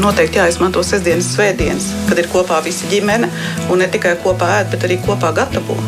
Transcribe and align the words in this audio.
noteikti 0.00 0.40
jāizmanto 0.40 0.82
sestdienas, 0.86 1.32
svētdienas, 1.36 1.90
kad 2.08 2.20
ir 2.20 2.30
kopā 2.32 2.60
visa 2.64 2.88
ģimene 2.90 3.30
un 3.70 3.82
ne 3.82 3.88
tikai 3.90 4.16
kopā 4.24 4.50
ēd, 4.60 4.72
bet 4.74 4.88
arī 4.88 4.98
kopā 5.04 5.34
gatavo. 5.36 5.78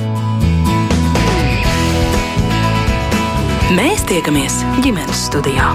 Mēs 3.77 4.07
tiekamies 4.07 4.63
ģimenes 4.85 5.27
studijā. 5.27 5.73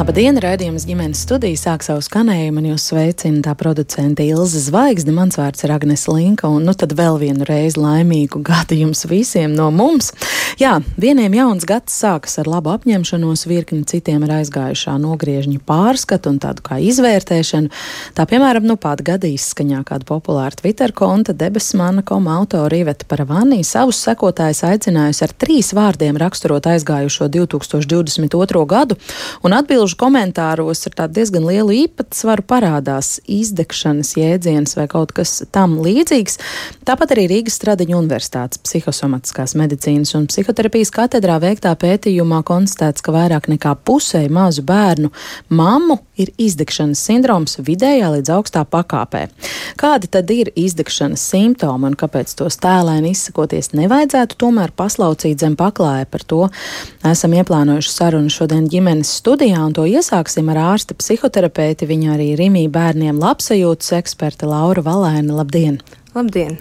Labdien, 0.00 0.38
raidījums 0.40 0.86
ģimenes 0.88 1.20
studija 1.26 1.58
sāk 1.60 1.82
savu 1.84 2.00
skanējumu, 2.00 2.62
un 2.62 2.68
jūs 2.70 2.86
sveicina 2.88 3.42
tā 3.44 3.52
producente 3.52 4.24
Ilze 4.24 4.62
Zvaigzne. 4.64 5.12
Mans 5.12 5.36
vārds 5.36 5.60
ir 5.66 5.74
Agnes 5.74 6.06
Linka, 6.08 6.48
un 6.48 6.64
nu 6.64 6.72
tad 6.72 6.94
vēl 6.96 7.18
vienu 7.20 7.44
reizi 7.44 7.76
laimīgu 7.76 8.40
gadu 8.40 8.78
jums 8.78 9.04
visiem 9.10 9.52
no 9.52 9.66
mums. 9.68 10.08
Jā, 10.56 10.78
vieniem 11.00 11.36
jauns 11.36 11.66
gads 11.68 11.98
sākas 12.00 12.38
ar 12.40 12.48
labu 12.48 12.72
apņemšanos, 12.72 13.44
virkni 13.50 13.84
citiem 13.88 14.24
ir 14.24 14.32
aizgājušā 14.38 14.94
nogriežņu 15.02 15.60
pārskatu 15.68 16.32
un 16.32 16.40
tādu 16.40 16.64
kā 16.64 16.80
izvērtēšanu. 16.80 17.68
Tā 18.16 18.26
piemēram, 18.32 18.64
nu 18.72 18.78
pat 18.80 19.04
gada 19.04 19.28
izskaņā 19.28 19.82
kāda 19.84 20.08
populāra 20.08 20.56
Twitter 20.56 20.96
konta 20.96 21.36
debesmana 21.36 22.00
koma 22.08 22.38
autora 22.40 22.80
Iveta 22.80 23.04
Paravani 23.04 23.60
savus 23.68 24.00
sekotājus 24.08 24.64
aicinājusi 24.64 25.26
ar 25.28 25.36
trīs 25.44 25.74
vārdiem 25.76 26.16
raksturot 26.24 26.72
aizgājušo 26.72 27.28
2022. 27.36 28.66
gadu 28.72 28.96
un 29.44 29.60
atbilžu 29.60 29.90
komentāros 30.00 30.86
ar 30.88 31.10
diezgan 31.12 31.44
lielu 31.48 31.74
īpatsvaru 31.84 32.44
parādās 32.48 33.18
izdegšanas 33.28 34.14
jēdziens 34.16 34.76
vai 34.78 34.86
kaut 34.90 35.12
kas 35.16 35.42
tam 35.52 35.76
līdzīgs. 35.84 36.38
Tāpat 36.88 37.14
arī 37.14 37.26
Rīgas 37.34 37.58
Stradiņu 37.60 37.98
Universitātes 38.00 38.62
psihosomatiskās 38.64 39.56
medicīnas 39.60 40.14
un 40.16 40.28
psihoterapijas 40.30 40.92
katedrā 40.94 41.36
veiktā 41.42 41.74
pētījumā 41.78 42.42
konstatēts, 42.48 43.04
ka 43.04 43.14
vairāk 43.14 43.50
nekā 43.52 43.74
pusē 43.84 44.24
mazu 44.32 44.64
bērnu 44.66 45.12
mammu 45.52 45.98
ir 46.20 46.32
izdegšanas 46.40 47.00
sindroms 47.06 47.58
vidējā 47.64 48.10
līdz 48.16 48.32
augstā 48.36 48.64
pakāpē. 48.68 49.26
Kādi 49.80 50.10
tad 50.12 50.30
ir 50.32 50.50
izdegšanas 50.58 51.22
simptomi 51.32 51.90
un 51.90 51.96
kāpēc 52.00 52.32
tos 52.38 52.58
tēlēni 52.62 53.12
izsakoties 53.14 53.72
nevajadzētu 53.76 54.38
tomēr 54.40 54.74
paslaucīt 54.76 55.40
zem 55.40 55.56
paklāja 55.60 56.08
par 56.10 56.24
to? 56.28 56.42
Esam 57.06 57.36
ieplānojuši 57.36 57.92
sarunu 57.94 58.32
šodien 58.32 58.68
ģimenes 58.70 59.12
studijā 59.20 59.62
un 59.64 59.76
to 59.80 59.86
iesāksim 59.88 60.50
ar 60.52 60.58
ārsta 60.74 60.92
psihoterapeiti, 60.98 61.88
viņa 61.88 62.10
arī 62.12 62.26
Rimī 62.36 62.66
bērniem 62.72 63.16
labsajūtas 63.22 63.94
eksperte 63.96 64.48
Laura 64.50 64.84
Valēna. 64.84 65.38
Labdien! 65.40 65.80
Labdien! 66.10 66.56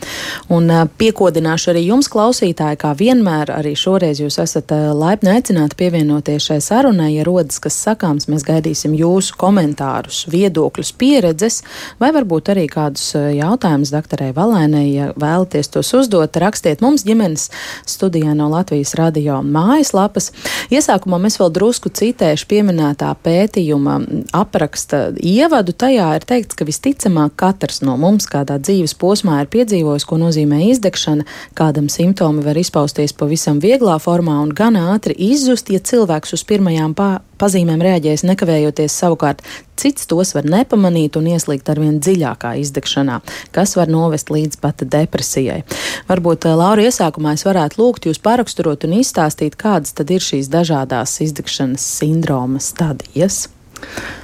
Un 0.53 0.69
piekodināšu 1.01 1.71
arī 1.71 1.81
jums, 1.87 2.05
klausītāji, 2.13 2.77
kā 2.83 2.91
vienmēr, 2.97 3.49
arī 3.49 3.71
šoreiz 3.77 4.19
jūs 4.21 4.35
esat 4.43 4.69
laipni 4.93 5.31
aicināti 5.33 5.77
pievienoties 5.79 6.45
šai 6.51 6.57
sarunai. 6.61 7.07
Ja 7.15 7.23
rodas 7.25 7.57
kas 7.61 7.79
sakāms, 7.81 8.27
mēs 8.29 8.45
gaidīsim 8.45 8.93
jūsu 8.97 9.33
komentārus, 9.41 10.19
viedokļus, 10.29 10.91
pieredzes, 11.01 11.63
vai 12.01 12.11
varbūt 12.13 12.51
arī 12.53 12.67
kādus 12.69 13.07
jautājumus 13.15 13.93
doktorai 13.95 14.27
Valēnai. 14.37 14.83
Ja 14.93 15.07
vēlaties 15.17 15.73
tos 15.73 15.89
uzdot, 15.97 16.37
rakstiet 16.37 16.85
mums 16.85 17.07
ģimenes 17.09 17.47
studijā 17.89 18.37
no 18.37 18.51
Latvijas 18.53 18.93
radio 19.01 19.39
mājaslapas. 19.41 20.29
Iesākumā 20.69 21.17
mēs 21.25 21.39
vēl 21.41 21.49
drusku 21.57 21.89
citēšu 21.89 22.45
pieminētā 22.53 23.15
pētījuma 23.25 23.97
apraksta 24.43 25.07
ievadu. 25.17 25.73
Tajā 25.73 26.13
ir 26.19 26.29
teikts, 26.35 26.53
ka 26.53 26.69
visticamāk 26.69 27.33
katrs 27.39 27.81
no 27.81 27.97
mums 27.97 28.29
kādā 28.29 28.61
dzīves 28.61 28.93
posmā 28.99 29.38
ir 29.43 29.51
piedzīvojis, 29.53 30.05
ko 30.07 30.19
nozīmē 30.21 30.61
izdegšana, 30.69 31.25
kādam 31.57 31.89
simptomi 31.91 32.43
var 32.45 32.57
izpausties 32.59 33.15
pavisam 33.17 33.61
vieglā 33.63 33.97
formā 34.01 34.39
un 34.43 34.53
gan 34.55 34.77
ātri 34.79 35.15
izzust, 35.29 35.71
ja 35.73 35.79
cilvēks 35.79 36.35
uz 36.37 36.45
pirmajām 36.49 36.95
pazīmēm 37.39 37.83
reaģēs 37.83 38.25
nekavējoties 38.27 38.95
savukārt. 39.01 39.43
Cits 39.79 40.09
tos 40.11 40.33
var 40.35 40.47
nepamanīt 40.49 41.15
un 41.15 41.29
ieslīgt 41.31 41.69
arvien 41.71 42.01
dziļākā 42.03 42.55
izdegšanā, 42.59 43.21
kas 43.55 43.77
var 43.79 43.91
novest 43.91 44.31
līdz 44.33 44.59
pat 44.59 44.83
depresijai. 44.83 45.61
Varbūt, 46.09 46.49
eh, 46.49 46.55
Laura, 46.55 46.83
iesākumā 46.83 47.33
es 47.33 47.45
varētu 47.47 47.79
lūgt 47.79 48.09
jūs 48.09 48.19
paraksturot 48.19 48.83
un 48.83 48.99
izstāstīt, 48.99 49.55
kādas 49.55 49.95
tad 49.95 50.11
ir 50.11 50.19
šīs 50.19 50.51
dažādās 50.51 51.21
izdegšanas 51.23 51.79
sindroma 51.79 52.59
stadijas. 52.59 53.47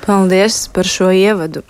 Paldies 0.06 0.68
par 0.70 0.86
šo 0.86 1.10
ievadu. 1.10 1.64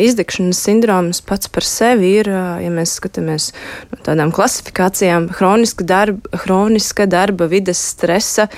Izdegšanas 0.00 0.62
sindroms 0.64 1.20
pats 1.26 1.50
par 1.52 1.66
sevi 1.68 2.14
ir, 2.20 2.30
ja 2.32 2.70
mēs 2.72 2.96
skatāmies 2.96 3.50
no 3.90 4.00
tādām 4.06 4.32
klasifikācijām, 4.32 5.28
hroniska 5.36 5.84
darba, 5.84 6.40
hroniska 6.44 7.04
darba 7.10 7.48
vides 7.50 7.82
stresa 7.92 8.48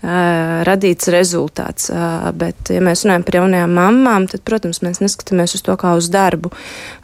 radīts 0.00 1.10
rezultāts. 1.12 1.90
Bet, 2.40 2.70
ja 2.72 2.80
mēs 2.80 3.04
runājam 3.04 3.24
par 3.26 3.36
jaunajām 3.36 3.74
mamām, 3.76 4.28
tad, 4.32 4.40
protams, 4.48 4.80
mēs 4.80 5.02
neskatāmies 5.04 5.58
uz 5.58 5.64
to 5.66 5.76
kā 5.80 5.92
uz 5.98 6.08
darbu. 6.12 6.48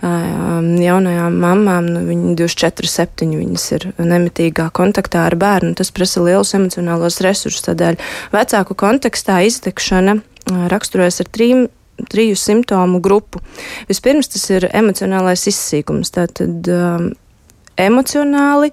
Jaunajām 0.00 1.36
mamām, 1.42 1.90
nu, 1.92 2.06
viņi 2.08 2.32
24, 2.40 2.92
7, 2.94 3.34
viņas 3.42 3.66
ir 3.76 3.84
nemitīgā 4.00 4.70
kontaktā 4.76 5.26
ar 5.28 5.36
bērnu. 5.36 5.74
Tas 5.76 5.92
prasa 5.92 6.24
lielus 6.24 6.54
emocionālos 6.56 7.20
resursus. 7.26 7.66
Tādēļ 7.68 8.00
vecāku 8.32 8.78
kontekstā 8.80 9.42
izdegšana 9.50 10.22
raksturojas 10.46 11.20
ar 11.24 11.30
trim 11.32 11.66
triju 12.10 12.36
simptomu 12.36 13.00
grupu. 13.00 13.40
Vispirms 13.88 14.28
tas 14.28 14.44
ir 14.52 14.68
emocionālais 14.72 15.46
izsīkums. 15.48 16.12
Tātad 16.14 16.68
um, 16.72 17.10
emocionāli 17.80 18.72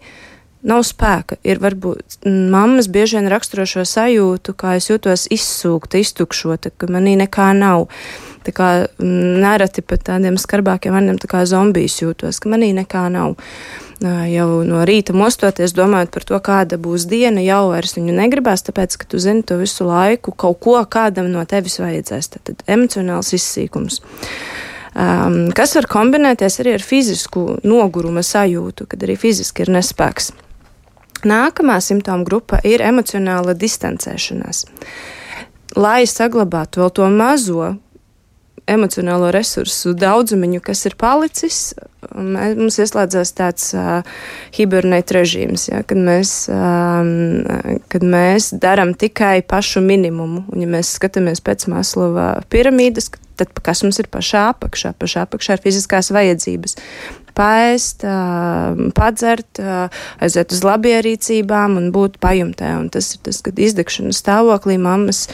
nav 0.63 0.84
spēka. 0.88 1.38
Ir 1.44 1.59
varbūt 1.63 2.23
mammas 2.28 2.88
bieži 2.91 3.19
vien 3.19 3.29
raksturo 3.31 3.66
šo 3.67 3.85
sajūtu, 3.88 4.56
kā 4.59 4.78
es 4.79 4.89
jūtos 4.91 5.28
izsūkta, 5.34 6.00
iztukšota, 6.03 6.72
ka 6.78 6.91
manī 6.91 7.17
nekā 7.19 7.51
nav. 7.57 7.90
Tā 8.44 8.51
kā 8.55 8.69
nereti 9.00 9.84
pat 9.88 10.03
tādiem 10.09 10.35
skarbākiem 10.40 10.95
vārdiem, 10.95 11.19
tā 11.19 11.29
kā 11.31 11.45
zombijs 11.47 12.01
jūtos, 12.01 12.41
ka 12.44 12.51
manī 12.51 12.73
nekā 12.75 13.05
nav 13.11 13.38
jau 14.09 14.47
no 14.68 14.81
rīta 14.88 15.16
mostoties, 15.16 15.75
domājot 15.78 16.12
par 16.12 16.25
to, 16.28 16.40
kāda 16.44 16.80
būs 16.81 17.06
diena, 17.08 17.40
jau 17.44 17.69
vairs 17.72 17.96
viņu 17.96 18.16
negribās, 18.18 18.66
tāpēc, 18.68 18.97
ka 19.00 19.08
tu 19.08 19.22
zini 19.24 19.46
to 19.47 19.58
visu 19.62 19.88
laiku, 19.88 20.34
kaut 20.36 20.59
ko 20.64 20.75
kādam 20.84 21.30
no 21.31 21.44
tevis 21.47 21.80
vajadzēs. 21.80 22.31
Tad 22.36 22.64
emocionāls 22.68 23.34
izsīkums. 23.38 24.02
Um, 24.94 25.47
kas 25.56 25.74
var 25.78 25.88
kombinēties 25.90 26.59
arī 26.62 26.75
ar 26.78 26.84
fizisku 26.86 27.58
noguruma 27.66 28.22
sajūtu, 28.25 28.86
kad 28.91 29.06
arī 29.08 29.16
fiziski 29.18 29.66
ir 29.66 29.72
nespēks. 29.74 30.34
Nākamā 31.24 31.80
simptoma 31.81 32.28
grupa 32.28 32.59
ir 32.68 32.84
emocionāla 32.84 33.56
distancēšanās. 33.56 34.66
Lai 35.80 36.03
saglabātu 36.06 36.84
vēl 36.84 36.91
to 36.94 37.08
mazo 37.09 37.72
emocionālo 38.69 39.31
resursu 39.34 39.94
daudzumiņu, 39.97 40.62
kas 40.63 40.85
ir 40.88 40.96
palicis, 41.00 41.74
mums 42.13 42.78
ieslēdzas 42.81 43.34
tāds 43.38 43.72
uh, 43.78 44.03
hibernēt 44.56 45.13
režīms, 45.16 45.68
ja, 45.72 45.81
kad 45.88 46.00
mēs, 46.00 46.35
um, 46.51 47.44
kad 47.91 48.06
mēs 48.07 48.52
darām 48.63 48.94
tikai 49.00 49.41
pašu 49.47 49.84
minimumu. 49.84 50.46
Un, 50.47 50.63
ja 50.63 50.69
mēs 50.69 50.96
skatāmies 51.00 51.44
pēc 51.44 51.68
Maslova 51.72 52.29
piramīdas, 52.53 53.12
tad 53.40 53.52
kas 53.66 53.84
mums 53.85 54.00
ir 54.02 54.09
pašā 54.13 54.47
apakšā? 54.53 54.94
Pašā 55.00 55.28
apakšā 55.28 55.57
ir 55.57 55.63
fiziskās 55.66 56.12
vajadzības. 56.13 56.78
Paēst, 57.34 58.03
padzert, 58.94 59.57
aiziet 60.22 60.53
uz 60.53 60.59
labierīcībām 60.62 61.79
un 61.79 61.88
būt 61.96 62.19
pajumtē. 62.22 62.75
Un 62.78 62.91
tas 62.94 63.09
ir 63.16 63.23
tas, 63.25 63.40
kad 63.41 63.57
izdegšanas 63.57 64.22
stāvoklī 64.22 64.78
mammas 64.78 65.25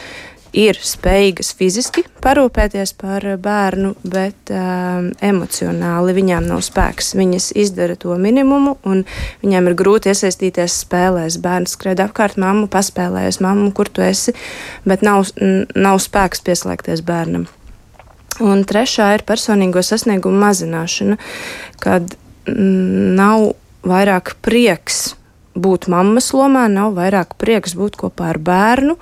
ir 0.56 0.78
spējīgas 0.82 1.52
fiziski 1.58 2.04
parūpēties 2.24 2.92
par 2.98 3.24
bērnu, 3.42 3.92
bet 4.02 4.52
um, 4.54 5.10
emocionāli 5.24 6.14
viņām 6.16 6.48
nav 6.50 6.64
spēks. 6.66 7.14
Viņas 7.18 7.50
izdara 7.60 7.96
to 8.00 8.16
minimumu, 8.20 8.76
un 8.88 9.04
viņām 9.44 9.70
ir 9.70 9.78
grūti 9.78 10.12
iesaistīties 10.12 10.80
spēlēs. 10.84 11.38
Bērns 11.42 11.76
skraida 11.76 12.08
apkārt, 12.08 12.40
mammu 12.40 12.68
paspēlējas, 12.72 13.40
mammu, 13.44 13.70
kur 13.76 13.90
tu 13.92 14.04
esi, 14.06 14.34
bet 14.88 15.06
nav, 15.06 15.30
nav 15.38 16.02
spēks 16.02 16.44
pieslēgties 16.46 17.04
bērnam. 17.06 17.46
Un 18.40 18.64
trešā 18.64 19.12
ir 19.18 19.26
personīgo 19.28 19.82
sasniegumu 19.84 20.40
mazināšana, 20.40 21.18
kad 21.82 22.14
nav 22.48 23.50
vairāk 23.84 24.36
prieks 24.44 25.10
būt 25.60 25.88
mammas 25.90 26.30
lomā, 26.36 26.66
nav 26.70 26.94
vairāk 26.96 27.34
prieks 27.40 27.74
būt 27.76 27.98
kopā 28.00 28.30
ar 28.34 28.38
bērnu, 28.40 28.96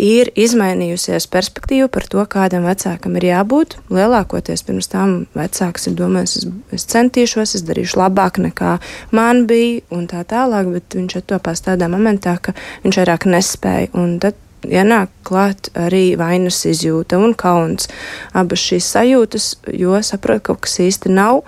ir 0.00 0.30
izmainījusies 0.38 1.26
perspektīva 1.32 1.88
par 1.92 2.06
to, 2.10 2.22
kādam 2.30 2.66
vecākam 2.68 3.16
ir 3.20 3.28
jābūt. 3.28 3.76
Lielākoties 3.92 4.64
pirms 4.66 4.88
tam 4.92 5.16
vecāks 5.36 5.88
ir 5.90 5.96
domājis, 5.98 6.36
es, 6.40 6.46
es 6.78 6.86
centīšos, 6.92 7.56
es 7.58 7.66
darīšu 7.68 8.00
labāk 8.00 8.40
nekā 8.42 8.78
man 9.12 9.44
bija, 9.50 9.82
un 9.92 10.08
tā 10.10 10.24
tālāk, 10.28 10.70
bet 10.72 10.96
viņš 10.98 11.18
attopās 11.22 11.64
tādā 11.66 11.90
momentā, 11.92 12.38
ka 12.40 12.56
viņš 12.86 13.02
vairāk 13.02 13.28
nespēja. 13.30 13.92
Un 13.98 14.16
tad 14.22 14.38
ienāk 14.66 15.10
ja 15.10 15.26
klāt 15.26 15.70
arī 15.74 16.16
vainas 16.18 16.62
izjūta 16.68 17.18
un 17.18 17.34
kauns. 17.34 17.88
Abas 18.32 18.62
šīs 18.62 18.90
sajūtas, 18.94 19.48
jo 19.74 19.98
saprot, 20.02 20.42
ka 20.42 20.52
kaut 20.52 20.66
kas 20.66 20.78
īsti 20.82 21.12
nav. 21.12 21.42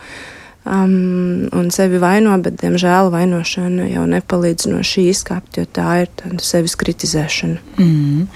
Um, 0.64 1.48
un 1.52 1.68
sevi 1.74 2.00
vaino, 2.02 2.34
bet, 2.42 2.56
diemžēl, 2.62 3.10
vainošana 3.12 3.88
jau 3.90 4.04
nepalīdz 4.10 4.68
no 4.72 4.80
šī 4.86 5.06
izkāpt, 5.12 5.58
jo 5.60 5.66
tā 5.68 6.04
ir 6.04 6.40
sevis 6.42 6.76
kritizēšana. 6.80 7.60
Mm. 7.80 8.26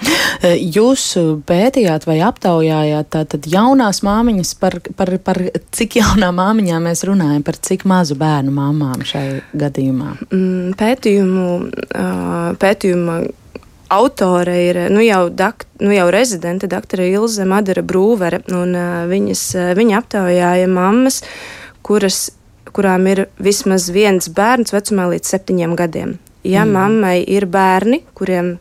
Jūs 0.77 1.05
pētījāt 1.49 2.07
vai 2.09 2.19
aptaujājāt 2.27 3.11
tātad 3.15 3.49
jaunās 3.49 4.03
māmiņas, 4.05 4.53
par, 4.61 4.79
par, 4.99 5.15
par 5.25 5.41
cik 5.75 5.99
jaunām 6.01 6.39
māmiņām 6.39 6.89
mēs 6.89 7.03
runājam, 7.09 7.43
par 7.45 7.59
cik 7.69 7.85
mazu 7.89 8.17
bērnu 8.19 8.53
māmām 8.55 9.03
šai 9.07 9.27
gadījumā? 9.57 10.15
Mm, 10.29 10.73
pētījumu, 10.79 12.55
pētījuma 12.61 13.21
autore 13.89 14.55
ir 14.67 14.77
nu 14.93 15.01
jau, 15.01 15.29
dak, 15.33 15.65
nu 15.81 15.93
jau 15.93 16.09
rezidente, 16.13 16.69
doktora 16.69 17.07
Ilze 17.09 17.45
Madara 17.49 17.81
Brūvere, 17.85 18.43
un 18.53 18.75
viņas, 19.09 19.45
viņa 19.77 19.97
aptaujāja 20.03 20.69
mammas, 20.69 21.23
kuras, 21.89 22.29
kurām 22.69 23.07
ir 23.09 23.25
vismaz 23.41 23.89
viens 23.93 24.29
bērns 24.29 24.75
vecumā 24.75 25.09
līdz 25.15 25.33
septiņiem 25.33 25.75
gadiem. 25.79 26.17
Ja 26.45 26.63
mm. 26.63 26.75
mammai 26.77 27.17
ir 27.25 27.49
bērni, 27.49 28.03
kuriem 28.17 28.57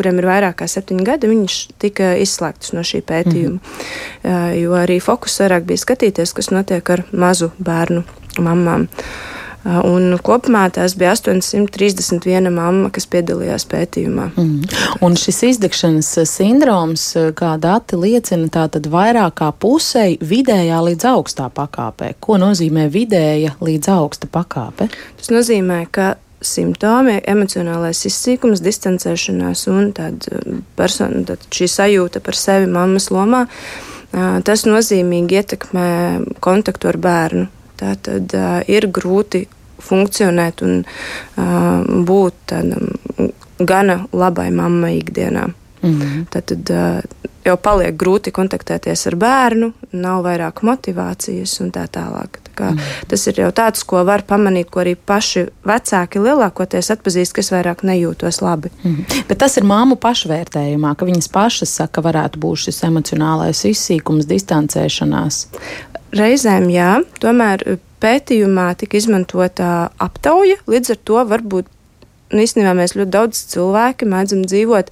kuriem 0.00 0.20
ir 0.22 0.24
vairāk 0.30 0.54
kā 0.60 0.68
septiņi 0.70 1.02
gadi, 1.04 1.28
viņš 1.28 1.54
tika 1.82 2.12
izslēgts 2.22 2.70
no 2.72 2.84
šī 2.86 3.02
pētījuma. 3.04 3.58
Mm. 3.58 4.54
Jo 4.56 4.76
arī 4.78 4.96
fokus 5.02 5.34
vairāk 5.42 5.66
bija 5.68 5.82
skatīties, 5.82 6.32
kas 6.32 6.48
notiek 6.54 6.92
ar 6.94 7.02
mazu 7.10 7.50
bērnu 7.58 8.04
mamām. 8.40 8.86
Uh, 8.86 9.39
Un 9.64 10.14
kopumā 10.24 10.62
tās 10.72 10.94
bija 10.96 11.12
831 11.12 12.48
mamma, 12.54 12.88
kas 12.94 13.04
piedalījās 13.12 13.66
pētījumā. 13.68 14.30
Mm. 14.32 14.62
Un 15.04 15.18
šis 15.20 15.42
izdegšanas 15.50 16.08
sindroms, 16.30 17.04
kā 17.36 17.52
dati 17.60 17.98
liecina, 18.00 18.48
tātad 18.52 18.88
vairāk 18.88 19.36
kā 19.42 19.50
pusei 19.52 20.16
vidējā 20.16 20.80
līdz 20.88 21.10
augstā 21.12 21.50
pakāpē. 21.52 22.14
Ko 22.24 22.40
nozīmē 22.40 22.88
vidēja 22.92 23.58
līdz 23.60 23.92
augsta 23.98 24.30
pakāpe? 24.32 24.88
Tas 25.20 25.28
nozīmē, 25.34 25.84
ka 25.92 26.14
simptomi, 26.40 27.18
emocionālais 27.28 28.00
izsīkums, 28.08 28.64
distancēšanās 28.64 29.66
un 29.68 29.92
persona, 30.76 31.24
tad 31.28 31.44
šī 31.52 31.68
sajūta 31.68 32.24
par 32.24 32.38
sevi 32.38 32.70
mammas 32.70 33.10
lomā, 33.12 33.44
tas 34.48 34.64
nozīmīgi 34.64 35.42
ietekmē 35.42 35.88
kontaktu 36.40 36.88
ar 36.88 37.04
bērnu 37.04 37.48
tā 37.80 37.94
tad 38.08 38.36
uh, 38.36 38.60
ir 38.68 38.88
grūti 38.92 39.46
funkcionēt 39.80 40.62
un 40.66 40.82
uh, 40.84 42.04
būt 42.06 42.44
tādam 42.52 42.92
gana 43.60 44.04
labai 44.12 44.50
mammai 44.50 44.98
ikdienā. 44.98 45.48
Mm 45.82 46.00
-hmm. 46.00 46.26
Tad, 46.30 46.44
tad 46.44 46.70
uh, 46.70 47.20
jau 47.44 47.56
paliek 47.60 47.96
grūti 47.96 48.32
kontaktēties 48.34 49.06
ar 49.10 49.16
bērnu, 49.20 49.70
nav 49.96 50.24
vairāk 50.26 50.62
motivācijas 50.66 51.56
un 51.64 51.70
tā 51.74 51.86
tālāk. 51.92 52.40
Tā 52.46 52.54
kā, 52.58 52.70
mm. 52.74 53.06
Tas 53.08 53.26
ir 53.30 53.40
jau 53.42 53.50
tāds, 53.56 53.84
ko 53.88 54.02
var 54.04 54.24
pamanīt, 54.28 54.70
ko 54.70 54.82
arī 54.84 54.94
paši 54.94 55.46
vecāki 55.66 56.22
lielākoties 56.22 56.90
atpazīst, 56.94 57.34
ka 57.34 57.44
es 57.44 57.50
vairāk 57.54 57.84
nejūtos 57.88 58.42
labi. 58.44 58.72
Mm. 58.84 59.04
Bet 59.28 59.38
tas 59.38 59.56
ir 59.56 59.68
māmu 59.68 59.96
pašvērtējumā, 59.96 60.94
ka 60.96 61.08
viņas 61.08 61.30
pašas 61.32 61.74
saka, 61.80 62.04
varētu 62.04 62.42
būt 62.42 62.66
šis 62.66 62.82
emocionālais 62.90 63.64
izsīkums, 63.72 64.28
distancēšanās. 64.30 65.46
Reizēm 66.16 66.70
jā, 66.72 67.00
tomēr 67.22 67.62
eh, 67.66 67.82
pētījumā 68.02 68.70
tika 68.80 68.98
izmantota 68.98 69.90
aptauja, 70.02 70.58
līdz 70.70 70.94
ar 70.96 71.00
to 71.06 71.24
varbūt 71.30 71.68
nu, 72.30 72.40
īstenībā 72.42 72.72
mēs 72.78 72.96
ļoti 72.98 73.14
daudz 73.14 73.42
cilvēki 73.52 74.08
mēdzam 74.10 74.44
dzīvot 74.46 74.90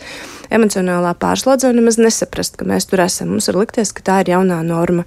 emocionālā 0.55 1.15
pārslodzē 1.19 1.73
un 1.73 1.81
nemaz 1.81 1.99
nesaprast, 2.01 2.59
ka 2.59 2.67
mēs 2.69 2.89
tur 2.91 3.03
esam. 3.05 3.33
Mums 3.35 3.51
var 3.51 3.63
likties, 3.63 3.95
ka 3.95 4.05
tā 4.07 4.21
ir 4.23 4.35
jaunā 4.35 4.61
norma. 4.67 5.07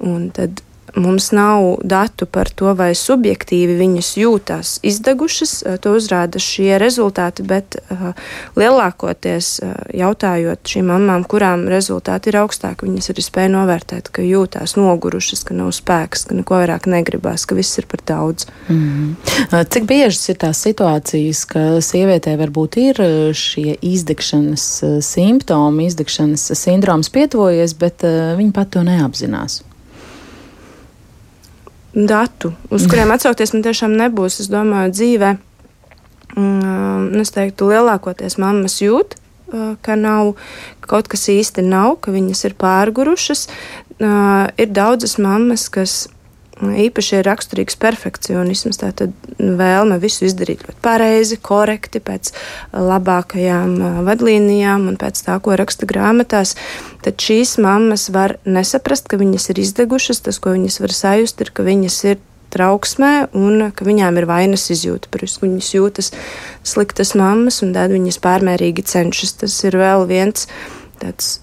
Un 0.00 0.28
tad 0.34 0.62
Mums 0.94 1.30
nav 1.32 1.76
datu 1.82 2.26
par 2.26 2.48
to, 2.50 2.72
vai 2.74 2.90
subjektīvi 2.94 3.76
viņas 3.78 4.10
jūtas 4.18 4.72
izdegušas. 4.86 5.52
Eh, 5.62 5.76
to 5.82 5.94
uzrāda 5.98 6.40
šie 6.42 6.78
rezultāti, 6.82 7.44
bet 7.46 7.76
uh, 7.78 8.10
lielākoties 8.58 9.50
uh, 9.62 9.74
jautājot 9.94 10.72
šīm 10.72 10.90
mamām, 10.90 11.24
kurām 11.30 11.66
rezultāti 11.70 12.32
ir 12.32 12.40
augstāki, 12.42 12.88
viņas 12.88 13.12
arī 13.12 13.24
spēja 13.24 13.52
novērtēt, 13.54 14.10
ka 14.14 14.24
jūtas 14.26 14.76
nogurušas, 14.78 15.44
ka 15.46 15.56
nav 15.58 15.72
spēks, 15.76 16.26
ka 16.28 16.38
neko 16.38 16.58
vairāk 16.62 16.90
negribās, 16.90 17.46
ka 17.46 17.58
viss 17.58 17.78
ir 17.78 17.86
par 17.90 18.02
daudz. 18.06 18.48
Mm. 18.68 19.14
Cik 19.70 19.86
biežas 19.90 20.26
ir 20.32 20.40
tās 20.42 20.60
situācijas, 20.66 21.44
ka 21.50 21.64
sievietē 21.84 22.36
varbūt 22.40 22.80
ir 22.82 23.02
šie 23.36 23.76
izdegšanas 23.78 24.68
simptomi, 25.06 25.88
izdegšanas 25.90 26.50
sindroms 26.58 27.12
pietuvojies, 27.14 27.76
bet 27.78 28.06
uh, 28.06 28.34
viņa 28.40 28.56
pat 28.56 28.74
to 28.74 28.86
neapzinās? 28.86 29.62
Datu, 31.94 32.52
uz 32.70 32.86
kuriem 32.90 33.12
atsaukties 33.14 33.54
man 33.54 33.64
tiešām 33.66 33.96
nebūs. 33.98 34.40
Es 34.42 34.50
domāju, 34.52 34.94
dzīvē, 34.96 35.32
mm, 36.36 37.20
es 37.22 37.34
teiktu, 37.34 37.70
lielākoties 37.72 38.38
mammas 38.42 38.80
jūt, 38.82 39.18
ka 39.82 39.96
nav 39.98 40.36
kaut 40.86 41.08
kas 41.10 41.26
īsti 41.32 41.64
nav, 41.66 41.96
ka 42.02 42.14
viņas 42.14 42.44
ir 42.46 42.56
pārgurušas. 42.60 43.48
Ir 44.00 44.70
daudzas 44.74 45.16
mammas, 45.18 45.66
kas 45.72 46.06
īpaši 46.60 47.20
ir 47.20 47.28
raksturīgs 47.28 47.78
perfekcionisms, 47.80 48.80
tātad 48.82 49.14
vēlme 49.38 49.98
visu 50.02 50.26
izdarīt 50.28 50.64
ļoti 50.66 50.80
pareizi, 50.84 51.38
korekti, 51.40 52.02
pēc 52.04 52.32
labākajām 52.76 53.76
vadlīnijām 54.06 54.88
un 54.92 54.98
pēc 55.00 55.22
tā, 55.26 55.38
ko 55.42 55.56
raksta 55.60 55.88
grāmatās. 55.90 56.56
Tad 57.04 57.20
šīs 57.20 57.56
mammas 57.62 58.08
var 58.12 58.36
nesaprast, 58.44 59.08
ka 59.08 59.20
viņas 59.20 59.50
ir 59.52 59.62
izdegušas, 59.64 60.24
tas, 60.26 60.40
ko 60.42 60.54
viņas 60.56 60.82
var 60.84 60.96
sajust, 60.96 61.40
ir, 61.40 61.52
ka 61.54 61.64
viņas 61.66 62.02
ir 62.12 62.20
trauksmē 62.50 63.30
un 63.38 63.70
ka 63.74 63.86
viņām 63.86 64.18
ir 64.18 64.26
vainas 64.28 64.66
izjūta 64.74 65.10
par 65.12 65.24
visu. 65.24 65.40
Viņas 65.44 65.70
jūtas 65.76 66.10
sliktas 66.66 67.14
mammas 67.18 67.62
un 67.64 67.72
tad 67.76 67.94
viņas 67.94 68.20
pārmērīgi 68.24 68.86
cenšas. 68.90 69.36
Tas 69.44 69.56
ir 69.66 69.78
vēl 69.80 70.06
viens 70.10 70.48
tāds 71.00 71.38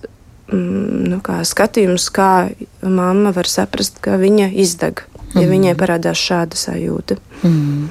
nu, 0.54 1.20
kā 1.24 1.42
skatījums, 1.48 2.10
kā 2.14 2.50
mamma 2.82 3.34
var 3.36 3.50
saprast, 3.50 4.02
ka 4.04 4.20
viņa 4.22 4.52
izdeg. 4.64 5.06
Ja 5.36 5.44
mm. 5.44 5.52
viņai 5.52 5.74
parādās 5.76 6.20
šāda 6.24 6.56
sajūta. 6.56 7.18
Mm. 7.44 7.90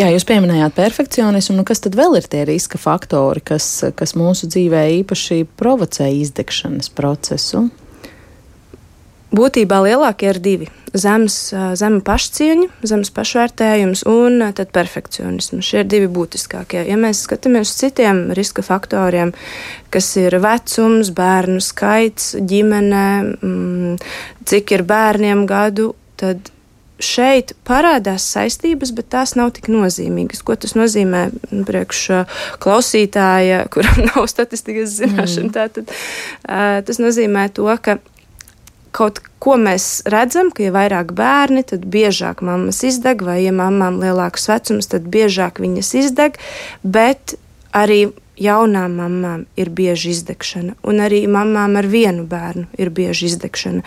Jā, 0.00 0.08
jūs 0.10 0.26
pieminējāt 0.26 0.74
perfekcionismu. 0.74 1.56
Nu, 1.60 1.64
kas 1.66 1.82
tad 1.84 1.94
vēl 1.98 2.18
ir 2.18 2.26
tie 2.30 2.42
riska 2.48 2.80
faktori, 2.82 3.42
kas, 3.46 3.68
kas 3.94 4.16
mūsu 4.18 4.50
dzīvē 4.50 4.82
īpaši 5.00 5.44
provocē 5.58 6.10
izdegšanas 6.18 6.90
procesu? 6.94 7.68
Būtībā 9.34 9.80
lielākie 9.82 10.28
ir 10.30 10.38
divi- 10.38 10.68
zemes, 11.04 11.36
zema 11.50 12.00
pašcieņa, 12.06 12.68
zemes 12.86 13.10
pašvērtējums 13.10 14.04
un 14.06 14.52
tad 14.54 14.70
perfekcionisms. 14.70 15.64
Šie 15.66 15.80
ir 15.82 15.88
divi 15.90 16.06
būtiskākie. 16.06 16.84
Ja 16.86 16.94
mēs 16.96 17.24
skatāmies 17.26 17.72
uz 17.72 17.74
citiem 17.80 18.30
riska 18.36 18.62
faktoriem, 18.62 19.34
kas 19.90 20.16
ir 20.16 20.38
vecums, 20.38 21.10
bērnu 21.10 21.60
skaits, 21.60 22.34
ģimene, 22.38 23.36
mm, 23.42 23.98
cik 24.44 24.70
ir 24.70 24.82
bērniem 24.82 25.46
gadu, 25.46 25.94
tad 26.16 26.50
šeit 27.02 27.52
parādās 27.66 28.22
saistības, 28.22 28.94
bet 28.94 29.10
tās 29.10 29.34
nav 29.34 29.50
tik 29.56 29.66
nozīmīgas. 29.72 30.44
Ko 30.46 30.54
tas 30.54 30.76
nozīmē 30.78 31.26
nu, 31.50 31.64
priekš 31.66 32.06
klausītāja, 32.62 33.64
kuram 33.74 34.04
nav 34.12 34.28
statistikas 34.30 34.94
zināšana? 35.00 35.50
Mm. 35.50 35.54
Tātad, 35.58 35.94
tas 36.86 37.02
nozīmē 37.02 37.48
to, 37.56 37.66
ka 37.82 37.98
kaut 38.94 39.20
ko 39.42 39.56
mēs 39.60 40.04
redzam, 40.10 40.50
ka, 40.54 40.64
ja 40.66 40.74
vairāk 40.74 41.12
bērni, 41.16 41.64
tad 41.66 41.86
biežāk 41.90 42.44
mammas 42.46 42.82
izdeg, 42.86 43.24
vai, 43.26 43.40
ja 43.44 43.54
mammām 43.54 43.98
lielāks 44.02 44.48
vecums, 44.50 44.90
tad 44.92 45.08
biežāk 45.10 45.60
viņas 45.62 45.94
izdeg, 46.00 46.38
bet 46.82 47.36
arī 47.74 48.06
jaunām 48.40 48.96
mamām 48.98 49.44
ir 49.58 49.70
bieži 49.70 50.10
izdegšana, 50.14 50.74
un 50.82 51.02
arī 51.02 51.24
mamām 51.30 51.78
ar 51.78 51.86
vienu 51.90 52.26
bērnu 52.26 52.66
ir 52.78 52.90
bieži 52.94 53.30
izdegšana. 53.30 53.84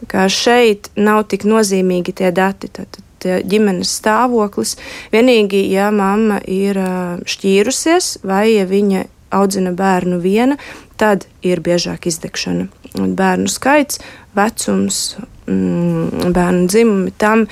Tā 0.00 0.10
kā 0.10 0.26
šeit 0.30 0.90
nav 0.98 1.24
tik 1.30 1.46
nozīmīgi 1.48 2.14
tie 2.20 2.32
dati. 2.34 2.70
Tad, 2.70 3.00
ģimenes 3.18 3.90
stāvoklis. 3.98 4.76
Vienīgi, 5.10 5.64
ja 5.72 5.90
mamma 5.90 6.38
ir 6.46 6.78
šķīrusies 7.26 8.20
vai 8.22 8.44
ja 8.52 8.66
viņa 8.68 9.06
audzina 9.34 9.72
bērnu 9.76 10.20
viena, 10.22 10.56
tad 10.96 11.26
ir 11.42 11.60
biežāk 11.64 12.08
izdegšana. 12.08 12.68
Un 12.98 13.12
bērnu 13.18 13.50
skaits 13.52 14.00
vecums, 14.38 15.02
mm, 15.50 16.32
bērnu 16.34 16.70
dzimumi, 16.70 17.12
tam 17.18 17.46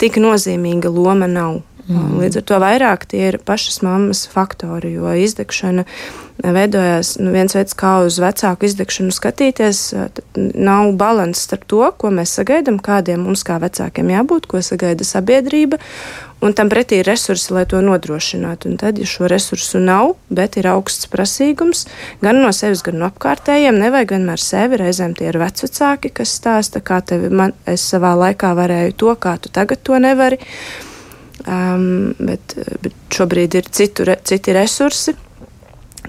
tik 0.00 0.18
nozīmīga 0.22 0.90
loma 0.92 1.30
nav. 1.30 1.62
Mm. 1.84 2.14
Līdz 2.16 2.40
ar 2.40 2.44
to 2.48 2.58
vairāk 2.62 3.02
tie 3.10 3.26
ir 3.28 3.36
pašas 3.44 3.82
mammas 3.84 4.22
faktori, 4.32 4.94
jo 4.96 5.10
izdegšana 5.20 5.84
veidojās 6.40 7.14
nu, 7.20 7.28
viens 7.34 7.52
veids, 7.54 7.76
kā 7.76 7.98
uz 8.06 8.16
vecāku 8.22 8.64
izdegšanu 8.70 9.12
skatīties. 9.14 9.82
Nav 10.34 10.94
balanss 10.98 11.44
starp 11.44 11.66
to, 11.70 11.84
ko 12.00 12.10
mēs 12.14 12.32
sagaidām, 12.38 12.80
kādiem 12.82 13.26
mums 13.28 13.44
kā 13.46 13.58
vecākiem 13.62 14.14
jābūt, 14.16 14.48
ko 14.48 14.62
sagaida 14.64 15.04
sabiedrība, 15.06 15.78
un 16.44 16.54
tam 16.56 16.70
pretī 16.72 17.00
ir 17.00 17.08
resursi, 17.08 17.52
lai 17.54 17.64
to 17.70 17.80
nodrošinātu. 17.84 18.70
Un 18.70 18.78
tad, 18.80 18.98
ja 19.00 19.08
šo 19.08 19.28
resursu 19.30 19.80
nav, 19.82 20.14
bet 20.34 20.58
ir 20.60 20.68
augsts 20.72 21.08
prasīgums 21.12 21.84
gan 22.24 22.40
no 22.42 22.52
sevis, 22.56 22.84
gan 22.86 22.98
no 23.00 23.10
apkārtējiem, 23.10 23.78
nevajag 23.80 24.16
vienmēr 24.16 24.42
sevi. 24.42 24.80
Reizēm 24.80 25.14
tie 25.18 25.30
ir 25.30 25.40
vecāki, 25.42 26.12
kas 26.14 26.34
stāsta, 26.40 26.82
kā 26.84 27.00
tevi 27.06 27.30
man, 27.30 27.54
es 27.70 27.84
savā 27.94 28.14
laikā 28.18 28.54
varēju 28.58 28.98
to, 29.04 29.14
kā 29.20 29.36
tu 29.38 29.52
tagad 29.54 29.84
to 29.86 30.00
nevari. 30.02 30.40
Um, 31.44 32.14
bet, 32.18 32.54
bet 32.80 32.94
šobrīd 33.12 33.58
ir 33.58 33.66
citu, 33.68 34.06
re, 34.08 34.14
citi 34.24 34.54
resursi, 34.56 35.12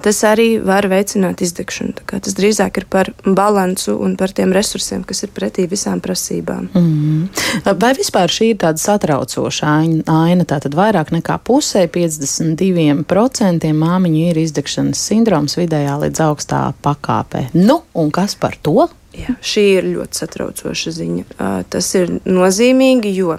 tas 0.05 0.21
arī 0.27 0.47
var 0.61 0.85
veicināt 0.91 1.41
izdegšanu. 1.41 2.05
Tas 2.05 2.35
drīzāk 2.37 2.77
ir 2.81 2.85
par 2.89 3.09
balansu 3.25 3.95
un 4.01 4.13
par 4.19 4.33
tiem 4.35 4.53
resursiem, 4.55 5.03
kas 5.07 5.23
ir 5.25 5.33
pretī 5.35 5.65
visām 5.69 6.01
prasībām. 6.01 6.69
Mm 6.73 6.83
-hmm. 6.83 7.79
Vai 7.81 7.93
vispār 7.97 8.29
šī 8.29 8.51
ir 8.53 8.57
tāda 8.63 8.77
satraucoša 8.77 9.65
aina? 10.05 10.43
Tātad 10.45 10.75
vairāk 10.75 11.11
nekā 11.11 11.39
pusē, 11.43 11.87
52% 11.87 13.73
māmiņu 13.73 14.29
ir 14.29 14.37
izdegšanas 14.37 15.07
sindroms 15.07 15.57
vidējā 15.57 15.95
līdz 16.03 16.21
augstā 16.27 16.73
pakāpē. 16.83 17.47
Nu, 17.53 17.81
un 17.93 18.11
kas 18.11 18.35
par 18.35 18.55
to? 18.61 18.87
Jā, 19.15 19.35
šī 19.41 19.63
ir 19.77 19.83
ļoti 19.83 20.17
satraucoša 20.19 20.91
ziņa. 20.91 21.23
Tas 21.69 21.95
ir 21.95 22.19
nozīmīgi, 22.25 23.15
jo, 23.15 23.37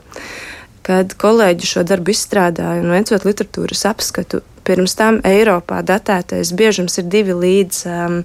kad 0.83 1.15
kolēģi 1.15 1.67
šo 1.67 1.83
darbu 1.83 2.11
izstrādāja 2.11 2.81
un 2.81 2.91
veicot 2.91 3.25
literatūras 3.25 3.85
apskatu, 3.91 4.41
Pirms 4.67 4.97
tam 4.99 5.21
Eiropā 5.27 5.79
datētais 5.87 6.51
biežums 6.57 6.99
ir 6.99 7.07
2 7.13 7.35
līdz, 7.39 7.83
um, 7.87 8.17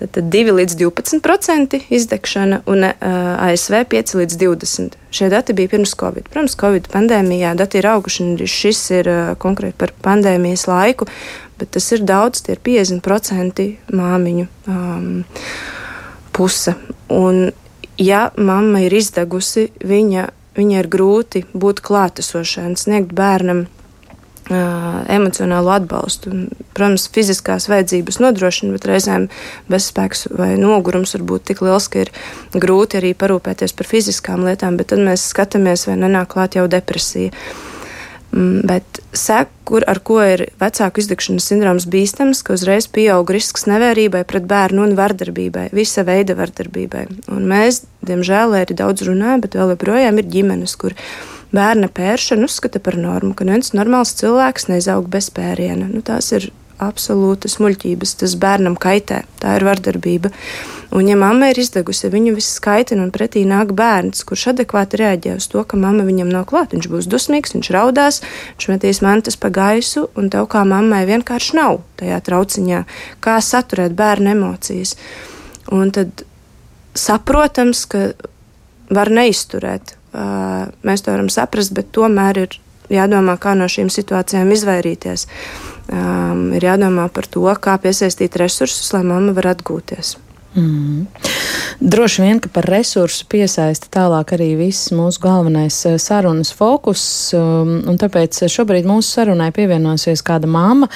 tad, 0.00 0.10
tad 0.16 0.30
2 0.34 0.56
līdz 0.56 0.74
12% 0.80 1.78
izdegšana 1.86 2.62
un 2.66 2.88
uh, 2.88 2.96
ASV 3.46 3.84
5 3.92 4.16
līdz 4.18 4.38
20%. 4.40 4.98
Šie 5.12 5.28
dati 5.30 5.54
bija 5.54 5.70
pirms 5.70 5.94
Covid. 6.00 6.26
Protams, 6.32 6.56
Covid 6.58 6.88
pandēmijā 6.90 7.52
dati 7.58 7.78
ir 7.78 7.86
auguši, 7.92 8.24
un 8.26 8.50
šis 8.50 8.80
ir 8.98 9.10
uh, 9.12 9.20
konkrēti 9.38 9.78
par 9.78 9.92
pandēmijas 10.02 10.66
laiku, 10.66 11.06
bet 11.60 11.70
tas 11.76 11.86
ir 11.94 12.02
daudz, 12.08 12.42
tie 12.42 12.56
ir 12.56 12.62
50% 12.66 13.66
māmiņu 13.94 14.48
um, 14.66 15.12
puse. 16.34 16.74
Un, 17.12 17.52
ja 18.02 18.24
mamma 18.34 18.82
ir 18.88 18.98
izdegusi, 18.98 19.68
viņa, 19.78 20.26
viņa 20.58 20.82
ir 20.82 20.90
grūti 20.90 21.44
būt 21.54 21.84
klātesošai 21.86 22.66
un 22.72 22.76
sniegt 22.80 23.14
bērnam 23.14 23.68
emocionālu 25.12 25.72
atbalstu. 25.74 26.32
Un, 26.32 26.68
protams, 26.76 27.08
fiziskās 27.12 27.68
vajadzības 27.70 28.20
nodrošina, 28.22 28.72
bet 28.76 28.88
reizēm 28.88 29.28
bezspēks 29.72 30.28
vai 30.38 30.54
nogurums 30.60 31.16
var 31.16 31.26
būt 31.28 31.50
tik 31.50 31.62
liels, 31.64 31.90
ka 31.92 32.06
ir 32.06 32.12
grūti 32.54 33.00
arī 33.00 33.12
parūpēties 33.18 33.76
par 33.78 33.90
fiziskām 33.90 34.46
lietām, 34.48 34.78
bet 34.80 34.92
tad 34.94 35.04
mēs 35.04 35.28
skatāmies, 35.34 35.86
vai 35.88 35.98
nenāk 36.00 36.32
klāt 36.34 36.58
jau 36.58 36.68
depresija. 36.70 37.34
Mm, 38.32 38.62
bet 38.64 39.02
sekur, 39.12 39.84
ar 39.84 39.98
ko 40.00 40.16
ir 40.24 40.46
vecāku 40.60 41.02
izdegšanas 41.02 41.50
sindroms 41.50 41.84
bīstams, 41.92 42.40
ka 42.46 42.54
uzreiz 42.56 42.86
pieaug 42.88 43.28
risks 43.28 43.66
nevērībai 43.68 44.22
pret 44.28 44.46
bērnu 44.48 44.86
un 44.86 44.94
vardarbībai, 44.96 45.66
visa 45.76 46.04
veida 46.08 46.36
vardarbībai. 46.38 47.04
Un 47.34 47.44
mēs, 47.50 47.82
diemžēl, 48.08 48.56
arī 48.62 48.78
daudz 48.78 49.04
runājam, 49.04 49.44
bet 49.44 49.58
vēl 49.60 49.74
joprojām 49.74 50.22
ir 50.22 50.30
ģimenes, 50.32 50.78
kur 50.80 50.96
bērna 51.52 51.92
pēršanu 51.92 52.48
uzskata 52.48 52.80
par 52.80 52.96
normu, 52.96 53.34
ka 53.36 53.44
neviens 53.44 53.74
normāls 53.76 54.14
cilvēks 54.16 54.70
neizaug 54.72 55.12
bez 55.12 55.28
pēriena. 55.36 55.90
Nu, 55.92 56.00
tās 56.00 56.32
ir 56.32 56.48
absolūtas 56.82 57.58
muļķības. 57.62 58.14
Tas 58.22 58.36
bērnam 58.40 58.76
kaitē, 58.80 59.22
tā 59.42 59.56
ir 59.58 59.66
vardarbība. 59.66 60.32
Un, 60.92 61.06
ja 61.08 61.16
mamma 61.16 61.48
ir 61.52 61.60
izdegusi, 61.62 62.10
viņu 62.12 62.34
viss 62.36 62.58
skaitina 62.58 63.06
un 63.06 63.12
pretī 63.14 63.44
nāk 63.48 63.72
bērns, 63.76 64.24
kurš 64.28 64.50
adekvāti 64.52 65.00
reaģē 65.00 65.36
uz 65.40 65.48
to, 65.52 65.62
ka 65.64 65.78
mamma 65.80 66.04
viņam 66.08 66.32
nav 66.32 66.44
klāta. 66.50 66.76
Viņš 66.76 66.90
būs 66.92 67.08
dusmīgs, 67.12 67.54
viņš 67.56 67.70
raudās, 67.72 68.20
viņš 68.58 68.68
metīs 68.72 69.00
mantas 69.04 69.40
pa 69.40 69.48
gaisu, 69.52 70.08
un 70.16 70.28
tev 70.32 70.50
kā 70.52 70.66
mammai 70.68 71.06
vienkārši 71.08 71.56
nav 71.56 71.80
tajā 72.00 72.20
trauciņā, 72.28 72.82
kā 73.24 73.38
saturēt 73.40 73.96
bērnu 73.96 74.34
emocijas. 74.36 74.98
Un 75.72 75.94
tad 75.96 76.26
saprotams, 76.98 77.86
ka 77.88 78.10
var 78.92 79.08
neizturēt 79.08 79.96
mēs 80.84 81.04
to 81.04 81.12
varam 81.14 81.30
saprast, 81.32 81.72
bet 81.72 81.92
tomēr 81.96 82.44
ir 82.44 82.58
jādomā, 82.92 83.38
kā 83.40 83.54
no 83.56 83.68
šīm 83.70 83.90
situācijām 83.92 84.52
izvairīties. 84.52 85.26
Um, 85.92 86.46
ir 86.56 86.64
jādomā 86.64 87.04
par 87.12 87.26
to, 87.28 87.44
kā 87.60 87.76
piesaistīt 87.82 88.38
resursus, 88.40 88.92
lai 88.94 89.02
mamma 89.04 89.34
varētu 89.36 89.60
atgūties. 89.60 90.14
Mm. 90.56 91.06
Droši 91.80 92.22
vien, 92.22 92.38
ka 92.38 92.50
par 92.52 92.66
resursu 92.68 93.24
piesaisti 93.26 93.88
tālāk 93.90 94.34
arī 94.36 94.52
viss 94.58 94.92
mūsu 94.94 95.18
galvenais 95.24 95.74
eh, 95.88 95.96
sarunas 95.98 96.52
fokus, 96.54 97.02
um, 97.34 97.72
un 97.90 97.98
tāpēc 97.98 98.38
šobrīd 98.52 98.86
mūsu 98.86 99.16
sarunai 99.16 99.48
pievienosies 99.56 100.22
kāda 100.22 100.50
māma 100.50 100.86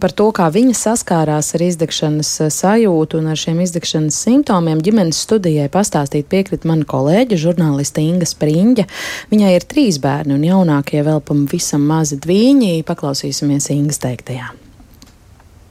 par 0.00 0.14
to, 0.16 0.30
kā 0.36 0.46
viņa 0.54 0.76
saskārās 0.78 1.52
ar 1.58 1.66
izdegšanas 1.66 2.32
eh, 2.46 2.52
sajūtu 2.54 3.20
un 3.20 3.28
ar 3.34 3.42
šiem 3.42 3.60
izdegšanas 3.66 4.22
simptomiem. 4.28 4.80
Ģimenes 4.86 5.20
studijai 5.26 5.68
pastāstīt 5.72 6.30
piekrit 6.30 6.64
mana 6.64 6.88
kolēģa, 6.88 7.42
žurnāliste 7.48 8.00
Inga 8.06 8.30
Spriņģa. 8.30 8.88
Viņai 9.34 9.54
ir 9.58 9.68
trīs 9.68 10.00
bērni 10.00 10.38
un 10.38 10.48
jaunākie 10.48 11.04
vēl 11.04 11.20
pavisam 11.26 11.84
mazi 11.90 12.16
dviņi. 12.22 12.78
Paklausīsimies 12.88 13.72
Ingas 13.74 14.00
teiktajā. 14.06 14.54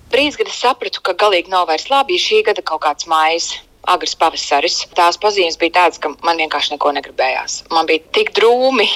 Es 0.09 0.35
sapratu, 0.57 1.01
ka 1.05 1.13
galīgi 1.13 1.51
nav 1.53 1.67
vairs 1.69 1.89
labi, 1.89 2.15
ir 2.15 2.23
šī 2.23 2.43
gada 2.47 2.61
kaut 2.65 2.81
kāds 2.81 3.05
maijs 3.07 3.51
agrs 3.89 4.15
pavasaris. 4.19 4.81
Tās 4.97 5.17
pazīmes 5.21 5.57
bija 5.61 5.75
tādas, 5.77 5.99
ka 6.01 6.11
man 6.25 6.41
vienkārši 6.41 6.73
neko 6.75 6.91
negribējās. 6.97 7.63
Man 7.73 7.87
bija 7.89 8.03
tik 8.17 8.33
drūmi, 8.37 8.87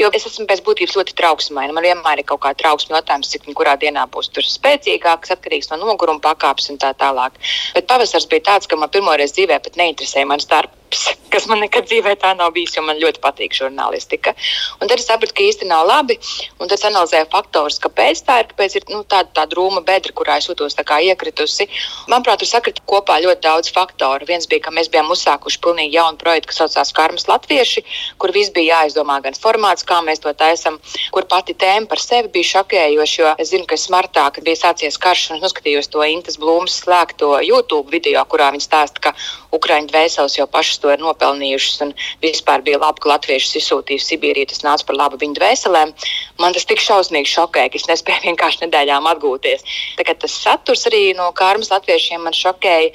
jo 0.00 0.10
es 0.14 0.26
esmu 0.28 0.46
pēc 0.48 0.62
būtības 0.66 0.96
ļoti 0.98 1.16
trauksmaina. 1.18 1.74
Man 1.74 1.86
vienmēr 1.88 2.22
ir 2.22 2.28
kaut 2.28 2.42
kāda 2.44 2.60
trauksme 2.62 2.96
jautājums, 2.96 3.32
cik 3.32 3.48
kurā 3.58 3.76
dienā 3.80 4.06
būs 4.12 4.30
tur 4.32 4.46
spēcīgāks, 4.46 5.34
atkarīgs 5.34 5.72
no 5.72 5.80
noguruma 5.82 6.22
pakāpes 6.30 6.70
un 6.72 6.80
tā 6.80 6.94
tālāk. 7.00 7.40
Bet 7.74 7.88
pavasars 7.90 8.28
bija 8.30 8.46
tāds, 8.52 8.70
ka 8.70 8.76
man 8.76 8.92
pirmoreiz 8.92 9.34
dzīvē 9.36 9.60
pat 9.64 9.80
neinteresēja 9.80 10.28
mans 10.28 10.48
darbs 10.48 10.77
darbs, 10.88 11.16
kas 11.30 11.46
man 11.48 11.60
nekad 11.60 11.86
dzīvē 11.86 12.16
tā 12.20 12.34
nav 12.36 12.52
bijis, 12.52 12.76
jo 12.76 12.82
man 12.82 12.98
ļoti 12.98 13.20
patīk 13.20 13.52
žurnālistika. 13.54 14.34
Un 14.80 14.88
tad 14.88 14.98
es 14.98 15.06
sapratu, 15.06 15.34
ka 15.34 15.42
īsti 15.42 15.68
nav 15.68 15.86
labi. 15.86 16.18
Un 16.58 16.68
tad 16.68 16.78
es 16.78 16.84
analizēju 16.84 17.28
faktorus, 17.30 17.78
kāpēc 17.78 18.22
tā 18.24 18.40
ir, 18.40 18.48
kāpēc 18.52 18.76
ir 18.76 18.84
nu, 18.88 19.02
tāda 19.04 19.28
tā 19.34 19.44
drūma 19.50 19.84
bedra, 19.84 20.12
kurā 20.12 20.38
es 20.38 20.48
jūtos 20.48 20.76
iekritusi. 20.78 21.68
Manuprāt, 22.08 22.38
tur 22.40 22.48
sakrita 22.48 22.82
kopā 22.86 23.20
ļoti 23.20 23.42
daudz 23.42 23.70
faktoru. 23.72 24.26
Viens 24.26 24.46
bija, 24.46 24.64
ka 24.64 24.70
mēs 24.70 24.88
bijām 24.88 25.10
uzsākuši 25.10 25.60
pilnīgi 25.60 25.96
jaunu 25.96 26.18
projektu, 26.18 26.48
kas 26.48 26.62
saucās 26.62 26.92
Karmas 26.92 27.28
Latvieši, 27.28 27.84
kur 28.18 28.32
viss 28.32 28.50
bija 28.50 28.82
jāizdomā 28.82 29.20
gan 29.22 29.34
formāts, 29.36 29.84
kā 29.84 30.00
mēs 30.02 30.20
to 30.24 30.32
taisam, 30.32 30.78
kur 31.12 31.28
pati 31.28 31.54
tēma 31.54 31.88
par 31.88 32.00
sevi 32.00 32.32
bija 32.32 32.52
šokējoša. 32.56 33.18
Jo 33.18 33.34
es 33.38 33.50
zinu, 33.52 33.66
ka 33.66 33.74
es 33.74 33.88
martā, 33.90 34.28
kad 34.32 34.44
bija 34.44 34.56
sācies 34.56 34.98
karš, 35.00 35.30
un 35.30 35.38
es 35.38 35.44
noskatījos 35.44 35.90
to 35.90 36.04
Intas 36.06 36.38
Blūmas 36.40 36.80
slēgto 36.82 37.34
YouTube 37.44 37.90
video, 37.90 38.22
kurā 38.30 38.50
viņa 38.54 38.64
stāsta, 38.64 39.08
ka 39.08 39.14
Ukraiņu 39.56 39.88
dvēseles 39.92 40.36
jau 40.36 40.46
pašas 40.50 40.80
to 40.82 40.92
ir 40.92 41.00
nopelnījušas, 41.00 41.80
un 41.86 41.94
vispār 42.24 42.64
bija 42.66 42.80
labi, 42.82 43.00
ka 43.04 43.12
latviešus 43.14 43.56
izsūtīja 43.62 44.04
Sibīriju. 44.04 44.50
Tas 44.52 44.64
nāca 44.66 44.88
par 44.88 44.98
labu 45.00 45.20
viņu 45.22 45.38
dvēselēm. 45.38 45.94
Man 46.42 46.56
tas 46.56 46.68
tik 46.68 46.82
šausmīgi 46.84 47.32
šokēja, 47.32 47.72
ka 47.72 47.80
es 47.80 47.88
nespēju 47.90 48.26
vienkārši 48.28 48.66
nedēļām 48.66 49.08
atgūties. 49.14 49.64
Tagad 50.00 50.22
tas 50.24 50.36
saturs 50.44 50.86
arī 50.90 51.02
no 51.18 51.30
kārmas 51.36 51.72
latviešiem 51.72 52.28
man 52.28 52.36
šokēja. 52.36 52.92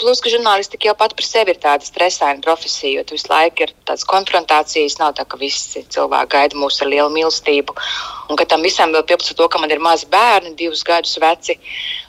Plus, 0.00 0.20
ka 0.20 0.30
žurnālistika 0.32 0.88
jau 0.88 0.94
pat 0.98 1.12
par 1.14 1.26
sevi 1.26 1.52
ir 1.54 1.58
tāda 1.62 1.86
stresaina 1.86 2.42
profesija, 2.44 2.98
jo 2.98 3.04
tu 3.06 3.16
visu 3.16 3.30
laiku 3.30 3.66
ir 3.66 3.72
tādas 3.86 4.06
konfrontācijas. 4.10 4.98
Nav 5.00 5.14
tā, 5.18 5.26
ka 5.28 5.38
visi 5.40 5.84
cilvēki 5.94 6.32
gaida 6.34 6.58
mūs 6.58 6.80
ar 6.82 6.90
lielu 6.90 7.12
mīlestību. 7.14 7.76
Un 8.30 8.40
ka 8.40 8.46
tam 8.50 8.64
visam 8.66 8.94
vēl 8.94 9.04
piebilst 9.06 9.36
to, 9.38 9.48
ka 9.48 9.60
man 9.62 9.70
ir 9.70 9.82
mazi 9.82 10.08
bērni, 10.10 10.56
divus 10.58 10.82
gadus 10.86 11.18
veci. 11.22 11.58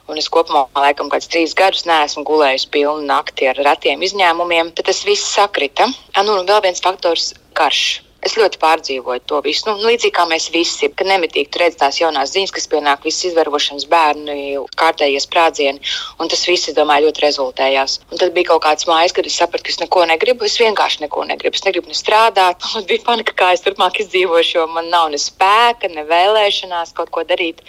Un 0.10 0.22
es 0.22 0.30
kopumā, 0.30 0.68
laikam, 0.77 1.10
kādus 1.10 1.30
trīs 1.34 1.54
gadus 1.58 1.86
neesmu 1.89 2.25
gulējis 2.25 2.70
pilnu 2.74 3.06
nakti 3.10 3.50
ar 3.50 3.62
retiem 3.68 4.01
izņēmumiem. 4.06 4.74
Tad 4.77 4.92
tas 4.92 5.06
viss 5.06 5.34
sakrita. 5.38 5.89
Nu, 6.22 6.39
un 6.39 6.50
vēl 6.50 6.62
viens 6.65 6.82
faktors- 6.82 7.34
karš. 7.60 8.04
Es 8.25 8.34
ļoti 8.39 8.58
pārdzīvoju 8.58 9.22
to 9.29 9.39
visu. 9.46 9.67
Nu, 9.70 9.86
līdzīgi 9.86 10.13
kā 10.15 10.24
mēs 10.25 10.48
visi, 10.53 10.89
kad 10.98 11.05
nemitīgi 11.05 11.51
tur 11.53 11.62
redzam 11.62 11.84
tās 11.84 12.00
jaunās 12.00 12.32
ziņas, 12.34 12.53
kas 12.55 12.67
pienāk, 12.72 13.03
visas 13.05 13.27
izvarošanas 13.29 13.86
bērni, 13.91 14.55
kārtējie 14.82 15.20
sprādzieni. 15.22 15.91
Un 16.17 16.32
tas 16.32 16.41
viss, 16.50 16.72
domāju, 16.74 17.05
ļoti 17.05 17.22
rezultējās. 17.25 18.00
Un 18.10 18.22
tad 18.22 18.34
bija 18.34 18.50
kaut 18.50 18.63
kāds 18.65 18.88
mājas, 18.89 19.13
kad 19.13 19.29
es 19.29 19.38
sapratu, 19.38 19.67
ka 19.67 19.75
es 19.75 19.77
neko 19.84 20.08
negribu. 20.10 20.48
Es 20.50 20.58
vienkārši 20.58 21.03
neko 21.05 21.27
negribu. 21.29 21.53
Es 21.60 21.67
negribu 21.67 21.94
ne 21.94 21.98
strādāt. 21.98 22.65
Man 22.74 22.88
bija 22.89 23.05
panika, 23.05 23.36
kā 23.38 23.51
es 23.53 23.62
turpmāk 23.65 24.01
izdzīvošu, 24.01 24.58
jo 24.58 24.65
man 24.74 24.89
nav 24.91 25.12
ne 25.13 25.20
spēka, 25.22 25.91
ne 25.94 26.03
vēlēšanās 26.10 26.96
kaut 26.98 27.12
ko 27.13 27.24
darīt. 27.29 27.62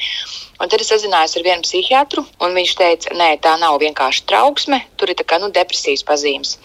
Un 0.57 0.73
tad 0.73 0.81
es 0.81 0.89
sazinājos 0.89 1.37
ar 1.37 1.45
vienu 1.45 1.67
psihiatru, 1.67 2.25
un 2.41 2.57
viņš 2.57 2.73
teica, 2.81 3.13
nē, 3.19 3.29
tā 3.45 3.53
nav 3.61 3.77
vienkārši 3.83 4.25
trauksme, 4.31 4.81
tur 4.97 5.13
ir 5.13 5.21
kā, 5.21 5.39
nu, 5.43 5.53
depresijas 5.53 6.07
pazīmes. 6.07 6.57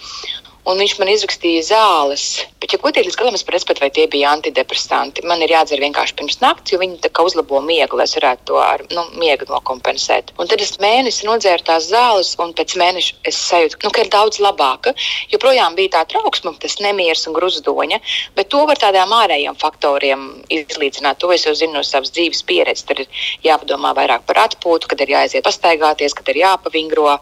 Un 0.69 0.81
viņš 0.81 0.97
man 0.99 1.09
izrakstīja 1.11 1.63
zāles. 1.71 2.25
Bet, 2.61 2.75
ja 2.75 2.79
godīgi, 2.81 3.09
līdz 3.09 3.17
galam 3.17 3.37
es 3.37 3.43
nesaprotu, 3.45 3.81
vai 3.81 3.89
tie 3.93 4.05
bija 4.11 4.31
antidepresanti. 4.35 5.23
Man 5.27 5.41
ir 5.41 5.53
jādzer 5.55 5.81
vienkārši 5.81 6.15
pirms 6.19 6.39
naktas, 6.43 6.73
jo 6.73 6.79
viņi 6.81 6.99
tā 7.01 7.09
kā 7.09 7.25
uzlabo 7.25 7.61
miegu, 7.65 7.97
lai 7.97 8.05
es 8.05 8.15
varētu 8.17 8.45
to 8.51 8.59
ar 8.61 8.83
nu, 8.93 9.03
miegu 9.17 9.47
nokompensēt. 9.49 10.33
Un 10.37 10.49
tad 10.51 10.61
es 10.61 10.75
mēnesi 10.81 11.25
nodzēru 11.27 11.65
tās 11.65 11.89
zāles, 11.89 12.35
un 12.41 12.53
pēc 12.57 12.75
mēneša 12.77 13.17
es 13.31 13.39
sajūtu, 13.49 13.81
nu, 13.85 13.93
ka 13.95 14.05
ir 14.05 14.11
daudz 14.13 14.41
labāka. 14.43 14.93
Joprojām 15.33 15.77
bija 15.79 15.95
tā 15.97 16.03
trauksme, 16.13 16.53
tas 16.61 16.77
nemieris 16.83 17.25
un 17.29 17.37
gruzdoņa, 17.37 18.01
bet 18.37 18.51
to 18.53 18.61
var 18.69 18.79
tādām 18.81 19.13
ārējiem 19.17 19.57
faktoriem 19.61 20.27
izlīdzināt. 20.53 21.21
To 21.23 21.31
es 21.33 21.47
jau 21.47 21.55
zinu 21.57 21.79
no 21.79 21.85
savas 21.87 22.13
dzīves 22.13 22.45
pieredzes. 22.45 22.85
Tad 22.85 23.03
ir 23.03 23.25
jāpadomā 23.45 23.95
vairāk 23.97 24.27
par 24.29 24.43
atpūtu, 24.45 24.89
kad 24.91 25.01
ir 25.01 25.15
jāaiziet 25.15 25.45
pastaigāties, 25.45 26.15
kad 26.17 26.29
ir 26.29 26.43
jāpavingro, 26.43 27.17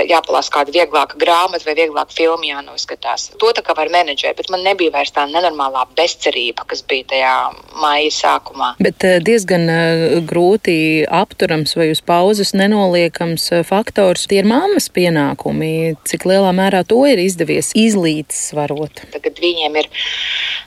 jāpalās 0.00 0.48
kāda 0.52 0.72
vieglāka 0.72 1.18
grāmata 1.20 1.66
vai 1.66 1.74
vieglāka 1.76 2.14
filma 2.16 2.46
jānoskatās. 2.48 3.30
To 3.40 3.52
tā 3.52 3.64
kā 3.64 3.74
var 3.76 3.90
menedžēt, 3.92 4.36
bet 4.38 4.50
man 4.52 4.64
nebija 4.64 4.92
vairs 4.94 5.12
tā 5.12 5.26
nenormālā 5.28 5.84
bezcerība, 5.96 6.64
kas 6.68 6.82
bija 6.88 7.08
tajā 7.12 7.34
maija 7.82 8.12
sākumā. 8.14 8.72
Bet 8.82 9.04
eh, 9.04 9.18
diezgan 9.24 9.68
eh, 9.72 10.16
grūti 10.28 11.04
apturams 11.08 11.76
vai 11.76 11.90
uz 11.92 12.02
pauzes 12.04 12.54
nenoliekams 12.56 13.48
eh, 13.52 13.64
faktors. 13.66 14.26
Tie 14.30 14.40
ir 14.42 14.48
mammas 14.48 14.88
pienākumi. 14.92 15.98
Cik 16.08 16.26
lielā 16.30 16.52
mērā 16.56 16.82
to 16.88 17.02
ir 17.08 17.20
izdevies 17.22 17.72
izlīdzsvarot? 17.78 19.04
Tagad 19.12 19.40
viņiem 19.42 19.80
ir 19.82 19.90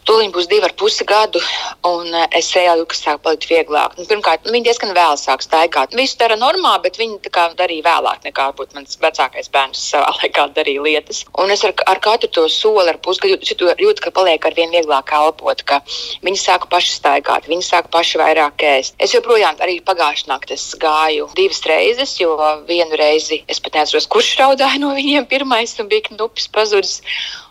tūlīt 0.06 0.34
būs 0.36 0.50
divi 0.52 0.68
ar 0.68 0.76
pusi 0.78 1.06
gadu, 1.08 1.42
un 1.88 2.14
es 2.36 2.52
eju, 2.56 2.86
kas 2.90 3.02
sāk 3.08 3.24
palikt 3.26 3.48
vieglāk. 3.50 3.98
Nu, 3.98 4.06
pirmkārt, 4.10 4.46
nu, 4.46 4.54
viņi 4.54 4.70
diezgan 4.70 4.94
vēl 4.96 5.18
sāk 5.20 5.44
staigāt. 5.46 5.96
Visu 5.98 6.20
dara 6.22 6.38
normāli, 6.40 6.84
bet 6.86 7.00
viņi 7.02 7.34
darīja 7.58 7.86
vēlāk 7.88 8.26
nekā 8.28 8.52
būtu 8.58 8.78
mans 8.78 8.98
vecākais 9.16 9.50
bērns 9.52 9.82
savā 9.92 10.12
laikā 10.20 10.48
darīja 10.56 10.84
lietas. 10.84 11.24
Un 11.42 11.52
es 11.52 11.64
ar, 11.64 11.74
ar 11.88 12.02
katru 12.04 12.30
to 12.30 12.46
soli, 12.52 12.90
ar 12.90 13.00
pusgadu 13.00 13.40
jūtu, 13.40 14.02
ka 14.04 14.12
paliek 14.12 14.46
ar 14.46 14.56
vien 14.58 14.72
vieglāk 14.74 15.14
elpot, 15.16 15.64
ka 15.64 15.82
viņi 16.26 16.42
sāka 16.42 16.70
paši 16.72 16.98
staigāt, 17.00 17.50
viņi 17.52 17.66
sāka 17.66 17.92
paši 17.94 18.22
vairāk 18.22 18.66
ēst. 18.66 18.96
Es 19.00 19.16
joprojām 19.16 19.58
arī 19.64 19.80
pagājušā 19.86 20.30
naktī 20.32 20.60
gāju 20.82 21.30
divas 21.38 21.64
reizes, 21.66 22.18
jo 22.20 22.36
vienu 22.68 23.00
reizi 23.00 23.44
es 23.48 23.60
pat 23.60 23.80
neatceros, 23.80 24.10
kurš 24.12 24.36
raudāja 24.42 24.82
no 24.82 24.94
viņiem 24.98 25.28
pirmais 25.34 25.76
un 25.80 25.92
bija 25.92 26.10
knupis 26.12 26.52
pazudis. 26.52 27.02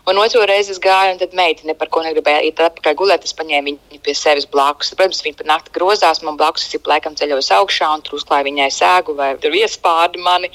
Un 0.05 0.19
otru 0.21 0.43
reizi 0.45 0.69
es 0.69 0.77
gāju, 0.77 1.15
un 1.15 1.17
tad 1.17 1.31
meitene 1.33 1.73
par 1.73 1.89
ko 1.89 2.03
negribēja 2.05 2.43
iet 2.45 2.59
atpakaļ 2.61 2.93
gulēt. 2.99 3.23
Es 3.25 3.33
paņēmu 3.33 3.71
viņu 3.89 4.01
pie 4.05 4.13
sevis 4.13 4.45
blakus. 4.45 4.91
Protams, 4.93 5.23
viņa 5.25 5.39
pat 5.39 5.49
naktī 5.49 5.73
grozās, 5.73 6.21
man 6.21 6.37
blakus 6.37 6.67
ir 6.69 6.83
plēkam 6.85 7.15
ceļos 7.17 7.49
augšā 7.57 7.89
un 7.89 8.03
tur 8.05 8.19
uzklāja 8.19 8.45
viņai 8.45 8.67
sēgu 8.75 9.15
vai 9.17 9.31
tur 9.41 9.57
iespārdi 9.57 10.21
mani. 10.21 10.51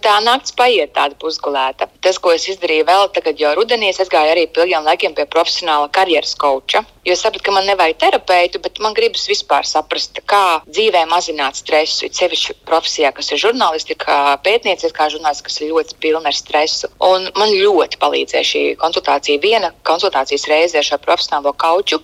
Tā 0.00 0.14
naktis 0.24 0.56
paiet 0.56 0.94
tāda 0.96 1.18
pusgulēta. 1.20 1.90
Tas, 2.00 2.16
ko 2.16 2.32
es 2.32 2.48
izdarīju 2.48 2.86
vēl 2.88 3.10
tagad, 3.12 3.36
jo 3.36 3.52
rudenī 3.58 3.90
es 3.92 4.00
gāju 4.00 4.32
arī 4.32 4.46
pie 4.48 4.64
ilgiem 4.64 4.88
laikiem 4.88 5.12
pie 5.20 5.28
profesionāla 5.28 5.92
karjeras 5.92 6.32
koča. 6.40 6.80
Jo 7.04 7.12
es 7.12 7.20
sapratu, 7.20 7.44
ka 7.44 7.52
man 7.52 7.68
nevajag 7.68 7.98
terapeitu, 7.98 8.60
bet 8.62 8.80
man 8.80 8.96
gribas 8.96 9.26
vispār 9.28 9.66
saprast, 9.68 10.16
kā 10.24 10.62
dzīvē 10.64 11.04
mazināt 11.10 11.60
stresu. 11.60 12.06
It 12.06 12.16
sevišķi 12.16 12.56
profesijā, 12.64 13.12
kas 13.12 13.28
ir 13.34 13.42
žurnālistika, 13.42 14.38
pētnieciskā 14.46 15.10
žurnālistika, 15.12 15.50
kas 15.50 15.60
ir 15.60 15.72
ļoti 15.74 15.98
pilna 16.00 16.30
ar 16.32 16.38
stresu. 16.38 16.88
Un 17.02 17.28
man 17.36 17.52
ļoti 17.52 18.00
palīdzēja 18.00 18.48
šī 18.52 18.61
konsultācija. 18.82 19.40
Viena 19.42 19.72
konsultācijas 19.88 20.48
reize 20.50 20.78
ar 20.80 20.86
šo 20.86 21.00
profesionālo 21.02 21.54
kauču. 21.64 22.02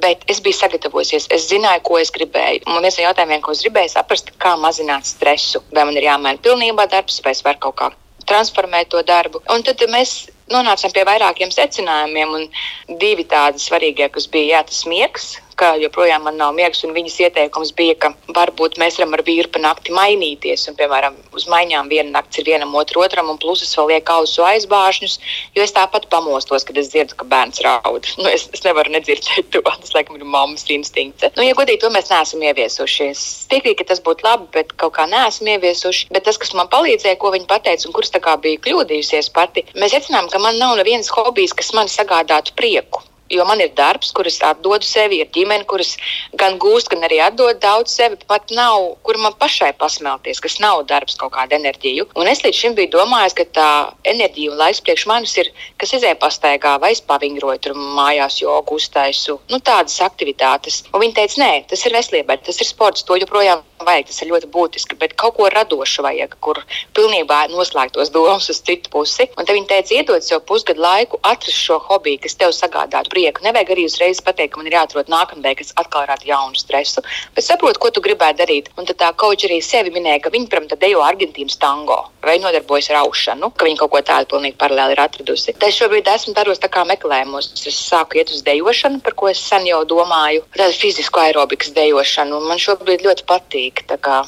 Bet 0.00 0.22
es 0.32 0.38
biju 0.40 0.56
sagatavojusies, 0.56 1.26
es 1.34 1.48
zināju, 1.50 1.82
ko 1.84 1.98
es 2.00 2.12
gribēju. 2.14 2.62
Un 2.70 2.78
viens 2.80 2.96
no 2.96 3.04
jautājumiem, 3.04 3.42
ko 3.44 3.52
es 3.52 3.60
gribēju 3.66 3.92
saprast, 3.92 4.30
kā 4.40 4.54
mazināt 4.56 5.08
stresu. 5.08 5.60
Vai 5.74 5.84
man 5.84 5.98
ir 5.98 6.06
jāmaina 6.06 6.40
pilnībā 6.40 6.86
darbs, 6.88 7.18
vai 7.24 7.34
es 7.36 7.42
varu 7.44 7.60
kaut 7.66 7.76
kā 7.82 7.90
transformēt 8.30 8.88
to 8.94 9.02
darbu. 9.06 9.42
Un 9.52 9.66
tad 9.66 9.82
mēs 9.92 10.30
nonācām 10.50 10.94
pie 10.94 11.04
vairākiem 11.08 11.52
secinājumiem, 11.54 12.34
un 12.38 12.96
divi 13.02 13.26
tādi 13.28 13.62
svarīgie, 13.62 14.08
kas 14.14 14.28
bija 14.30 14.56
jā, 14.56 14.64
tas 14.70 14.84
miegs, 14.90 15.30
ka 15.60 15.74
joprojām 15.80 16.24
man 16.26 16.38
nav 16.40 16.54
miegs, 16.56 16.80
un 16.86 16.94
viņas 16.96 17.18
ieteikums 17.26 17.72
bija, 17.76 17.96
ka 18.00 18.12
varbūt 18.36 18.78
mēs 18.80 18.98
varam 19.00 19.16
ar 19.16 19.22
vīru 19.26 19.50
pa 19.52 19.60
nakti 19.62 19.94
mainīties, 19.94 20.66
un, 20.70 20.76
piemēram, 20.78 21.18
uz 21.36 21.46
maiņām 21.52 21.90
viena 21.92 22.14
nakts 22.16 22.40
ir 22.40 22.48
vienam 22.48 22.74
otru 22.80 23.04
otram, 23.04 23.28
un 23.32 23.40
plus 23.40 23.64
es 23.66 23.74
vēl 23.76 23.92
lieku 23.92 24.14
ausu 24.16 24.46
aizbāžņus, 24.46 25.18
jo 25.56 25.64
es 25.64 25.74
tāpat 25.76 26.08
pamostos, 26.12 26.64
kad 26.68 26.80
es 26.80 26.90
dzirdu, 26.92 27.18
ka 27.20 27.28
bērns 27.28 27.62
raud. 27.66 28.08
Nu, 28.20 28.28
es, 28.28 28.42
es 28.52 28.60
nevaru 28.66 28.92
nedzirdēt 28.92 29.48
to, 29.54 29.62
tas, 29.64 29.92
laikam, 29.96 30.18
ir 30.18 30.26
mammas 30.28 30.66
instinkts. 30.68 31.30
Nu, 31.38 31.44
ja 31.46 31.54
godīgi, 31.56 31.80
to 31.80 31.88
mēs 31.94 32.10
neesam 32.12 32.42
ieviesuši. 32.44 33.06
Es 33.14 33.22
piekrītu, 33.48 33.78
ka 33.80 33.86
tas 33.92 34.02
būtu 34.04 34.26
labi, 34.26 34.48
bet 34.52 34.74
kaut 34.80 34.92
kā 34.98 35.06
neesam 35.08 35.48
ieviesuši. 35.54 36.10
Bet 36.12 36.26
tas, 36.28 36.36
kas 36.40 36.52
man 36.58 36.68
palīdzēja, 36.72 37.16
ko 37.22 37.32
viņi 37.32 37.48
pateica, 37.48 37.88
un 37.88 37.96
kurš 37.96 38.12
tā 38.16 38.20
kā 38.24 38.36
bija 38.42 38.60
kļūdījusies 38.66 39.32
pati, 39.36 39.64
mēs 39.80 39.96
secinājām, 39.96 40.28
ka 40.32 40.42
man 40.42 40.60
nav 40.60 40.76
nevienas 40.80 41.08
hobijas, 41.16 41.56
kas 41.56 41.72
man 41.76 41.88
sagādātu 41.88 42.56
prieku 42.60 43.06
jo 43.30 43.44
man 43.48 43.62
ir 43.62 43.72
darbs, 43.78 44.12
kuras 44.16 44.38
atdodu 44.46 44.86
sevi, 44.86 45.20
ir 45.22 45.30
ģimene, 45.34 45.66
kuras 45.70 45.94
gan 46.40 46.58
gūst, 46.62 46.90
gan 46.92 47.06
arī 47.06 47.20
atdod 47.24 47.60
daudz 47.62 47.94
sevi. 47.94 48.18
Pat 48.30 48.52
nav, 48.56 48.96
kur 49.06 49.18
man 49.22 49.36
pašai 49.40 49.72
pasmelties, 49.80 50.42
kas 50.42 50.58
nav 50.62 50.84
darbs, 50.90 51.16
kaut 51.20 51.34
kāda 51.36 51.58
enerģija. 51.58 52.08
Un 52.18 52.30
es 52.30 52.42
līdz 52.44 52.60
šim 52.62 52.76
biju 52.78 52.92
domājis, 52.96 53.36
ka 53.38 53.46
tā 53.56 53.70
enerģija 54.12 54.52
un 54.52 54.60
laiks 54.60 54.82
priekš 54.84 55.06
manis 55.10 55.36
ir, 55.40 55.52
kas 55.80 55.94
izēja 55.96 56.18
pastaigā 56.20 56.76
vai 56.82 56.92
es 56.96 57.02
pavingroju 57.12 57.64
tur 57.64 57.78
mājās, 57.78 58.40
jogu 58.42 58.78
uztaisu, 58.80 59.38
nu 59.50 59.62
tādas 59.64 59.98
aktivitātes. 60.04 60.82
Un 60.92 61.04
viņi 61.04 61.18
teica, 61.18 61.42
nē, 61.44 61.52
tas 61.70 61.86
ir 61.86 61.96
veselībai, 61.96 62.40
tas 62.46 62.60
ir 62.60 62.68
sports, 62.68 63.06
to 63.06 63.18
joprojām 63.20 63.64
vajag, 63.86 64.08
tas 64.10 64.20
ir 64.22 64.30
ļoti 64.30 64.50
būtiski, 64.54 64.98
bet 65.00 65.16
kaut 65.20 65.36
ko 65.38 65.48
radošu 65.52 66.04
vajag, 66.06 66.36
kur 66.44 66.60
pilnībā 66.96 67.42
noslēgtos 67.52 68.12
domas 68.14 68.48
uz 68.52 68.60
citu 68.66 68.92
pusi. 68.92 69.28
Un 69.36 69.46
tad 69.46 69.56
viņi 69.56 69.68
teica, 69.70 69.94
iedod 69.96 70.24
sev 70.26 70.42
pusgadu 70.48 70.82
laiku, 70.84 71.20
atrast 71.22 71.58
šo 71.58 71.80
hobiju, 71.88 72.20
kas 72.24 72.36
tev 72.40 72.54
sagādātu 72.56 73.12
prieku. 73.12 73.44
Nevajag 73.46 73.74
arī 73.74 73.86
uzreiz 73.88 74.22
pateikt, 74.24 74.54
ka 74.54 74.60
man 74.60 74.70
ir 74.70 74.78
jāatrod 74.78 75.10
nākamajai, 75.12 75.56
kas 75.60 75.74
atkal 75.80 76.06
rada 76.08 76.26
jaunu 76.26 76.58
stresu. 76.58 77.04
Bet 77.36 77.46
saprot, 77.46 77.78
ko 77.80 77.90
tu 77.94 78.02
gribētu 78.04 78.42
darīt. 78.42 78.70
Un 78.78 78.88
tad 78.88 79.00
tā 79.02 79.10
kauča 79.16 79.48
arī 79.48 79.60
sevi 79.64 79.92
minēja, 79.94 80.24
ka 80.24 80.34
viņa, 80.34 80.50
protams, 80.52 80.80
dejo 80.80 81.04
Argentīnas 81.04 81.58
tango 81.60 82.00
vai 82.24 82.38
nodarbojas 82.42 82.90
ar 82.90 83.00
aušanu, 83.04 83.50
ka 83.56 83.66
viņa 83.66 83.80
kaut 83.80 83.92
ko 83.94 84.02
tādu 84.04 84.28
pilnīgi 84.34 84.58
paralēli 84.60 84.96
ir 84.96 85.02
atradusi. 85.04 85.54
Tad 85.60 85.72
šobrīd 85.76 86.08
esmu 86.12 86.34
tādos 86.36 86.60
tā 86.60 86.68
kā 86.72 86.84
meklējumos. 86.88 87.52
Es 87.70 87.78
sāku 87.80 88.20
iet 88.20 88.32
uz 88.34 88.42
dejošanu, 88.46 89.00
par 89.04 89.16
ko 89.18 89.30
es 89.30 89.40
sen 89.40 89.66
jau 89.68 89.80
domāju, 89.88 90.44
tādu 90.56 90.76
fizisku 90.76 91.22
aerobikas 91.22 91.72
dejošanu. 91.76 92.42
Man 92.48 92.60
šobrīd 92.60 93.04
ļoti 93.06 93.26
patīk. 93.28 93.69
Kā 93.70 94.20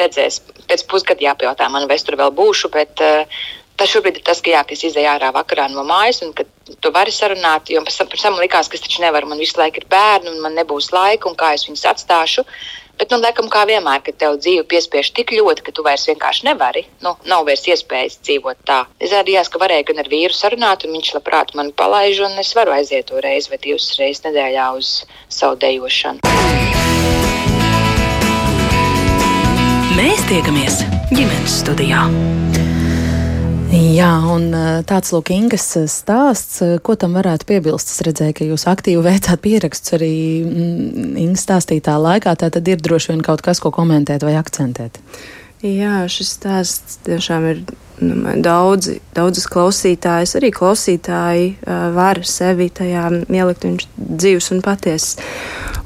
redzēs, 0.00 0.40
pēc 0.68 0.86
pusgada 0.90 1.24
jāpajautā 1.30 1.68
man, 1.72 1.88
vai 1.88 1.98
es 2.00 2.06
tur 2.06 2.18
vēl 2.20 2.32
būšu. 2.34 2.72
Bet, 2.74 3.00
uh, 3.04 3.44
Tas 3.74 3.90
šobrīd 3.90 4.20
ir 4.20 4.22
tas, 4.22 4.38
ka, 4.38 4.52
jā, 4.54 4.60
ka 4.62 4.70
es 4.76 4.84
izēju 4.86 5.08
ārā 5.10 5.32
vakarā 5.34 5.66
no 5.72 5.82
mājas, 5.86 6.20
un 6.22 6.30
tu 6.34 6.92
vari 6.94 7.10
sarunāt. 7.10 7.72
Jo 7.74 7.82
pēc 7.82 7.96
tam 7.98 8.36
man 8.36 8.44
likās, 8.44 8.70
ka 8.70 8.78
es 8.78 8.84
taču 8.84 9.02
nevaru, 9.02 9.26
man 9.26 9.42
visu 9.42 9.58
laiku 9.58 9.82
ir 9.82 9.88
bērni, 9.90 10.30
un 10.30 10.44
man 10.44 10.54
nebūs 10.54 10.92
laika, 10.94 11.26
un 11.26 11.34
kā 11.38 11.56
es 11.56 11.66
viņus 11.66 11.82
atstāšu. 11.90 12.44
Bet, 12.94 13.10
nu, 13.10 13.18
laikam, 13.18 13.48
kā 13.50 13.64
vienmēr, 13.66 14.04
kad 14.06 14.14
tev 14.20 14.36
dzīve 14.38 14.62
piespiež 14.70 15.10
tik 15.16 15.32
ļoti, 15.34 15.64
ka 15.66 15.74
tu 15.74 15.82
vairs 15.82 16.06
vienkārši 16.06 16.46
nevari, 16.46 16.84
nu, 17.02 17.16
nav 17.26 17.42
vairs 17.48 17.66
iespējas 17.66 18.20
dzīvot 18.22 18.62
tā. 18.70 18.84
Izrādījās, 19.02 19.50
ka 19.50 19.58
varēja 19.58 19.88
gan 19.90 20.04
ar 20.04 20.12
vīru 20.12 20.38
sarunāt, 20.38 20.86
un 20.86 20.94
viņš 20.94 21.10
labprāt 21.18 21.56
mani 21.58 21.74
palaiž, 21.74 22.22
un 22.28 22.38
es 22.38 22.54
varu 22.54 22.76
aiziet 22.78 23.10
to 23.10 23.18
reizi 23.26 23.50
vai 23.50 23.58
divas 23.66 23.90
reizes 23.98 24.22
nedēļā 24.28 24.70
uz 24.78 24.94
savu 25.26 25.58
dejošanu. 25.66 26.83
Mēs 29.94 30.24
tiekamies 30.26 30.80
ģimenes 31.14 31.52
studijā. 31.60 32.00
Jā, 33.70 34.08
un 34.26 34.48
tāds 34.90 35.12
lūk, 35.14 35.30
Ingas 35.30 35.68
stāsts, 35.92 36.58
ko 36.82 36.96
tam 36.98 37.14
varētu 37.14 37.46
piebilst. 37.46 37.92
Es 37.94 38.02
redzēju, 38.02 38.34
ka 38.34 38.48
jūs 38.48 38.66
aktīvi 38.72 39.04
veicāt 39.08 39.44
pierakstus 39.44 39.94
arī 39.94 40.10
mm, 40.42 41.14
Ingas 41.22 41.46
stāstītā 41.46 41.94
laikā. 42.02 42.34
Tā 42.40 42.50
tad 42.56 42.72
ir 42.72 42.82
droši 42.82 43.12
vien 43.12 43.22
kaut 43.22 43.44
kas, 43.46 43.62
ko 43.62 43.70
komentēt 43.74 44.26
vai 44.26 44.34
akcentēt. 44.40 44.98
Jā, 45.62 46.02
šis 46.10 46.34
stāsts 46.40 46.98
tiešām 47.06 47.48
ir 47.52 47.62
nu, 48.02 48.34
daudzi, 48.42 48.98
daudzas 49.14 49.46
klausītājas, 49.48 50.34
arī 50.40 50.50
klausītāji 50.58 51.48
uh, 51.54 51.88
var 51.94 52.24
sevi 52.26 52.66
tajā 52.74 53.06
ielikt, 53.30 53.70
viņš 53.70 53.88
dzīves 53.94 54.52
un 54.58 54.66
patiesas. 54.66 55.16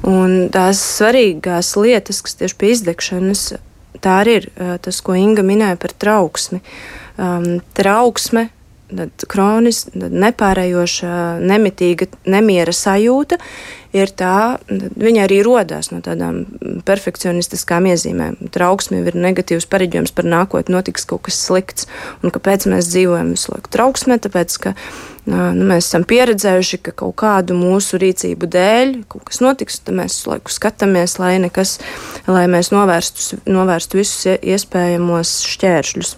Un 0.09 0.37
tās 0.49 0.81
svarīgās 0.97 1.75
lietas, 1.77 2.25
kas 2.25 2.41
tieši 2.41 2.57
pie 2.57 2.73
izdegšanas, 2.73 3.49
tā 4.03 4.21
arī 4.23 4.37
ir 4.41 4.47
tas, 4.83 5.01
ko 5.05 5.17
Inga 5.17 5.45
minēja 5.45 5.79
par 5.81 5.93
trauksmi. 5.99 6.61
Um, 7.19 7.59
trauksme, 7.75 8.47
kroniska, 9.29 9.91
nepārējoša, 10.09 11.11
nemitīga 11.45 12.07
nemiera 12.29 12.73
sajūta 12.73 13.37
ir 13.95 14.11
tā, 14.13 14.59
viņa 14.69 15.25
arī 15.25 15.39
rodās 15.45 15.89
no 15.93 15.99
tādām 16.05 16.43
perfekcionistiskām 16.85 17.87
iezīmēm. 17.89 18.37
Trauksme 18.53 19.01
ir 19.01 19.17
negatīvs 19.17 19.67
pareģojums 19.69 20.13
par 20.15 20.29
nākotni, 20.29 20.75
notiks 20.75 21.07
kaut 21.09 21.25
kas 21.27 21.39
slikts. 21.41 21.89
Un 22.23 22.33
kāpēc 22.35 22.67
mēs 22.69 22.91
dzīvojam 22.91 23.33
visu 23.33 23.53
laiku 23.53 23.73
trauksmē? 23.73 24.19
Tāpēc, 24.21 24.57
ka 24.65 24.75
nu, 25.29 25.67
mēs 25.71 25.89
esam 25.89 26.05
pieredzējuši, 26.09 26.81
ka 26.85 26.95
kaut 27.03 27.17
kādu 27.23 27.57
mūsu 27.57 28.01
rīcību 28.01 28.49
dēļ 28.55 28.95
kaut 29.11 29.27
kas 29.29 29.41
notiks, 29.45 29.81
tad 29.83 29.97
mēs 30.01 30.19
visu 30.19 30.33
laiku 30.35 30.53
skatāmies, 30.53 31.17
lai, 31.21 31.35
nekas, 31.41 31.77
lai 32.29 32.45
mēs 32.51 32.73
novērstu, 32.75 33.41
novērstu 33.49 34.03
visus 34.03 34.35
iespējamos 34.37 35.39
šķēršļus. 35.55 36.17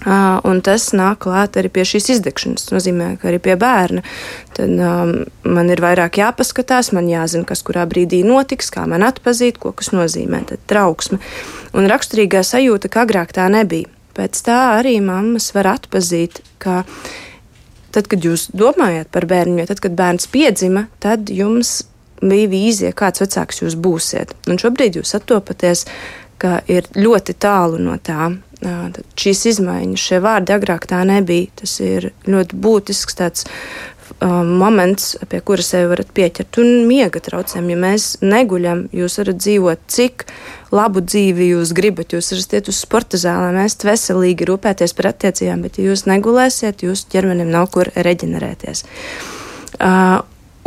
Un 0.00 0.62
tas 0.64 0.86
nāk 0.96 1.18
klāt 1.26 1.58
arī 1.60 1.68
pie 1.72 1.84
šīs 1.84 2.06
izdegšanas. 2.14 2.64
Tas 2.64 2.72
nozīmē, 2.72 3.10
ka 3.20 3.28
arī 3.28 3.40
pie 3.44 3.56
bērna 3.60 4.00
tad, 4.56 4.72
um, 4.80 5.12
man 5.44 5.72
ir 5.72 5.82
vairāk 5.84 6.16
jāpaskatās, 6.22 6.92
man 6.96 7.10
jāzina, 7.10 7.44
kas 7.48 7.60
kurā 7.66 7.84
brīdī 7.88 8.22
notiks, 8.24 8.72
kā 8.72 8.86
man 8.88 9.04
atpazīt, 9.04 9.60
ko 9.60 9.74
tas 9.76 9.92
nozīmē. 9.92 10.40
Tad 10.48 10.64
trauksme. 10.70 11.20
Un 11.76 11.88
raksturīgā 11.90 12.40
sajūta, 12.46 12.88
ka 12.88 13.04
agrāk 13.04 13.36
tā 13.36 13.50
nebija. 13.52 13.90
Pēc 14.16 14.40
tā 14.48 14.58
arī 14.78 14.96
mammas 15.04 15.52
var 15.54 15.74
atpazīt, 15.76 16.40
ka 16.60 16.82
tad, 17.92 18.08
kad 18.08 18.24
jūs 18.24 18.48
domājat 18.56 19.12
par 19.12 19.28
bērnu, 19.28 19.60
jo 19.60 19.68
tad, 19.68 19.84
kad 19.84 19.94
bērns 19.98 20.30
piedzima, 20.32 20.88
tad 21.02 21.30
jums 21.30 21.82
bija 22.20 22.48
vīzija, 22.50 22.96
kāds 22.96 23.22
vecāks 23.22 23.62
jūs 23.62 23.76
būsiet. 23.80 24.34
Un 24.50 24.60
šobrīd 24.60 25.00
jūs 25.00 25.14
attopaties, 25.16 25.86
ka 26.40 26.60
ir 26.72 26.88
ļoti 26.96 27.36
tālu 27.40 27.80
no 27.80 27.96
tā 28.00 28.32
šīs 28.60 29.46
izmaiņas, 29.54 30.02
šie 30.08 30.20
vārdi 30.24 30.54
agrāk 30.56 30.86
tā 30.90 31.00
nebija. 31.08 31.50
Tas 31.62 31.78
ir 31.84 32.10
ļoti 32.28 32.58
būtisks 32.60 33.16
tāds 33.18 33.46
um, 34.20 34.54
moments, 34.60 35.14
pie 35.30 35.40
kura 35.44 35.64
sevi 35.64 35.90
varat 35.92 36.10
pieķert. 36.16 36.60
Un 36.62 36.88
miega 36.88 37.22
traucējumi, 37.24 37.74
ja 37.74 37.82
mēs 37.84 38.08
neguļam, 38.24 38.86
jūs 38.96 39.20
varat 39.22 39.40
dzīvot 39.40 39.86
cik 39.90 40.26
labu 40.74 41.04
dzīvi 41.04 41.52
jūs 41.54 41.74
gribat. 41.76 42.16
Jūs 42.16 42.32
varat 42.34 42.58
iet 42.58 42.72
uz 42.72 42.82
sporta 42.82 43.20
zālēm, 43.20 43.60
ēst 43.64 43.86
veselīgi, 43.88 44.48
rūpēties 44.50 44.96
par 44.98 45.12
attiecībām, 45.14 45.64
bet 45.66 45.80
ja 45.80 45.88
jūs 45.90 46.06
negulēsiet, 46.10 46.84
jūsu 46.86 47.08
ķermenim 47.14 47.50
nav 47.52 47.70
kur 47.74 47.92
reģenerēties. 47.96 48.84
Uh, 49.80 50.20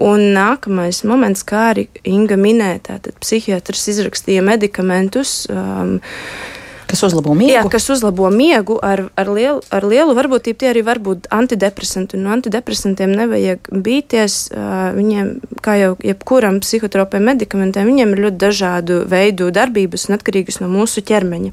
Un 0.03 0.31
nākamais 0.33 1.03
moments, 1.05 1.43
kā 1.45 1.67
arī 1.69 1.85
Inga 2.09 2.33
minēja, 2.39 2.79
tad 2.87 3.11
psihiatrs 3.21 3.85
izrakstīja 3.93 4.41
medikamentus. 4.41 5.43
Um, 5.53 5.99
Kas 6.93 7.01
uzlabo 7.07 7.33
miegu? 7.33 7.49
Jā, 7.49 7.63
kas 7.73 7.87
uzlabo 7.89 8.27
miegu 8.29 8.75
ar, 8.85 9.07
ar, 9.17 9.29
lielu, 9.33 9.63
ar 9.73 9.85
lielu 9.89 10.13
varbūtību. 10.13 10.57
Tie 10.61 10.67
arī 10.69 10.83
var 10.85 10.99
būt 11.01 11.25
antidepresanti. 11.33 12.19
No 12.21 12.29
antidepresantiem 12.35 13.09
nevajag 13.17 13.65
bīties. 13.73 14.35
Viņiem, 14.93 15.31
kā 15.65 15.73
jau 15.79 15.95
jebkuram 16.05 16.59
psihotropiem 16.61 17.25
medikamentiem, 17.31 17.89
viņiem 17.89 18.13
ir 18.13 18.21
ļoti 18.27 18.37
dažādu 18.43 18.97
veidu 19.09 19.47
darbības 19.55 20.05
un 20.05 20.17
atkarīgas 20.19 20.59
no 20.61 20.69
mūsu 20.69 21.01
ķermeņa. 21.07 21.49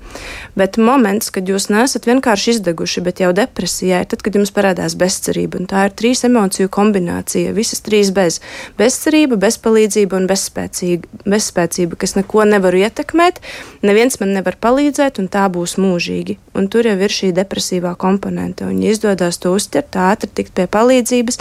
Bet 0.61 0.76
moments, 0.76 1.33
kad 1.33 1.48
jūs 1.48 1.70
nesat 1.72 2.11
vienkārši 2.11 2.59
izdeguši, 2.59 3.05
bet 3.09 3.24
jau 3.24 3.33
depresijā, 3.33 4.03
ir 4.05 4.12
tad, 4.12 4.20
kad 4.26 4.37
jums 4.37 4.53
parādās 4.53 4.98
bezcerība. 5.00 5.62
Un 5.62 5.70
tā 5.72 5.87
ir 5.88 5.96
trīs 5.96 6.20
emociju 6.29 6.68
kombinācija. 6.68 7.57
Visas 7.57 7.81
trīs 7.87 8.12
bez. 8.12 8.42
Bezcerība, 8.76 9.40
bezpalīdzība 9.40 10.20
un 10.20 10.29
bezspēcība, 10.29 11.24
bezspēcība 11.24 11.96
kas 12.05 12.18
neko 12.20 12.44
nevaru 12.53 12.85
ietekmēt. 12.85 13.40
Neviens 13.88 14.20
man 14.20 14.37
nevar 14.37 14.61
palīdzēt 14.61 15.16
un 15.16 15.30
tā 15.33 15.47
būs 15.53 15.77
mūžīgi. 15.81 16.38
Un 16.59 16.69
tur 16.73 16.88
jau 16.90 16.97
ir 16.99 17.14
šī 17.14 17.33
depresīvā 17.37 17.95
komponente. 18.01 18.66
Un, 18.69 18.81
ja 18.83 18.95
izdodas 18.95 19.40
to 19.43 19.55
uztvert, 19.57 19.97
ātri 19.97 20.31
tikt 20.40 20.55
pie 20.59 20.66
palīdzības, 20.71 21.40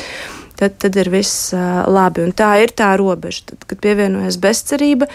tad, 0.59 0.77
tad 0.81 0.97
ir 0.99 1.11
viss 1.13 1.53
labi. 1.53 2.25
Un 2.27 2.35
tā 2.37 2.53
ir 2.63 2.73
tā 2.77 2.93
robeža. 2.99 3.51
Tad, 3.53 3.65
kad 3.69 3.81
pievienojas 3.83 4.39
bezcerība, 4.41 5.09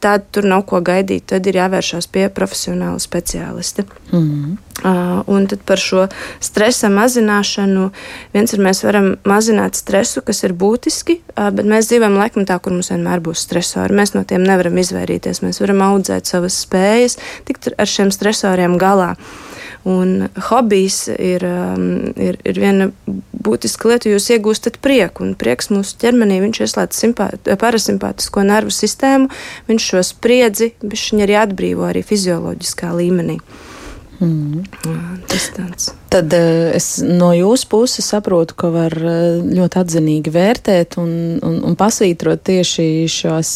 tad 0.00 0.28
tur 0.30 0.46
nav 0.46 0.62
ko 0.70 0.80
gaidīt. 0.84 1.26
Tad 1.32 1.46
ir 1.50 1.58
jāvēršās 1.58 2.08
pie 2.12 2.28
profesionāla 2.34 3.00
speciālista. 3.02 3.84
Mm 4.12 4.18
-hmm. 4.18 4.56
uh, 4.84 5.22
un 5.26 5.46
tad 5.46 5.58
par 5.64 5.78
šo 5.78 6.06
stresa 6.40 6.88
mazināšanu. 6.88 7.90
Viens 8.32 8.52
ir 8.52 8.60
mēs 8.60 8.84
varam 8.84 9.16
mazināt 9.24 9.74
stresu, 9.74 10.20
kas 10.20 10.42
ir 10.42 10.52
būtiski, 10.52 11.18
uh, 11.18 11.50
bet 11.50 11.66
mēs 11.66 11.90
dzīvojam 11.90 12.18
laikmetā, 12.18 12.58
kur 12.58 12.72
mums 12.72 12.90
vienmēr 12.90 13.20
būs 13.20 13.44
stresori. 13.46 13.94
Mēs 13.94 14.14
no 14.14 14.24
tiem 14.24 14.42
nevaram 14.42 14.78
izvairīties. 14.78 15.42
Mēs 15.42 15.60
varam 15.60 15.82
audzēt 15.82 16.24
savas 16.26 16.66
spējas, 16.66 17.18
tikt 17.44 17.68
ar 17.78 17.86
šiem 17.86 18.10
stresoriem 18.10 18.78
galā. 18.78 19.14
Un 19.88 20.28
hobijs 20.48 21.06
ir, 21.14 21.44
um, 21.46 22.10
ir, 22.18 22.38
ir 22.44 22.58
viena 22.58 22.88
būtiska 23.06 23.92
lieta, 23.92 24.10
jūs 24.10 24.28
iegūstat 24.34 24.80
prieku. 24.84 25.24
Un 25.24 25.36
prieks 25.38 25.70
mūsu 25.72 25.96
ķermenī 26.02 26.40
ieslēdz 26.66 26.98
parasimpātisko 27.60 28.44
nervu 28.48 28.74
sistēmu, 28.74 29.30
viņš 29.70 29.88
šo 29.92 30.04
spriedzi 30.10 30.72
arī 31.28 31.38
atbrīvo 31.44 31.88
arī 31.88 32.04
fizioloģiskā 32.06 32.92
līmenī. 32.98 33.38
Mm. 34.18 34.64
Tāds. 35.54 35.92
Tad 36.08 36.32
uh, 36.32 36.70
es 36.74 37.02
no 37.04 37.28
jūsu 37.36 37.68
puses 37.70 38.06
saprotu, 38.08 38.56
ka 38.58 38.70
var 38.72 38.94
uh, 38.96 39.38
ļoti 39.44 39.78
atzinīgi 39.78 40.32
vērtēt 40.32 40.96
un, 40.98 41.10
un, 41.44 41.58
un 41.68 41.76
pasvītrot 41.78 42.42
tieši 42.48 42.86
šos 43.12 43.50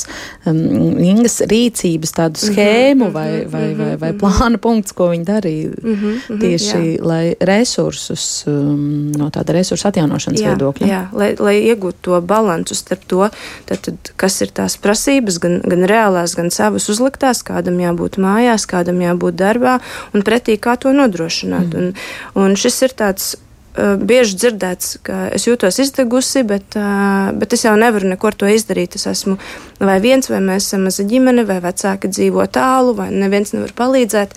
um, 0.50 0.60
Ingas 1.02 1.40
rīcības 1.48 2.14
tādu 2.14 2.38
mhm, 2.38 2.52
schēmu 2.52 3.08
mm 3.08 3.08
-hmm, 3.08 3.14
vai, 3.14 3.30
vai, 3.46 3.62
mm 3.62 3.72
-hmm, 3.72 3.78
vai, 3.78 3.96
vai 3.96 4.10
mhm. 4.12 4.20
plāna 4.20 4.60
punkts, 4.62 4.92
ko 4.92 5.08
viņi 5.10 5.24
darīja 5.24 5.72
mm 5.82 5.96
-hmm, 5.96 6.40
tieši, 6.40 6.76
jā. 6.76 7.02
lai 7.02 7.34
resursus 7.40 8.44
um, 8.46 9.12
no 9.16 9.30
tāda 9.30 9.56
resursu 9.56 9.88
atjaunošanas 9.88 10.40
jā, 10.40 10.48
viedokļa. 10.52 10.86
Jā, 10.86 11.02
lai, 11.12 11.34
lai 11.38 11.56
iegūtu 11.62 11.96
to 12.00 12.20
balansu 12.20 12.74
starp 12.74 13.02
to, 13.06 13.28
tad, 13.66 13.80
tad, 13.80 14.12
kas 14.16 14.40
ir 14.40 14.50
tās 14.54 14.76
prasības, 14.76 15.38
gan, 15.38 15.60
gan 15.64 15.84
reālās, 15.84 16.36
gan 16.36 16.50
savas 16.50 16.88
uzliktās, 16.88 17.42
kādam 17.42 17.80
jābūt 17.80 18.18
mājās, 18.18 18.66
kādam 18.66 19.00
jābūt 19.00 19.34
darbā, 19.34 19.80
un 20.14 20.22
pretī 20.22 20.51
kā 20.60 20.76
to 20.80 20.92
nodrošināt. 20.96 21.72
Mm. 21.72 21.94
Un, 22.36 22.42
Un 22.52 22.56
šis 22.58 22.82
ir 22.86 22.94
tāds 22.96 23.28
uh, 23.36 23.94
bieži 24.00 24.36
dzirdēts, 24.40 24.96
ka 25.06 25.26
es 25.36 25.46
jūtos 25.48 25.78
izdegusi, 25.82 26.42
bet, 26.48 26.76
uh, 26.78 27.30
bet 27.36 27.54
es 27.56 27.64
jau 27.66 27.74
nevaru 27.78 28.10
neko 28.12 28.32
ar 28.32 28.38
to 28.38 28.50
izdarīt. 28.50 28.96
Es 28.98 29.06
esmu 29.10 29.38
vai 29.80 29.98
viens, 30.04 30.28
vai 30.32 30.42
mēs 30.44 30.68
esam 30.68 30.86
maza 30.88 31.06
ģimene, 31.08 31.46
vai 31.48 31.60
vecāki 31.64 32.10
dzīvo 32.12 32.46
tālu, 32.52 32.96
vai 32.98 33.10
neviens 33.14 33.54
nevar 33.54 33.74
palīdzēt. 33.78 34.36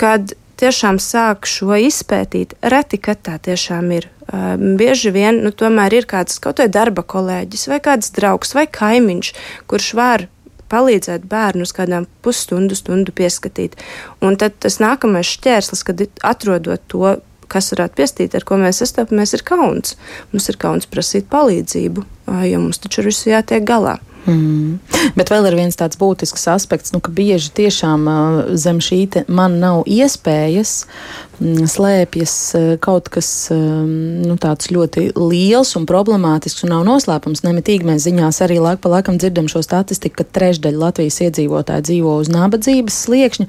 Kad 0.00 0.34
tiešām 0.60 1.00
sāk 1.02 1.48
šo 1.50 1.74
izpētīt, 1.82 2.54
reti, 2.62 3.00
kad 3.02 3.22
tā 3.26 3.38
tiešām 3.42 3.90
ir. 3.96 4.10
Uh, 4.24 4.54
bieži 4.78 5.12
vien 5.14 5.42
nu, 5.44 5.52
tomēr 5.52 6.00
ir 6.00 6.08
kāds 6.08 6.38
kaut 6.40 6.62
vai 6.62 6.70
darba 6.72 7.04
kolēģis, 7.04 7.68
vai 7.72 7.80
kāds 7.84 8.14
draugs, 8.16 8.54
vai 8.56 8.68
kaimiņš, 8.70 9.34
kurš 9.68 9.90
var 9.98 10.28
palīdzēt 10.72 11.26
bērnu 11.30 11.66
uz 11.66 11.74
kādām 11.76 12.08
pusstundu, 12.24 12.76
stundu 12.78 13.14
pieskatīt. 13.16 13.76
Un 14.24 14.38
tad 14.40 14.58
tas 14.64 14.80
nākamais 14.82 15.34
šķērslis, 15.36 15.84
kad 15.86 16.02
atrodot 16.22 16.84
to, 16.90 17.16
kas 17.50 17.72
varētu 17.74 18.00
piestīt, 18.00 18.34
ar 18.34 18.46
ko 18.46 18.58
mēs 18.60 18.80
sastopamies, 18.82 19.36
ir 19.36 19.44
kauns. 19.46 19.98
Mums 20.32 20.48
ir 20.50 20.58
kauns 20.60 20.88
prasīt 20.90 21.28
palīdzību, 21.32 22.04
jo 22.48 22.64
mums 22.64 22.80
taču 22.82 23.02
ar 23.02 23.10
visu 23.10 23.30
jātiek 23.30 23.66
galā. 23.68 23.98
Mm. 24.24 24.78
Bet 25.18 25.28
vēl 25.28 25.50
ir 25.50 25.58
viens 25.58 25.76
tāds 25.76 25.98
būtisks 26.00 26.46
aspekts, 26.48 26.94
nu, 26.94 27.00
ka 27.04 27.12
bieži 27.12 27.50
tiešām 27.58 28.08
zem 28.56 28.80
šī 28.80 29.02
man 29.28 29.58
nav 29.60 29.84
iespējas 29.84 30.86
slēpjas 31.40 32.34
eh, 32.54 32.66
kaut 32.82 33.08
kas 33.12 33.28
ehm, 33.52 34.22
nu, 34.24 34.36
tāds 34.40 34.70
ļoti 34.70 35.10
liels 35.18 35.74
un 35.78 35.86
problemātisks 35.88 36.64
un 36.64 36.74
nav 36.74 36.84
noslēpums. 36.86 37.42
Nemitīgi 37.46 37.86
mēs 37.88 38.06
ziņās 38.06 38.40
arī 38.44 38.60
laik 38.62 38.80
pa 38.84 38.92
laikam 38.92 39.18
dzirdam 39.18 39.48
šo 39.50 39.62
statistiku, 39.64 40.22
ka 40.22 40.38
trešdaļa 40.38 40.80
Latvijas 40.80 41.20
iedzīvotāji 41.26 41.86
dzīvo 41.88 42.16
uz 42.22 42.30
nabadzības 42.32 42.98
sliekšņa. 43.06 43.46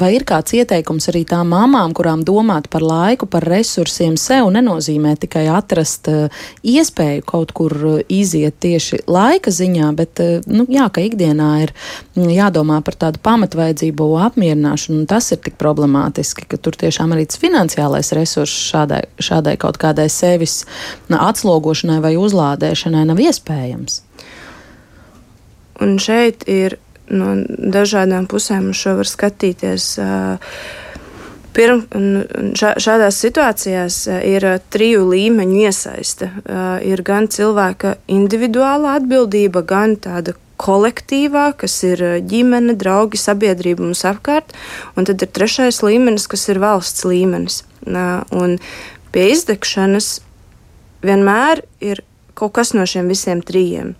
Vai 0.00 0.14
ir 0.16 0.26
kāds 0.28 0.56
ieteikums 0.56 1.10
arī 1.12 1.24
tām 1.28 1.52
mamām, 1.52 1.94
kurām 1.96 2.24
domāt 2.26 2.70
par 2.72 2.84
laiku, 2.86 3.28
par 3.28 3.44
resursiem 3.46 4.16
sev 4.20 4.48
nenozīmē 4.54 5.16
tikai 5.20 5.46
atrast 5.52 6.08
uh, 6.12 6.32
iespēju 6.66 7.26
kaut 7.28 7.52
kur 7.56 7.76
uh, 7.76 7.98
iziet 8.08 8.58
tieši 8.64 9.02
laika 9.10 9.52
ziņā, 9.52 9.92
bet 9.98 10.22
nu, 10.48 10.64
jā, 10.72 10.88
ka 10.92 11.04
ikdienā 11.04 11.50
ir 11.66 11.74
mm, 12.16 12.30
jādomā 12.32 12.80
par 12.86 12.96
tādu 12.98 13.20
pamatvajadzību 13.26 14.08
apmierināšanu, 14.26 15.02
un 15.02 15.10
tas 15.10 15.28
ir 15.34 15.42
tik 15.44 15.58
problemātiski, 15.60 16.46
ka 16.48 16.58
tur 16.60 16.78
tiešām 16.78 17.12
arī 17.12 17.25
līdz 17.26 17.40
finansiālais 17.42 18.12
resurss 18.14 18.70
šādai, 18.70 19.02
šādai 19.18 19.56
kaut 19.58 19.78
kādai 19.78 20.08
sevis 20.08 20.64
atslogošanai 21.10 22.00
vai 22.00 22.16
uzlādēšanai 22.16 23.06
nav 23.06 23.18
iespējams. 23.18 24.02
Un 25.82 25.98
šeit 25.98 26.46
ir 26.48 26.78
no 27.10 27.34
dažādām 27.46 28.26
pusēm 28.26 28.72
šo 28.72 28.96
var 29.00 29.06
skatīties. 29.06 29.98
Pirm, 31.56 31.82
šādās 32.54 33.16
situācijās 33.16 34.02
ir 34.28 34.44
triju 34.70 35.06
līmeņu 35.08 35.60
iesaiste. 35.64 36.30
Ir 36.84 37.02
gan 37.02 37.28
cilvēka 37.32 37.96
individuāla 38.12 38.98
atbildība, 39.00 39.64
gan 39.64 39.96
tāda 39.96 40.36
kolektīvā, 40.60 41.50
kas 41.60 41.78
ir 41.86 42.02
eh, 42.02 42.18
ģimene, 42.24 42.76
draugi, 42.78 43.20
sabiedrība 43.20 43.84
mums 43.84 44.04
apkārt, 44.08 44.54
un 44.96 45.08
tad 45.08 45.22
ir 45.22 45.32
trešais 45.32 45.82
līmenis, 45.84 46.28
kas 46.30 46.48
ir 46.52 46.60
valsts 46.62 47.06
līmenis. 47.08 47.62
Un 47.86 48.56
pie 49.14 49.28
izdegšanas 49.30 50.16
vienmēr 51.06 51.62
ir 51.84 52.02
kaut 52.36 52.56
kas 52.58 52.74
no 52.74 52.84
šiem 52.88 53.08
visiem 53.12 53.42
trijiem. 53.46 53.94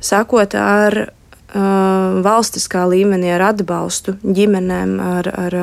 Sākot 0.00 0.56
ar 0.56 0.96
uh, 1.04 2.20
valstiskā 2.24 2.86
līmenī, 2.88 3.28
ar 3.34 3.50
atbalstu 3.50 4.16
ģimenēm, 4.24 4.94
ar, 5.04 5.28
ar, 5.44 5.58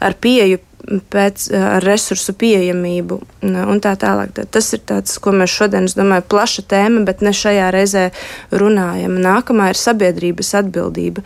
ar 0.00 0.16
pieeju 0.24 0.62
pēc 1.12 1.48
resursu 1.84 2.34
pieejamību 2.38 3.20
un 3.42 3.82
tā 3.84 3.94
tālāk. 4.00 4.36
Tas 4.52 4.72
ir 4.76 4.84
tas, 4.86 5.18
ko 5.22 5.34
mēs 5.36 5.54
šodien, 5.54 5.88
es 5.88 5.96
domāju, 5.98 6.26
plaša 6.34 6.66
tēma, 6.70 7.04
bet 7.08 7.24
ne 7.24 7.34
šajā 7.34 7.70
reizē 7.74 8.06
runājam. 8.52 9.18
Nākamā 9.24 9.72
ir 9.72 9.80
sabiedrības 9.80 10.54
atbildība. 10.60 11.24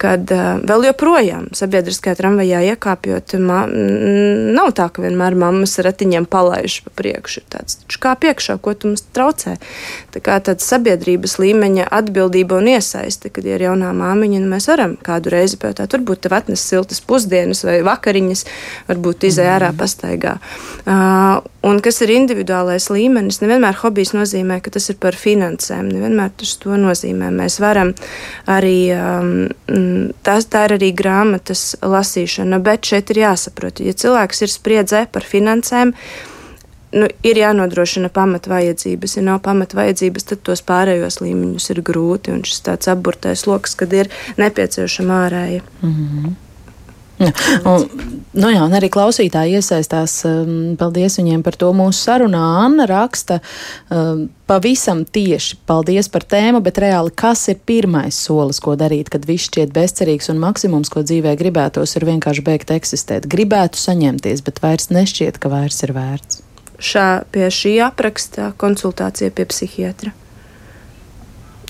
Kad 0.00 0.30
vēl 0.66 0.86
joprojām 0.90 1.48
sabiedriskajā 1.56 2.16
tramvajā 2.18 2.62
iekāpjot, 2.72 3.36
nav 3.38 4.72
tā, 4.76 4.88
ka 4.92 5.04
vienmēr 5.04 5.36
mammas 5.38 5.76
ratiņiem 5.82 6.28
palaiž 6.30 6.80
pa 6.86 6.92
priekšu. 7.00 7.44
Tāds, 7.52 7.80
kā 8.02 8.14
piekšā, 8.20 8.58
ko 8.62 8.74
tu 8.74 8.92
mums 8.92 9.04
traucē. 9.16 9.56
Tā 10.14 10.22
kā 10.24 10.38
tāda 10.44 10.62
sabiedrības 10.62 11.38
līmeņa 11.42 11.88
atbildība 11.98 12.60
un 12.60 12.70
iesaiste, 12.76 13.32
kad 13.34 13.48
ir 13.48 13.66
jaunā 13.66 13.92
māmiņa, 13.96 14.42
nu 14.44 14.52
mēs 14.52 14.70
varam 14.70 14.96
kādu 15.06 15.32
reizi 15.34 15.60
pajautāt, 15.62 15.96
varbūt 15.96 16.26
tev 16.26 16.38
atnes 16.38 16.64
siltas 16.64 17.02
pusdienas 17.04 17.64
vai 17.66 17.80
vakariņas, 17.86 18.46
varbūt 18.90 19.28
izē 19.30 19.50
ārā 19.56 19.72
mhm. 19.72 19.82
pastaigā. 19.82 20.38
Uh, 20.86 21.55
un 21.66 21.82
kas 21.84 22.00
ir 22.06 22.14
individuālais 22.14 22.88
līmenis, 22.92 23.42
nevienmēr 23.42 23.82
hobijs 23.82 24.14
nozīmē, 24.16 24.60
ka 24.64 24.70
tas 24.78 24.90
ir 24.92 25.00
par 25.02 25.18
finansēm, 25.18 25.90
nevienmēr 25.92 26.32
tas 26.40 26.56
to 26.62 26.78
nozīmē. 26.80 27.32
Mēs 27.34 27.60
varam 27.62 27.94
arī 28.46 28.78
um, 28.94 29.36
Mm, 29.66 30.12
tas, 30.22 30.46
tā 30.46 30.62
ir 30.68 30.76
arī 30.76 30.92
grāmatas 30.94 31.74
lasīšana, 31.82 32.60
bet 32.62 32.86
šeit 32.86 33.10
ir 33.10 33.24
jāsaprot, 33.24 33.82
ja 33.82 33.94
cilvēks 33.98 34.44
ir 34.46 34.52
spriedzē 34.52 35.00
par 35.10 35.26
finansēm, 35.26 35.90
nu, 36.96 37.08
ir 37.26 37.40
jānodrošina 37.40 38.12
pamatvajadzības. 38.14 39.16
Ja 39.18 39.24
nav 39.26 39.42
pamatvajadzības, 39.46 40.28
tad 40.30 40.44
tos 40.46 40.62
pārējos 40.66 41.18
līmeņus 41.24 41.70
ir 41.74 41.82
grūti. 41.86 42.32
Un 42.36 42.46
šis 42.46 42.62
tāds 42.68 42.90
apburtais 42.92 43.42
lokus, 43.50 43.74
kad 43.78 43.92
ir 43.92 44.12
nepieciešama 44.38 45.22
ārēja. 45.26 45.66
Mm 45.82 45.94
-hmm. 45.98 46.34
Ja, 47.18 47.32
un, 47.64 48.15
nu 48.36 48.50
jā, 48.52 48.62
un 48.64 48.74
arī 48.76 48.90
klausītāji 48.92 49.58
iesaistās. 49.58 50.18
Um, 50.28 50.74
paldies 50.78 51.18
viņiem 51.20 51.42
par 51.46 51.56
to 51.58 51.72
mūsu 51.76 52.06
sarunā. 52.06 52.42
Anna 52.64 52.86
raksta 52.88 53.38
um, 53.90 54.26
pavisam 54.48 55.04
tieši 55.04 55.58
paldies 55.68 56.10
par 56.12 56.26
tēmu, 56.28 56.60
bet 56.64 56.80
reāli 56.82 57.14
kas 57.16 57.46
ir 57.52 57.60
pirmais 57.68 58.18
solis, 58.26 58.60
ko 58.62 58.76
darīt, 58.78 59.10
kad 59.12 59.26
viss 59.28 59.48
šķiet 59.50 59.72
bezcerīgs 59.76 60.30
un 60.32 60.42
maksimums, 60.42 60.92
ko 60.92 61.04
dzīvē 61.06 61.36
gribētos, 61.40 61.96
ir 61.98 62.08
vienkārši 62.08 62.44
beigt 62.46 62.74
eksistēt. 62.76 63.28
Gribētu 63.32 63.80
saņemties, 63.80 64.44
bet 64.46 64.60
vairs 64.64 64.92
nešķiet, 64.92 65.40
ka 65.40 65.52
vairs 65.52 65.82
ir 65.86 65.96
vērts. 65.96 66.44
Šā, 66.76 67.08
pie 67.32 67.48
šī 67.48 67.78
apraksta 67.86 68.52
konsultācija 68.60 69.32
pie 69.32 69.48
psihiatra. 69.48 70.12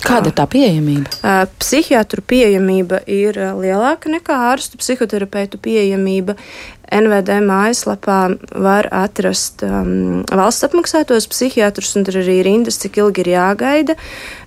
Kāda 0.05 0.29
ir 0.29 0.35
tā 0.37 0.45
pieejamība? 0.49 1.45
Psihiatru 1.57 2.21
pieejamība 2.29 3.01
ir 3.09 3.37
lielāka 3.57 4.11
nekā 4.13 4.37
ārstu 4.51 4.79
psihoterapeitu 4.81 5.59
pieejamība. 5.61 6.37
NVD 6.93 7.41
mājaslapā 7.43 8.19
var 8.55 8.87
atrast 8.95 9.65
um, 9.67 10.21
valsts 10.31 10.63
apmaksātos 10.69 11.27
psihiatrus, 11.27 11.97
un 11.99 12.05
tur 12.07 12.21
arī 12.21 12.37
rindas, 12.47 12.79
cik 12.79 13.01
ilgi 13.01 13.25
ir 13.25 13.33
jāgaida. 13.33 13.97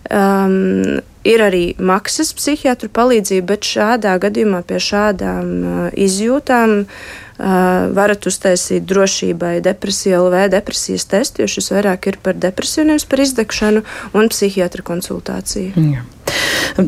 Um, 0.09 1.03
ir 1.29 1.45
arī 1.45 1.65
maksas 1.77 2.33
psihiatru 2.39 2.89
palīdzība, 2.97 3.51
bet 3.53 3.69
šādā 3.69 4.17
gadījumā 4.23 4.63
pie 4.71 4.81
šādām 4.81 5.51
uh, 5.61 5.83
izjūtām 5.93 6.79
uh, 6.87 7.05
varat 7.97 8.27
uztaisīt 8.29 8.85
drošībai 8.89 9.61
depresiju 9.65 10.27
LV 10.27 10.47
depresijas 10.53 11.07
testu, 11.09 11.43
jo 11.43 11.51
šis 11.51 11.71
vairāk 11.73 12.11
ir 12.11 12.19
par 12.23 12.37
depresiju, 12.37 12.89
nevis 12.93 13.07
par 13.09 13.23
izdegšanu 13.25 13.85
un 14.13 14.33
psihiatra 14.33 14.85
konsultāciju. 14.87 15.73
Jā. 15.95 16.05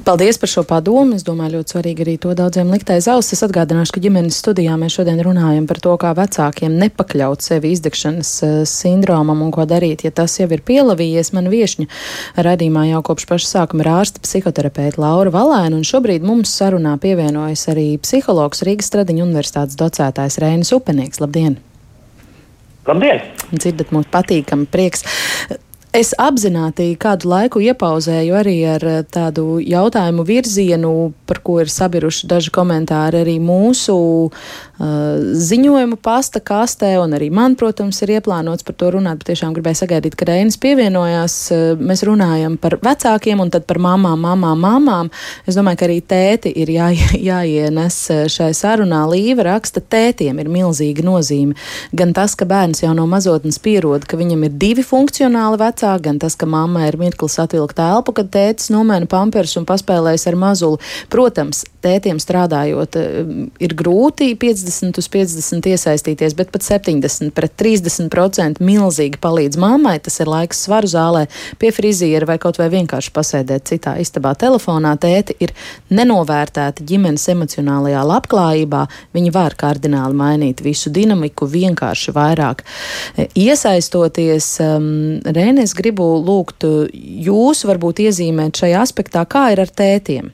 Paldies 0.04 0.38
par 0.38 0.50
šo 0.50 0.62
padomu. 0.68 1.16
Es 1.16 1.24
domāju, 1.26 1.58
ļoti 1.58 1.74
svarīgi 1.74 2.04
arī 2.04 2.14
to 2.20 2.34
daudziem 2.36 2.70
likt 2.72 2.90
aiz 2.94 3.08
auss. 3.10 3.34
Es 3.34 3.42
atgādināšu, 3.44 3.96
ka 3.96 4.02
ģimenes 4.04 4.38
studijā 4.42 4.76
mēs 4.80 4.96
šodien 4.96 5.20
runājam 5.24 5.66
par 5.68 5.80
to, 5.84 5.94
kā 6.00 6.12
vecākiem 6.16 6.76
nepakļaut 6.80 7.44
sevi 7.44 7.72
izdegšanas 7.76 8.32
eh, 8.46 8.54
sindromam 8.68 9.42
un 9.44 9.50
ko 9.54 9.66
darīt, 9.68 10.06
ja 10.06 10.12
tas 10.14 10.38
jau 10.40 10.48
ir 10.52 10.62
pielavījies. 10.66 11.32
Man 11.36 11.50
viešņa 11.52 11.88
radījumā 12.48 12.86
jau 12.92 13.02
kopš 13.10 13.28
paša 13.30 13.50
sākuma 13.50 13.84
ir 13.86 13.92
ārsta 13.92 14.22
psihoterapeita 14.24 15.02
Laura 15.02 15.34
Valēna, 15.34 15.76
un 15.78 15.86
šobrīd 15.86 16.24
mums 16.26 16.54
sarunā 16.56 16.94
pievienojas 17.02 17.66
arī 17.72 17.90
psihologs 18.02 18.64
Rīgas 18.66 18.92
Stradiņa 18.92 19.26
universitātes 19.26 19.78
docētājs 19.80 20.40
Rēnis 20.42 20.72
Upenieks. 20.76 21.20
Labdien! 21.22 21.58
Labdien! 22.88 23.20
Dzirdat, 23.52 23.92
mums 23.94 24.08
patīkami 24.10 24.66
prieks. 24.70 25.04
Es 25.92 26.14
apzināti 26.16 26.86
kādu 26.96 27.28
laiku 27.28 27.60
iepauzēju 27.60 28.36
arī 28.38 28.54
ar 28.64 28.84
eh, 28.88 29.00
tādu 29.04 29.58
jautājumu 29.60 30.24
virzienu, 30.24 30.92
par 31.28 31.42
ko 31.44 31.58
ir 31.60 31.68
sabiruši 31.68 32.30
daži 32.30 32.48
komentāri 32.54 33.20
arī 33.20 33.34
mūsu 33.36 33.96
uh, 33.98 34.46
ziņojumu 34.82 35.96
pasta 36.02 36.40
kastē, 36.42 36.96
un 37.02 37.14
arī 37.14 37.28
man, 37.30 37.54
protams, 37.58 38.00
ir 38.02 38.16
ieplānots 38.16 38.64
par 38.66 38.74
to 38.78 38.88
runāt, 38.96 39.20
bet 39.20 39.30
tiešām 39.30 39.54
gribēju 39.54 39.78
sagaidīt, 39.78 40.16
ka 40.18 40.26
Reinis 40.26 40.58
pievienojās. 40.62 41.36
Uh, 41.54 41.60
mēs 41.78 42.02
runājam 42.06 42.56
par 42.58 42.78
vecākiem 42.82 43.40
un 43.44 43.52
tad 43.52 43.66
par 43.68 43.78
mamām, 43.82 44.18
mamām, 44.26 44.58
mamām. 44.58 45.10
Es 45.46 45.58
domāju, 45.58 45.78
ka 45.78 45.86
arī 45.86 45.98
tēti 46.02 46.52
ir 46.64 46.72
jā, 46.74 46.90
jāienes 47.30 47.98
šai 48.32 48.50
sarunā. 48.58 49.04
Līva 49.12 49.46
raksta, 49.52 49.82
tētiem 49.82 50.40
ir 50.42 50.50
milzīga 50.52 51.04
nozīme. 51.06 51.54
Gan 51.94 52.14
tas, 52.16 52.34
ka 52.38 52.48
bērns 52.48 52.82
jau 52.82 52.94
no 52.96 53.06
mazotnes 53.10 53.60
pierod, 53.62 54.06
ka 54.08 54.18
viņam 54.18 54.48
ir 54.48 54.56
divi 54.62 54.86
funkcionāli 54.86 55.60
vecāki, 55.62 56.06
gan 56.08 56.18
tas, 56.22 56.38
ka 56.38 56.48
mamma 56.50 56.88
ir 56.88 56.98
mirklis 57.00 57.38
atvilkt 57.42 57.78
elpu, 57.82 58.16
kad 58.18 58.32
tētis 58.34 58.72
nomēna 58.74 59.10
pampers 59.10 59.54
un 59.60 59.68
paspēlējas 59.68 60.26
ar 60.32 60.40
mazuli. 60.42 60.82
Protams, 61.12 61.62
tētiem 61.82 62.20
strādājot, 62.22 62.96
eh, 62.96 63.48
ir 63.58 63.74
grūti 63.74 64.30
50 64.38 64.98
uz 64.98 65.08
50 65.08 65.66
iesaistīties, 65.72 66.36
bet 66.38 66.52
pat 66.52 66.62
70 66.62 67.32
pret 67.34 67.56
30% 67.58 68.62
milzīgi 68.62 69.18
palīdz 69.18 69.58
mammai. 69.58 69.98
Tas 70.02 70.20
ir 70.20 70.30
laiks 70.30 70.62
svaru 70.66 70.86
zālē, 70.86 71.26
pie 71.58 71.72
friziera 71.74 72.26
vai 72.26 72.38
kaut 72.38 72.58
vai 72.58 72.68
vienkārši 72.70 73.10
pasēdēt 73.10 73.66
citā 73.66 73.96
istabā 73.98 74.36
telefonā. 74.38 74.94
Tēti 75.02 75.34
ir 75.40 75.52
nenovērtēti 75.90 76.86
ģimenes 76.86 77.26
emocionālajā 77.34 78.04
labklājībā. 78.06 78.86
Viņi 79.14 79.34
var 79.34 79.56
kardināli 79.58 80.14
mainīt 80.14 80.62
visu 80.62 80.90
dinamiku, 80.90 81.50
vienkārši 81.50 82.14
vairāk 82.14 82.62
eh, 83.16 83.26
iesaistoties. 83.34 84.52
Rēnis 84.62 85.72
es 85.72 85.78
gribu 85.78 86.04
lūgt 86.20 86.66
uh, 86.68 86.84
jūs 86.92 87.64
varbūt 87.68 88.04
iezīmēt 88.06 88.62
šajā 88.62 88.84
aspektā, 88.84 89.24
kā 89.28 89.48
ir 89.54 89.64
ar 89.64 89.72
tētiem. 89.72 90.32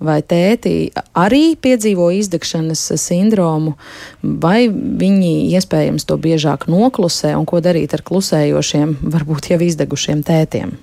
Vai 0.00 0.20
tēti 0.24 0.90
arī 1.18 1.56
piedzīvo 1.60 2.10
izdegšanas 2.16 2.86
sindromu, 3.00 3.76
vai 4.22 4.68
viņi 4.68 5.32
iespējams 5.56 6.08
to 6.08 6.16
biežāk 6.20 6.68
noklusē, 6.72 7.34
un 7.38 7.48
ko 7.48 7.60
darīt 7.64 7.96
ar 7.96 8.04
klusējošiem, 8.06 9.00
varbūt 9.12 9.52
jau 9.52 9.60
izdegušiem 9.66 10.24
tētiem? 10.26 10.78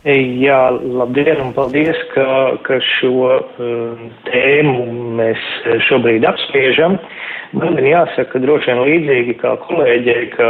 Jā, 0.00 0.70
labdien 0.72 1.42
un 1.44 1.50
paldies, 1.52 1.98
ka, 2.14 2.24
ka 2.64 2.78
šo 2.96 3.10
uh, 3.36 3.98
tēmu 4.30 4.86
mēs 5.18 5.42
šobrīd 5.90 6.24
apspriežam. 6.24 6.96
Man 7.52 7.76
ir 7.82 7.90
jāsaka, 7.90 8.40
droši 8.40 8.70
vien 8.70 8.80
līdzīgi 8.86 9.34
kā 9.42 9.52
kolēģei, 9.66 10.22
ka, 10.38 10.48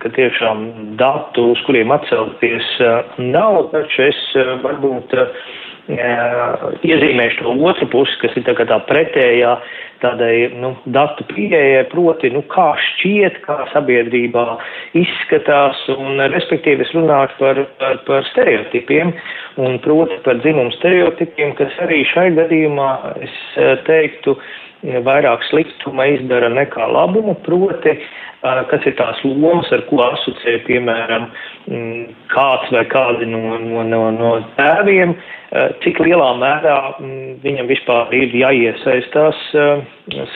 ka 0.00 0.12
tiešām 0.16 0.64
datu, 0.96 1.50
uz 1.52 1.60
kuriem 1.68 1.92
atcelties, 1.92 2.72
uh, 2.80 3.12
nav, 3.20 3.66
taču 3.74 4.06
es 4.06 4.22
uh, 4.32 4.54
varbūt 4.64 5.12
uh, 5.12 5.44
iezīmēšu 5.86 7.44
to 7.44 7.52
otru 7.62 7.86
pusi, 7.92 8.16
kas 8.22 8.34
ir 8.38 8.46
tā, 8.46 8.56
tā 8.58 8.78
pretējā 8.88 9.52
tādai 10.02 10.50
nu, 10.60 10.74
datu 10.92 11.24
pieejai, 11.30 11.86
proti, 11.92 12.30
nu, 12.34 12.42
kā 12.52 12.72
šķiet, 12.82 13.38
kā 13.46 13.56
sabiedrībā 13.72 14.44
izskatās, 14.98 15.78
un 15.94 16.20
respektīvi 16.34 16.84
es 16.84 16.92
runāšu 16.96 17.38
par, 17.40 17.62
par, 17.80 18.02
par 18.08 18.28
stereotipiem, 18.32 19.14
un 19.62 19.78
proti 19.84 20.18
par 20.26 20.42
dzimumu 20.42 20.74
stereotipiem, 20.76 21.54
kas 21.60 21.78
arī 21.86 22.02
šai 22.12 22.28
gadījumā, 22.36 22.90
es 23.24 23.36
eh, 23.56 23.76
teiktu, 23.88 24.36
vairāk 24.82 25.44
sliktuma 25.50 26.06
izdara 26.12 26.50
nekā 26.52 26.88
labumu, 26.92 27.34
proti, 27.46 27.96
kas 28.42 28.86
ir 28.86 28.94
tās 28.98 29.22
lomas, 29.24 29.70
ar 29.72 29.82
ko 29.88 30.02
asociē, 30.04 30.58
piemēram, 30.66 31.28
mm, 31.66 32.04
kāds 32.32 32.72
vai 32.74 32.84
kādi 32.92 33.28
no, 33.30 33.58
no, 33.62 33.82
no, 33.88 34.02
no 34.14 34.32
tēviem, 34.58 35.16
cik 35.82 36.00
lielā 36.04 36.30
mērā 36.40 36.78
mm, 37.00 37.36
viņam 37.44 37.70
vispār 37.70 38.14
ir 38.14 38.34
jāiesaistās 38.36 39.44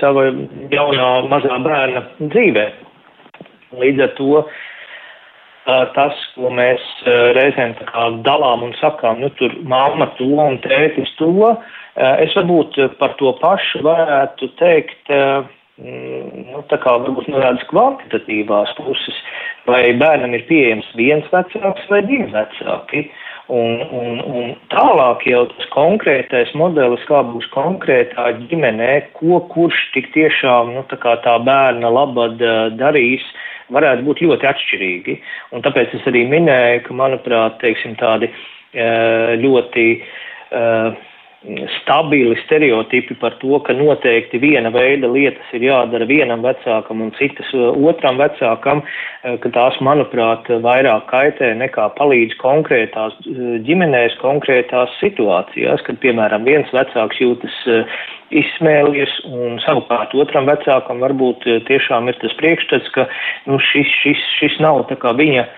sava 0.00 0.30
jaunā 0.72 1.10
mazā 1.30 1.60
bērna 1.66 2.06
dzīvē. 2.20 2.70
Līdz 3.78 4.02
ar 4.02 4.14
to 4.18 4.40
eh, 4.40 4.60
tas, 5.96 6.18
ko 6.34 6.50
mēs 6.54 6.82
reizēm 7.36 7.76
tā 7.78 7.86
kā 7.90 8.06
dalām 8.26 8.64
un 8.68 8.74
sakām, 8.80 9.20
nu 9.22 9.30
tur 9.40 9.54
mamma 9.68 10.10
to 10.18 10.28
un 10.44 10.58
tētis 10.64 11.12
to, 11.18 11.30
es 11.96 12.36
varbūt 12.38 12.78
par 13.00 13.16
to 13.20 13.32
pašu 13.42 13.82
varētu 13.86 14.50
teikt, 14.60 15.10
mm, 15.10 16.44
nu, 16.52 16.62
tā 16.72 16.80
kā 16.82 16.96
varbūt 16.98 17.30
no 17.32 17.42
tādas 17.42 17.66
kvantitatīvās 17.72 18.76
puses, 18.78 19.24
vai 19.68 19.82
bērnam 20.00 20.36
ir 20.38 20.46
pieejams 20.48 20.94
viens 20.98 21.26
vecāks 21.34 21.90
vai 21.92 22.04
divi 22.06 22.30
vecāki. 22.32 23.06
Uh, 23.06 23.26
Un, 23.50 23.80
un, 23.90 24.18
un 24.30 24.50
tālāk 24.70 25.24
jau 25.26 25.40
tas 25.50 25.66
konkrētais 25.72 26.52
modelis, 26.54 27.02
kā 27.08 27.24
būs 27.32 27.48
konkrētā 27.50 28.28
ģimenē, 28.46 28.92
ko 29.16 29.40
kurš 29.50 29.80
tik 29.96 30.06
tiešām 30.14 30.70
nu, 30.76 30.84
tā, 30.92 31.16
tā 31.24 31.34
bērna 31.42 31.90
labad 31.90 32.38
darīs, 32.78 33.24
varētu 33.74 34.06
būt 34.06 34.22
ļoti 34.26 34.48
atšķirīgi. 34.50 35.18
Un 35.56 35.64
tāpēc 35.66 35.94
es 35.98 36.08
arī 36.10 36.24
minēju, 36.30 36.86
ka, 36.86 36.96
manuprāt, 37.02 37.60
teiksim, 37.62 37.96
tādi 38.00 38.30
ļoti 39.40 39.86
stabili 41.80 42.36
stereotipi 42.44 43.14
par 43.16 43.32
to, 43.40 43.56
ka 43.64 43.72
noteikti 43.72 44.38
viena 44.42 44.68
veida 44.74 45.08
lietas 45.08 45.54
ir 45.56 45.64
jādara 45.64 46.04
vienam 46.04 46.42
vecākam 46.44 47.00
un 47.00 47.14
citas 47.16 47.48
otram 47.56 48.20
vecākam, 48.20 48.82
ka 49.40 49.52
tās, 49.54 49.78
manuprāt, 49.80 50.50
vairāk 50.60 51.06
kaitē 51.08 51.54
nekā 51.56 51.88
palīdz 51.96 52.36
konkrētās 52.42 53.16
ģimenēs, 53.64 54.18
konkrētās 54.20 54.92
situācijās, 55.00 55.80
kad, 55.88 56.00
piemēram, 56.04 56.44
viens 56.44 56.68
vecāks 56.76 57.22
jūtas 57.24 57.56
izsmēlies, 58.30 59.16
un 59.32 59.56
savukārt 59.64 60.12
otram 60.20 60.44
vecākam 60.50 61.00
varbūt 61.00 61.48
tiešām 61.70 62.12
ir 62.12 62.20
tas 62.20 62.36
priekšstats, 62.36 62.92
ka 62.94 63.08
nu, 63.48 63.56
šis, 63.72 63.88
šis, 64.04 64.28
šis 64.36 64.60
nav 64.60 64.84
tā 64.92 65.00
kā 65.00 65.16
viņa 65.16 65.48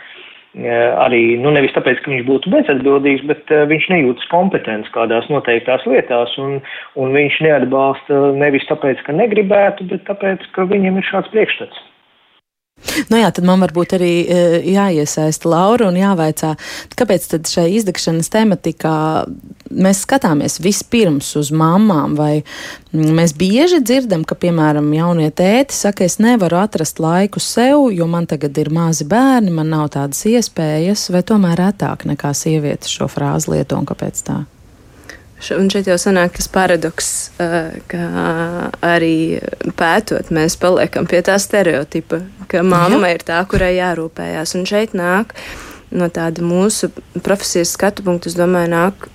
arī, 0.52 1.38
nu, 1.40 1.50
nevis 1.54 1.72
tāpēc, 1.72 2.02
ka 2.02 2.12
viņš 2.12 2.24
būtu 2.28 2.50
bezatbildīgs, 2.52 3.24
bet 3.28 3.52
uh, 3.54 3.64
viņš 3.70 3.88
nejūtas 3.92 4.28
kompetents 4.32 4.90
kādās 4.92 5.28
noteiktās 5.32 5.86
lietās, 5.88 6.34
un, 6.42 6.60
un 7.00 7.16
viņš 7.16 7.40
neatbalsta 7.46 8.20
nevis 8.36 8.66
tāpēc, 8.68 9.00
ka 9.06 9.16
negribētu, 9.16 9.88
bet 9.88 10.04
tāpēc, 10.10 10.44
ka 10.52 10.68
viņam 10.68 11.00
ir 11.00 11.08
šāds 11.08 11.32
priekšstats. 11.32 11.80
Nu 13.10 13.18
jā, 13.20 13.30
tad 13.34 13.46
man 13.46 13.62
varbūt 13.62 13.94
arī 13.96 14.12
e, 14.22 14.38
jāiesaista 14.72 15.48
Laura 15.48 15.88
un 15.88 15.98
jāvaicā, 15.98 16.52
kāpēc 16.98 17.28
tad 17.30 17.50
šai 17.50 17.68
izdegšanas 17.78 18.30
tematikā 18.32 18.96
mēs 19.72 20.02
skatāmies 20.04 20.58
vispirms 20.62 21.30
uz 21.40 21.52
mamām, 21.54 22.16
vai 22.18 22.42
mēs 22.92 23.34
bieži 23.38 23.80
dzirdam, 23.84 24.26
ka, 24.28 24.36
piemēram, 24.38 24.90
jaunie 24.96 25.30
tēti 25.32 25.76
saka, 25.76 26.06
es 26.08 26.18
nevaru 26.22 26.60
atrast 26.60 27.00
laiku 27.02 27.40
sev, 27.42 27.88
jo 27.94 28.08
man 28.10 28.28
tagad 28.30 28.58
ir 28.60 28.72
mazi 28.74 29.06
bērni, 29.08 29.54
man 29.54 29.72
nav 29.72 29.88
tādas 29.96 30.24
iespējas, 30.28 31.08
vai 31.14 31.24
tomēr 31.26 31.58
retāk 31.66 32.06
nekā 32.08 32.34
sievietes 32.36 32.92
šo 32.92 33.08
frāzi 33.12 33.54
lieto 33.54 33.80
un 33.80 33.88
kāpēc 33.88 34.26
tā? 34.26 34.42
Un 35.58 35.70
šeit 35.72 35.88
jau 35.90 35.96
sanāk 35.98 36.36
tas 36.38 36.46
paradoks, 36.52 37.08
ka 37.90 38.02
arī 38.86 39.40
pētot, 39.78 40.30
mēs 40.34 40.54
paliekam 40.60 41.08
pie 41.10 41.22
tā 41.26 41.34
stereotipa, 41.42 42.22
ka 42.50 42.62
mamma 42.62 43.10
Jā. 43.10 43.16
ir 43.16 43.24
tā, 43.26 43.40
kurai 43.50 43.72
jārūpējās. 43.80 44.54
Un 44.58 44.68
šeit 44.68 44.94
nāk 44.98 45.34
no 45.92 46.08
tāda 46.12 46.44
mūsu 46.46 46.92
profesijas 47.24 47.74
skatu 47.74 48.04
punkta, 48.06 48.30
es 48.30 48.38
domāju, 48.38 48.70
nāk 48.72 49.08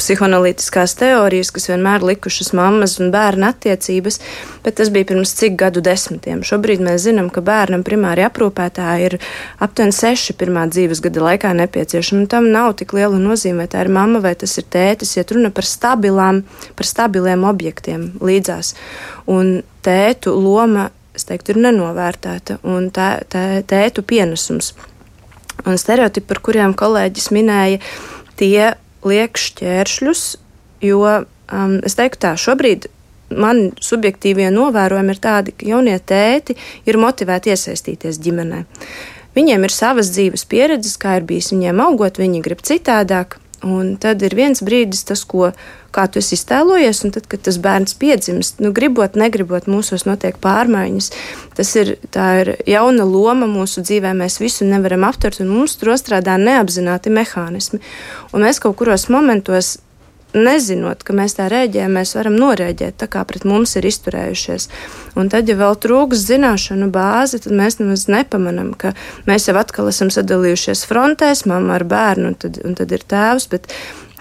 psihoanalītiskās 0.00 0.94
teorijas, 0.98 1.50
kas 1.54 1.68
vienmēr 1.70 2.02
likušas 2.04 2.52
mammas 2.56 2.96
un 3.02 3.12
bērna 3.14 3.52
attiecības, 3.54 4.18
bet 4.64 4.78
tas 4.80 4.90
bija 4.92 5.08
pirms 5.10 5.32
cik 5.38 5.56
gadu 5.60 5.82
desmitiem. 5.84 6.42
Šobrīd 6.46 6.82
mēs 6.84 7.04
zinām, 7.06 7.30
ka 7.32 7.42
bērnam 7.44 7.84
primāri 7.86 8.24
aprūpētāji 8.26 9.08
ir 9.10 9.16
aptuveni 9.62 9.94
seši 9.94 10.36
pirmā 10.40 10.66
dzīves 10.72 11.02
gada 11.04 11.24
laikā 11.28 11.52
nepieciešami. 11.60 12.26
Tam 12.32 12.50
nav 12.54 12.74
tik 12.80 12.94
liela 12.96 13.20
nozīme, 13.20 13.62
vai 13.62 13.70
tā 13.70 13.84
ir 13.84 13.92
mamma 13.94 14.22
vai 14.24 14.34
tas 14.38 14.56
ir 14.58 14.66
tētis, 14.72 15.16
ja 15.18 15.26
runa 15.30 15.52
par 15.54 15.68
stabilām, 15.68 16.42
par 16.78 16.88
stabiliem 16.88 17.46
objektiem 17.48 18.10
līdzās. 18.24 18.74
Un 19.30 19.60
tētu 19.86 20.34
loma, 20.34 20.90
es 21.14 21.28
teiktu, 21.28 21.54
ir 21.54 21.64
nenovērtēta 21.68 22.60
un 22.66 22.90
tā, 22.94 23.12
tā, 23.30 23.60
tētu 23.68 24.06
pienesums. 24.06 24.74
Un 25.68 25.76
stereotipi, 25.76 26.24
par 26.30 26.40
kuriem 26.40 26.72
kolēģis 26.72 27.28
minēja, 27.36 27.82
tie 28.40 28.72
liek 29.06 29.38
šķēršļus, 29.40 30.24
jo 30.84 31.02
um, 31.04 31.76
es 31.86 31.96
teiktu 31.98 32.24
tā, 32.26 32.34
šobrīd 32.40 32.90
man 33.30 33.70
subjektīvie 33.82 34.50
novērojumi 34.54 35.14
ir 35.14 35.22
tādi, 35.22 35.54
ka 35.54 35.68
jaunie 35.72 35.96
tēti 35.98 36.56
ir 36.88 36.98
motivēti 37.00 37.54
iesaistīties 37.54 38.20
ģimenē. 38.22 38.64
Viņiem 39.36 39.64
ir 39.66 39.74
savas 39.74 40.10
dzīves 40.10 40.44
pieredzes, 40.50 40.96
kā 40.98 41.20
ir 41.20 41.26
bijis 41.28 41.52
viņiem 41.54 41.82
augot, 41.84 42.18
viņi 42.18 42.42
grib 42.44 42.64
citādāk. 42.66 43.38
Un 43.66 43.96
tad 44.00 44.22
ir 44.24 44.32
viens 44.32 44.62
brīdis, 44.64 45.02
tas, 45.04 45.20
ko 45.28 45.50
tu 45.92 46.20
esi 46.20 46.32
iztēlojies, 46.38 47.02
un 47.04 47.12
tad, 47.12 47.26
kad 47.28 47.42
tas 47.44 47.58
bērns 47.60 47.92
piedzimst, 48.00 48.62
nu, 48.64 48.70
gribot, 48.72 49.18
negribot, 49.20 49.68
mūsos 49.68 50.06
notiek 50.08 50.38
pārmaiņas. 50.40 51.10
Tas 51.58 51.74
ir, 51.76 51.92
ir 52.00 52.52
jauna 52.70 53.04
loma 53.04 53.50
mūsu 53.50 53.84
dzīvē, 53.84 54.14
mēs 54.16 54.38
visu 54.40 54.68
nevaram 54.68 55.04
aptvert, 55.10 55.42
un 55.44 55.52
mums 55.52 55.76
tur 55.76 55.92
strādā 56.00 56.38
neapzināti 56.40 57.12
mehānismi. 57.12 57.82
Un 58.32 58.46
mēs 58.46 58.62
kaut 58.64 58.78
kuros 58.80 59.10
momentos 59.12 59.76
nezinot, 60.36 61.04
ka 61.06 61.14
mēs 61.16 61.36
tā 61.38 61.48
rēģējam, 61.52 61.96
mēs 61.98 62.14
varam 62.18 62.36
norēģēt 62.40 62.98
tā, 63.02 63.08
kā 63.10 63.24
pret 63.28 63.46
mums 63.48 63.76
ir 63.78 63.88
izturējušies. 63.90 64.68
Un 65.20 65.30
tad, 65.32 65.50
ja 65.50 65.56
vēl 65.58 65.78
trūks 65.80 66.26
zināšanu 66.28 66.90
bāzi, 66.94 67.42
tad 67.44 67.56
mēs 67.56 67.80
nemaz 67.82 68.06
nepamanām, 68.10 68.74
ka 68.78 68.94
mēs 69.30 69.48
jau 69.50 69.56
atkal 69.60 69.90
esam 69.90 70.12
sadalījušies 70.14 70.86
frontēs, 70.90 71.46
mamma 71.50 71.78
ar 71.80 71.86
bērnu, 71.88 72.32
un 72.32 72.38
tad, 72.38 72.62
un 72.64 72.78
tad 72.78 72.94
ir 72.94 73.06
tēvs. 73.10 73.50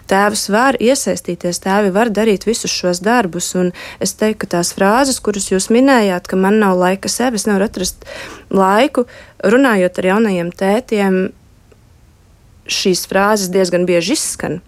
Tēvs 0.09 0.47
var 0.49 0.73
iesaistīties, 0.81 1.59
tēvi 1.61 1.91
var 1.93 2.09
darīt 2.09 2.47
visus 2.47 2.73
šos 2.73 2.97
darbus. 3.05 3.51
Un 3.59 3.69
es 4.01 4.15
teiktu, 4.17 4.41
ka 4.41 4.55
tās 4.55 4.71
frāzes, 4.73 5.19
kuras 5.21 5.51
jūs 5.51 5.69
minējāt, 5.69 6.25
ka 6.25 6.39
man 6.39 6.57
nav 6.63 6.79
laika 6.81 7.11
sev, 7.13 7.37
es 7.37 7.45
nevaru 7.45 7.67
atrast 7.69 8.07
laiku, 8.49 9.05
runājot 9.45 10.01
ar 10.01 10.09
jaunajiem 10.09 10.49
tētiem, 10.49 11.19
šīs 12.71 13.05
frāzes 13.09 13.51
diezgan 13.53 13.87
bieži 13.89 14.15
izskan. 14.17 14.59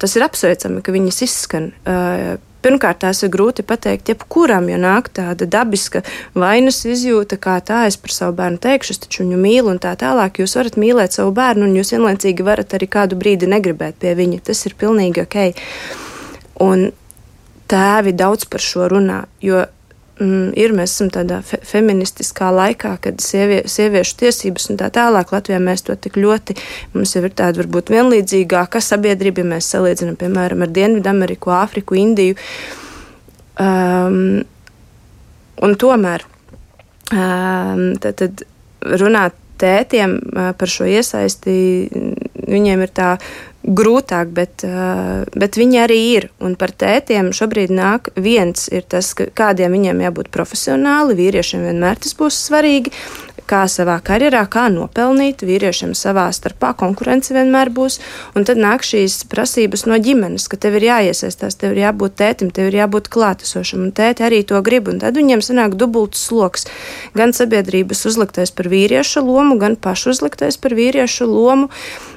Tas 0.00 0.16
ir 0.16 0.24
apsveicami, 0.26 0.82
ka 0.84 0.94
viņas 0.94 1.24
izskan. 1.26 1.72
Uh, 1.84 2.36
Pirmkārt, 2.66 2.98
tās 3.04 3.20
ir 3.22 3.30
grūti 3.30 3.62
pateikt 3.62 4.08
jebkuram, 4.10 4.64
jo 4.66 4.78
nāk 4.82 5.12
tāda 5.14 5.46
dabiska 5.46 6.00
vainas 6.34 6.80
izjūta, 6.88 7.36
kā 7.38 7.60
tā 7.62 7.84
es 7.86 7.94
par 8.00 8.10
savu 8.10 8.34
bērnu 8.40 8.58
teikšu, 8.64 8.96
es 8.96 9.02
taču 9.04 9.22
viņu 9.22 9.38
mīlu 9.38 9.70
un 9.70 9.78
tā 9.78 9.92
tālāk. 10.00 10.40
Jūs 10.42 10.56
varat 10.58 10.78
mīlēt 10.82 11.14
savu 11.14 11.30
bērnu, 11.36 11.68
un 11.68 11.76
jūs 11.78 11.92
vienlaicīgi 11.94 12.46
varat 12.48 12.74
arī 12.74 12.88
kādu 12.90 13.18
brīdi 13.20 13.46
negribēt 13.52 14.00
pie 14.02 14.16
viņa. 14.18 14.40
Tas 14.48 14.64
ir 14.66 14.74
pilnīgi 14.80 15.22
ok. 15.22 15.38
Un 16.66 16.88
tēvi 17.70 18.16
daudz 18.18 18.50
par 18.50 18.64
šo 18.66 18.90
runā, 18.90 19.20
jo 19.44 19.62
mm, 20.20 20.54
ir, 20.58 20.74
mēs 20.76 20.94
esam 20.96 21.10
tādā 21.14 21.40
fe 21.46 21.58
feministiskā 21.66 22.48
laikā, 22.54 22.96
kad 23.04 23.22
sievie, 23.24 23.62
sieviešu 23.70 24.16
tiesības 24.22 24.70
un 24.72 24.80
tā 24.80 24.90
tālāk 24.94 25.32
Latvijā 25.34 25.60
mēs 25.62 25.86
to 25.86 25.96
tik 25.98 26.18
ļoti, 26.20 26.56
mums 26.94 27.14
jau 27.16 27.24
ir 27.26 27.34
tāda 27.36 27.62
varbūt 27.62 27.92
vienlīdzīgāka 27.94 28.82
sabiedrība, 28.84 29.44
ja 29.44 29.52
mēs 29.54 29.70
salīdzinām, 29.74 30.18
piemēram, 30.20 30.66
ar 30.66 30.74
Dienvidameriku, 30.76 31.54
Āfriku, 31.56 31.98
Indiju. 32.00 32.36
Um, 33.56 34.44
un 35.64 35.76
tomēr 35.80 36.26
um, 37.12 37.94
tad, 38.02 38.20
tad 38.20 38.44
runāt 39.00 39.36
tētiem 39.60 40.18
uh, 40.20 40.50
par 40.58 40.68
šo 40.68 40.84
iesaisti, 40.90 41.54
viņiem 42.46 42.84
ir 42.84 42.92
tā 42.92 43.14
grūtāk, 43.66 44.30
bet, 44.34 44.64
bet 45.34 45.58
viņi 45.58 45.80
arī 45.82 46.00
ir. 46.14 46.28
Un 46.42 46.56
par 46.58 46.72
tētiem 46.72 47.32
šobrīd 47.36 47.72
nāk 47.74 48.12
viens 48.16 48.68
ir 48.72 48.86
tas, 48.86 49.12
kādiem 49.14 49.74
viņiem 49.76 50.04
jābūt 50.06 50.30
profesionāli, 50.34 51.18
vīriešiem 51.18 51.66
vienmēr 51.66 51.98
tas 52.02 52.14
būs 52.18 52.44
svarīgi. 52.48 52.94
Kā 53.46 53.60
savā 53.70 54.00
karjerā, 54.02 54.40
kā 54.50 54.64
nopelnīt, 54.74 55.44
vīriešiem 55.46 55.92
savā 55.94 56.24
starpā 56.34 56.72
konkurence 56.74 57.30
vienmēr 57.30 57.70
būs. 57.70 58.00
Un 58.34 58.42
tad 58.42 58.58
nāk 58.58 58.82
šīs 58.82 59.20
prasības 59.30 59.84
no 59.86 60.00
ģimenes, 60.02 60.48
ka 60.50 60.58
tev 60.58 60.80
ir 60.80 60.88
jāiesaistās, 60.88 61.54
tev 61.54 61.76
ir 61.76 61.84
jābūt 61.84 62.16
tētim, 62.18 62.50
tev 62.50 62.72
ir 62.72 62.80
jābūt 62.80 63.06
klātesošam. 63.14 63.86
Un 63.86 63.94
tēti 63.94 64.26
arī 64.26 64.42
to 64.42 64.58
grib. 64.66 64.90
Un 64.90 64.98
tad 64.98 65.14
viņiem 65.14 65.46
sanāk 65.46 65.78
dubults 65.78 66.26
sloks. 66.26 66.66
Gan 67.14 67.36
sabiedrības 67.38 68.02
uzliktais 68.10 68.50
par 68.50 68.66
vīriešu 68.72 69.22
lomu, 69.22 69.60
gan 69.62 69.78
pašu 69.78 70.16
uzliktais 70.16 70.58
par 70.58 70.74
vīriešu 70.74 71.30
lomu. 71.30 71.70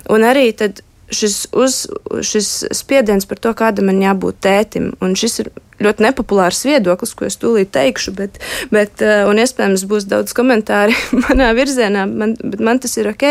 Un 0.09 0.25
arī 0.25 0.49
tad 0.57 0.81
šis, 1.11 1.47
uz, 1.53 1.85
šis 2.25 2.49
spiediens 2.75 3.27
par 3.29 3.41
to, 3.41 3.53
kādam 3.57 3.89
man 3.89 4.01
jābūt 4.03 4.39
tētim. 4.45 4.91
Un 5.03 5.15
šis 5.19 5.39
ir 5.43 5.51
ļoti 5.83 6.05
nepopulārs 6.05 6.61
viedoklis, 6.67 7.15
ko 7.15 7.27
es 7.29 7.39
tūlīt 7.39 7.71
teikšu, 7.75 8.13
bet, 8.17 8.39
bet 8.73 9.03
uh, 9.05 9.23
un 9.29 9.39
iespējams 9.41 9.85
būs 9.89 10.07
daudz 10.11 10.35
komentāru 10.37 10.95
manā 11.25 11.51
virzienā, 11.57 12.05
man, 12.09 12.35
bet 12.39 12.63
man 12.63 12.81
tas 12.83 12.97
ir 12.99 13.11
ok. 13.13 13.27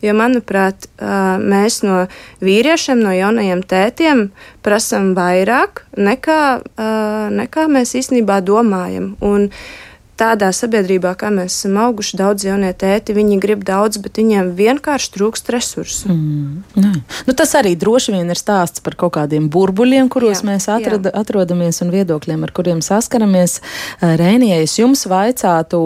Jo, 0.00 0.14
manuprāt, 0.16 0.86
uh, 0.96 1.36
mēs 1.36 1.82
no 1.84 2.06
vīriešiem, 2.40 3.02
no 3.04 3.12
jaunajiem 3.12 3.60
tētiem 3.68 4.30
prasām 4.64 5.10
vairāk 5.18 5.84
nekā, 6.00 6.40
uh, 6.64 7.28
nekā 7.36 7.66
mēs 7.68 7.92
īstenībā 8.00 8.40
domājam. 8.46 9.12
Un, 9.20 9.50
uh, 9.50 9.89
tādā 10.20 10.50
sabiedrībā, 10.54 11.14
kā 11.18 11.30
mēs 11.32 11.54
esam 11.54 11.78
auguši, 11.80 12.18
daudz 12.20 12.44
jaunie 12.44 12.70
tēti, 12.76 13.14
viņi 13.16 13.38
grib 13.42 13.64
daudz, 13.66 14.00
bet 14.02 14.20
viņiem 14.20 14.52
vienkārši 14.58 15.12
trūkst 15.14 15.50
resursu. 15.54 16.10
Mm, 16.12 16.60
ne. 16.76 16.92
nu, 17.26 17.34
tas 17.36 17.54
arī 17.58 17.72
droši 17.80 18.14
vien 18.16 18.28
ir 18.28 18.38
stāsts 18.38 18.84
par 18.84 18.96
kaut 19.00 19.14
kādiem 19.16 19.48
burbuļiem, 19.52 20.10
kuros 20.12 20.42
jā, 20.42 20.48
mēs 20.50 20.68
atrad, 20.72 21.08
jā. 21.08 21.14
atrodamies 21.22 21.80
un 21.84 21.92
viedokļiem, 21.94 22.44
ar 22.46 22.52
kuriem 22.56 22.82
saskaramies. 22.84 23.60
Rēnijai, 24.00 24.60
es 24.66 24.76
jums 24.78 25.06
vaicātu, 25.10 25.80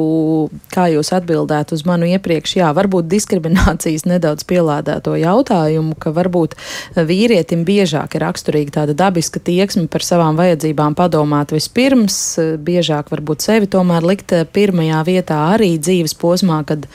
kā 0.74 0.88
jūs 0.92 1.12
atbildētu 1.14 1.78
uz 1.78 1.84
manu 1.88 2.08
iepriekš, 2.10 2.56
jā, 2.58 2.72
varbūt 2.76 3.08
diskriminācijas 3.12 4.06
nedaudz 4.10 4.46
pielādēto 4.50 5.14
jautājumu, 5.20 5.94
ka 6.00 6.14
varbūt 6.14 6.58
vīrietim 6.98 7.64
biežāk 7.68 8.18
ir 8.18 8.26
raksturīga 8.26 8.80
tāda 8.80 8.98
dabiska 9.04 9.42
tieksme 9.44 9.86
par 9.92 10.04
savām 10.06 10.38
vajadzībām 10.40 10.96
padomāt 10.98 11.54
vispirms, 11.54 12.18
biežāk 12.64 13.12
varbūt 13.14 13.46
sevi 13.46 13.70
tomēr 13.70 14.06
likt 14.06 14.23
likt 14.24 14.32
eh, 14.32 14.44
pirmajā 14.44 15.04
vietā 15.06 15.54
arī 15.54 15.78
dzīves 15.78 16.14
posmā, 16.16 16.64
kad, 16.66 16.86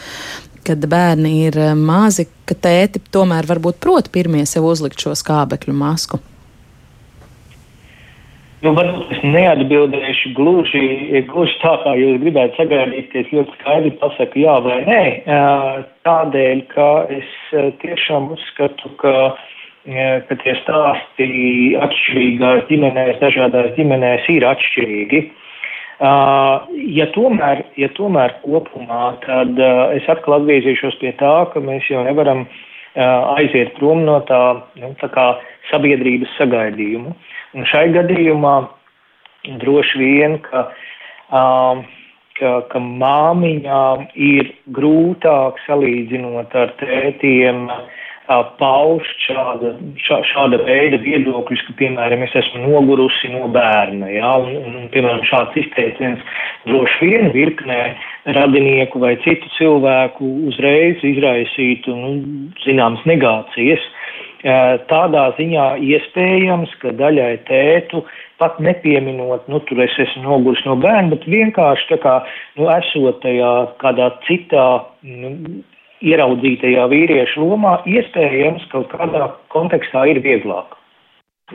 kad 0.66 0.80
bērni 0.88 1.48
ir 1.48 1.58
eh, 1.58 1.76
mazi, 1.76 2.28
ka 2.46 2.56
tēti 2.56 3.00
tomēr 3.12 3.46
varbūt 3.46 3.80
prot 3.80 4.12
pirmie 4.12 4.46
sev 4.46 4.66
uzlikt 4.66 5.00
šo 5.00 5.16
skābekļu 5.16 5.74
masku? 5.74 6.20
Nu, 8.62 8.74
varbūt 8.76 9.12
es 9.16 9.22
neatbildēšu 9.24 10.34
gluži, 10.36 11.24
gluži 11.30 11.54
tā, 11.62 11.78
kā 11.80 11.94
jūs 11.96 12.20
gribētu 12.20 12.58
sagaidīt, 12.58 13.06
ka 13.12 13.20
es 13.22 13.30
ļoti 13.32 13.54
skaidri 13.56 13.92
pasaku 14.02 14.42
jā 14.42 14.56
vai 14.66 14.82
nē. 14.84 15.04
Tādēļ, 16.04 16.66
ka 16.74 16.90
es 17.08 17.30
tiešām 17.80 18.34
uzskatu, 18.36 18.92
ka, 19.00 19.14
ka 20.28 20.40
tie 20.44 20.58
stāsti 20.60 21.30
atšķirīgās 21.88 22.68
ģimenēs, 22.68 23.22
dažādās 23.24 23.72
ģimenēs 23.80 24.28
ir 24.36 24.50
atšķirīgi. 24.52 25.24
Ja 26.00 27.06
tomēr, 27.12 27.66
ja 27.76 27.90
tomēr 27.98 28.38
kopumā, 28.46 29.18
tad 29.26 29.60
es 29.98 30.06
atkal 30.08 30.38
atgriezīšos 30.38 30.96
pie 31.02 31.12
tā, 31.20 31.34
ka 31.52 31.60
mēs 31.60 31.90
jau 31.92 32.06
nevaram 32.08 32.46
aiziet 33.36 33.74
prom 33.76 34.06
no 34.08 34.22
tā, 34.28 34.62
nu, 34.80 34.94
tā 35.02 35.10
kā 35.12 35.26
sabiedrības 35.70 36.32
sagaidījumu. 36.40 37.12
Un 37.58 37.68
šai 37.68 37.90
gadījumā 37.98 38.56
droši 39.60 40.00
vien, 40.00 40.38
ka, 40.48 40.70
um, 41.36 41.84
ka, 42.40 42.56
ka 42.72 42.80
māmiņām 42.80 44.08
ir 44.16 44.54
grūtāk 44.76 45.60
salīdzinot 45.68 46.56
ar 46.64 46.76
tētiem 46.80 47.68
uh, 47.68 47.99
paust 48.60 49.24
šāda, 49.26 49.74
šā, 50.06 50.20
šāda 50.30 50.60
veida 50.68 51.00
viedokļus, 51.02 51.64
ka, 51.66 51.76
piemēram, 51.80 52.22
es 52.28 52.36
esmu 52.38 52.68
nogurusi 52.68 53.32
no 53.34 53.48
bērna, 53.54 54.10
jā, 54.14 54.34
un, 54.44 54.54
un, 54.60 54.76
un 54.84 54.90
piemēram, 54.94 55.24
šāds 55.26 55.58
izteiciens 55.64 56.22
droši 56.70 57.10
vien 57.10 57.32
virknē 57.34 57.80
radinieku 58.38 59.02
vai 59.02 59.16
citu 59.26 59.50
cilvēku 59.58 60.30
uzreiz 60.52 61.02
izraisītu, 61.10 61.96
nu, 61.96 62.14
zināmas 62.66 63.02
negācijas. 63.10 63.88
Tādā 64.88 65.26
ziņā 65.36 65.66
iespējams, 65.84 66.72
ka 66.80 66.94
daļai 66.96 67.34
tētu 67.50 68.06
pat 68.40 68.62
nepieminot, 68.64 69.50
nu, 69.52 69.60
tur 69.68 69.82
es 69.84 69.98
esmu 70.00 70.24
noguris 70.24 70.62
no 70.64 70.78
bērna, 70.80 71.12
bet 71.12 71.26
vienkārši 71.28 71.90
tā 71.90 71.98
kā, 72.06 72.14
nu, 72.62 72.70
esot 72.78 73.20
tajā 73.26 73.52
kādā 73.82 74.14
citā, 74.30 74.70
nu, 75.04 75.34
ieraudzītajā 76.06 76.86
vīriešu 76.92 77.46
lomā, 77.46 77.80
iespējams, 77.90 78.68
kaut 78.74 78.92
kādā 78.94 79.32
kontekstā 79.54 80.06
ir 80.12 80.22
vieglāk. 80.26 80.76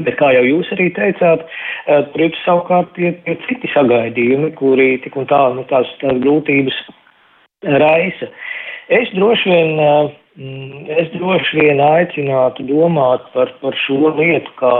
Bet, 0.01 0.16
kā 0.18 0.32
jau 0.34 0.42
jūs 0.42 0.72
arī 0.74 0.88
teicāt, 0.97 1.45
tur 1.86 2.24
ir 2.26 2.34
savukārt 2.42 2.90
tie, 2.97 3.12
tie 3.26 3.36
citi 3.47 3.70
sagaidījumi, 3.70 4.51
kuri 4.59 4.97
tik 5.05 5.14
un 5.20 5.28
tā, 5.30 5.40
nu, 5.55 5.62
tās, 5.70 5.90
tās 6.01 6.18
grūtības 6.24 6.80
raisa. 7.78 8.30
Es 8.92 9.12
droši 9.14 9.55
vien 9.55 10.12
Mm, 10.34 10.88
es 10.90 11.12
droši 11.14 11.61
vien 11.61 11.78
aicinātu 11.78 12.64
domāt 12.66 13.22
par, 13.30 13.53
par 13.61 13.76
šo 13.78 14.11
lietu, 14.16 14.51
kā 14.59 14.72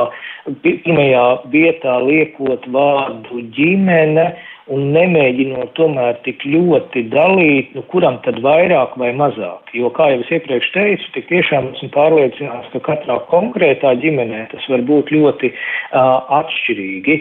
pirmajā 0.65 1.27
vietā 1.53 1.93
liekot 2.03 2.67
vārdu 2.75 3.45
ģimene 3.55 4.25
un 4.73 4.87
nemēģinot 4.95 5.75
tomēr 5.77 6.17
tik 6.25 6.45
ļoti 6.49 7.05
dalīt, 7.13 7.75
nu, 7.77 7.85
kuram 7.93 8.17
tad 8.25 8.39
vairāk 8.45 8.97
vai 9.01 9.11
mazāk. 9.17 9.73
Jo, 9.77 9.91
kā 9.93 10.09
jau 10.13 10.23
es 10.23 10.33
iepriekš 10.33 10.71
teicu, 10.77 11.11
tik 11.17 11.29
tiešām 11.33 11.73
esmu 11.75 11.91
pārliecināts, 11.97 12.71
ka 12.73 12.81
katrā 12.89 13.19
konkrētā 13.33 13.93
ģimenē 14.01 14.47
tas 14.55 14.71
var 14.73 14.87
būt 14.89 15.13
ļoti 15.13 15.53
uh, 15.53 16.41
atšķirīgi. 16.41 17.21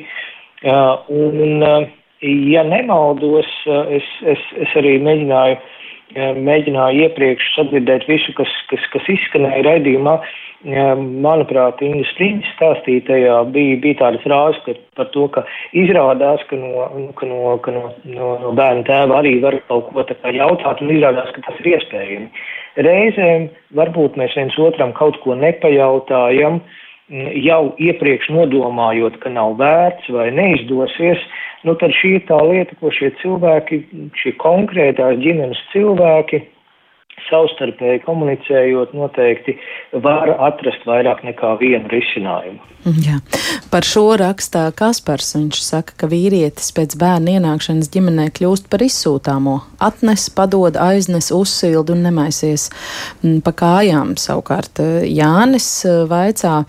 Uh, 0.63 0.95
un, 1.11 1.67
uh, 1.67 1.87
ja 2.23 2.63
nemaldos, 2.63 3.51
uh, 3.67 3.83
es, 3.91 4.07
es, 4.23 4.51
es 4.63 4.77
arī 4.79 4.95
mēģināju 5.03 5.59
uh, 5.59 5.79
mēģināju 6.15 7.05
iepriekš 7.07 7.51
sadzirdēt 7.57 8.07
visu, 8.09 8.33
kas, 8.37 8.49
kas, 8.71 8.87
kas 8.93 9.13
izskanēja 9.15 9.63
raidījumā. 9.67 10.17
Manuprāt, 10.63 11.81
Inga 11.83 12.05
Strīņas 12.13 12.53
stāstītajā 12.55 13.35
bija, 13.51 13.79
bija 13.83 13.99
tāda 13.99 14.21
frāze 14.23 14.61
ka, 14.63 14.75
par 14.95 15.09
to, 15.11 15.25
ka 15.35 15.43
izrādās, 15.75 16.45
ka 16.47 16.55
no, 16.55 16.85
ka 17.19 17.27
no, 17.27 17.57
ka 17.65 17.73
no, 17.75 17.89
no, 18.07 18.29
bērna 18.55 18.85
tēva 18.87 19.17
arī 19.19 19.33
var 19.43 19.57
kaut 19.67 19.89
ko 19.91 20.05
tā 20.07 20.15
kā 20.21 20.31
jautāt, 20.31 20.79
un 20.79 20.93
izrādās, 20.95 21.33
ka 21.35 21.43
tas 21.49 21.59
ir 21.59 21.73
iespējami. 21.73 22.29
Reizēm 22.87 23.49
varbūt 23.75 24.15
mēs 24.17 24.37
viens 24.39 24.55
otram 24.57 24.95
kaut 24.95 25.19
ko 25.25 25.35
nepajautājam, 25.35 26.61
jau 27.13 27.73
iepriekš 27.81 28.29
nodomājot, 28.33 29.19
ka 29.21 29.29
nav 29.33 29.57
vērts 29.59 30.09
vai 30.13 30.29
neizdosies, 30.33 31.21
nu 31.67 31.75
tad 31.79 31.93
šī 31.95 32.17
ir 32.17 32.25
tā 32.29 32.39
lieta, 32.47 32.75
ko 32.81 32.91
šie 32.93 33.11
cilvēki, 33.21 33.83
šie 34.19 34.33
konkrētās 34.41 35.19
ģimenes 35.21 35.61
cilvēki, 35.73 36.41
savstarpēji 37.29 38.03
komunicējot, 38.05 38.93
noteikti 38.97 39.55
var 40.03 40.31
atrast 40.49 40.85
vairāk 40.89 41.23
nekā 41.25 41.55
vienu 41.61 41.89
risinājumu. 41.91 42.61
Jā. 42.83 43.21
Par 43.71 43.85
šo 43.87 44.17
rakstā 44.19 44.65
Kaspars 44.75 45.31
viņš 45.37 45.61
saka, 45.63 45.95
ka 46.01 46.09
vīrietis 46.11 46.73
pēc 46.75 46.97
bērna 46.99 47.37
ienākšanas 47.37 47.91
ģimenē 47.93 48.27
kļūst 48.35 48.67
par 48.71 48.83
izsūtāmo, 48.83 49.59
atnes, 49.83 50.27
padod, 50.35 50.75
aiznes, 50.75 51.31
uzsildu 51.31 51.95
un 51.95 52.03
nemaisies 52.09 52.67
mm, 53.21 53.39
pa 53.45 53.55
kājām. 53.63 54.17
Savukārt 54.19 54.83
eh, 54.83 55.07
Jānis 55.07 55.69
eh, 55.87 56.03
vaicā, 56.11 56.59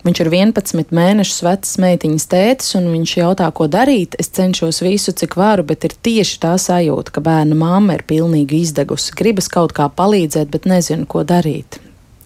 Viņš 0.00 0.20
ir 0.22 0.30
11 0.32 0.94
mēnešus 0.96 1.42
vecs 1.44 1.74
meitiņas 1.82 2.24
tētis, 2.32 2.70
un 2.78 2.86
viņš 2.88 3.10
jautā, 3.18 3.50
ko 3.52 3.66
darīt. 3.68 4.16
Es 4.22 4.32
cenšos 4.32 4.80
visu, 4.80 5.12
cik 5.12 5.36
varu, 5.36 5.66
bet 5.68 5.84
ir 5.84 5.92
tieši 5.92 6.38
tā 6.40 6.54
sajūta, 6.56 7.12
ka 7.12 7.20
bērna 7.24 7.58
mamma 7.58 7.98
ir 7.98 8.06
pilnīgi 8.08 8.62
izdegusi. 8.64 9.12
Gribas 9.18 9.50
kaut 9.52 9.74
kā 9.76 9.90
palīdzēt, 9.92 10.48
bet 10.54 10.68
nezinu, 10.70 11.04
ko 11.04 11.20
darīt. 11.28 11.82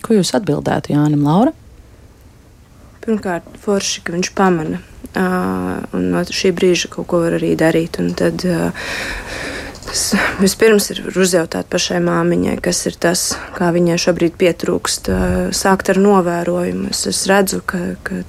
Ko 0.06 0.14
jūs 0.14 0.30
atbildētu 0.38 0.94
Jānim 0.94 1.26
Laura? 1.26 1.50
Pirmkārt, 3.02 3.50
forši, 3.64 4.04
ka 4.06 4.14
viņš 4.14 4.30
pamana, 4.38 4.78
uh, 5.10 5.82
un 5.96 6.06
no 6.14 6.22
šī 6.24 6.54
brīža 6.54 6.92
kaut 6.94 7.10
ko 7.10 7.24
var 7.24 7.40
arī 7.40 7.56
darīt. 7.58 7.98
Un 8.00 8.14
tad, 8.16 8.46
uh, 8.46 8.86
Tas 9.84 10.02
vispirms 10.40 10.88
ir 10.94 11.02
uzjautāt 11.12 11.68
pašai 11.72 12.00
māmiņai, 12.04 12.56
kas 12.64 12.84
ir 12.88 12.96
tas, 13.00 13.24
kā 13.56 13.68
viņai 13.74 13.98
šobrīd 14.00 14.38
pietrūkst. 14.40 15.10
Sākt 15.54 15.92
ar 15.92 16.00
novērojumu. 16.00 16.88
Es, 16.94 17.04
es 17.10 17.24
redzu, 17.30 17.60
ka, 17.66 17.80
ka 18.06 18.22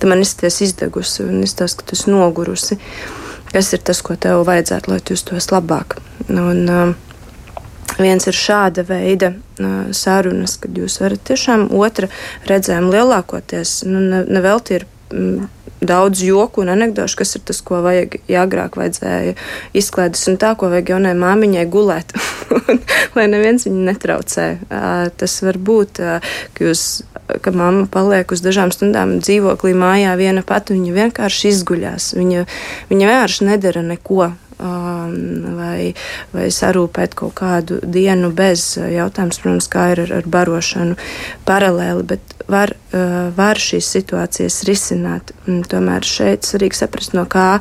tu 0.00 0.10
man 0.10 0.24
izties 0.24 0.62
izdegusi 0.64 1.26
un 1.26 1.44
izstāst, 1.44 1.80
ka 1.80 1.90
tu 1.90 1.98
esi 1.98 2.12
nogurusi. 2.12 2.80
Kas 3.52 3.70
ir 3.76 3.84
tas, 3.86 4.00
ko 4.02 4.16
tev 4.18 4.42
vajadzētu, 4.48 4.90
lai 4.90 5.00
tu 5.04 5.16
justos 5.16 5.52
labāk? 5.54 5.98
Un, 6.32 6.96
Viens 7.94 8.24
ir 8.26 8.34
šāda 8.34 8.82
veida 8.88 9.28
sarunas, 9.94 10.56
kad 10.58 10.74
jūs 10.74 10.96
varat 10.98 11.20
tiešām 11.28 11.68
otra 11.78 12.08
redzējumu 12.48 12.90
lielākoties, 12.90 13.84
nu, 13.86 14.00
nevelti 14.26 14.80
ne 14.80 14.80
ir 14.80 14.86
daudz 15.88 16.22
joku 16.24 16.64
un 16.64 16.72
anekdošu, 16.74 17.18
kas 17.20 17.36
ir 17.38 17.44
tas, 17.48 17.60
ko 17.64 17.80
vajag, 17.84 18.18
ja 18.30 18.44
agrāk 18.46 18.78
vajadzēja 18.80 19.34
izklaides 19.76 20.26
un 20.30 20.38
tā, 20.40 20.54
ko 20.58 20.70
vajag 20.72 20.94
jaunai 20.94 21.14
māmiņai 21.18 21.64
gulēt, 21.72 22.14
lai 23.16 23.26
neviens 23.30 23.66
viņu 23.68 23.88
netraucē. 23.88 24.48
Tas 25.20 25.40
var 25.46 25.60
būt, 25.70 26.02
ka 26.54 26.68
jūs 26.68 26.86
ka 27.40 27.50
mamma 27.50 27.86
paliek 27.90 28.32
uz 28.32 28.42
dažām 28.44 28.72
stundām 28.74 29.18
dzīvoklī 29.22 29.72
mājā 29.78 30.12
viena 30.20 30.44
pati, 30.46 30.76
viņa 30.76 30.96
vienkārši 30.98 31.52
izguļās. 31.54 32.12
Viņa, 32.18 32.44
viņa 32.90 33.10
vienkārši 33.10 33.48
nedara 33.48 33.84
neko 33.86 34.28
vai, 34.64 35.94
vai 36.34 36.48
sarūpēt 36.54 37.16
kaut 37.18 37.36
kādu 37.38 37.80
dienu 37.84 38.30
bez 38.34 38.74
jautājums, 38.78 39.40
protams, 39.42 39.70
kā 39.72 39.90
ir 39.94 40.04
ar, 40.06 40.14
ar 40.20 40.28
barošanu 40.36 40.98
paralēli, 41.48 42.06
bet 42.14 42.36
var, 42.50 42.74
var 43.36 43.60
šīs 43.60 43.90
situācijas 43.96 44.62
risināt. 44.68 45.34
Tomēr 45.44 46.06
šeit 46.08 46.48
svarīgi 46.48 46.80
saprast, 46.82 47.16
no 47.16 47.26
kā 47.30 47.60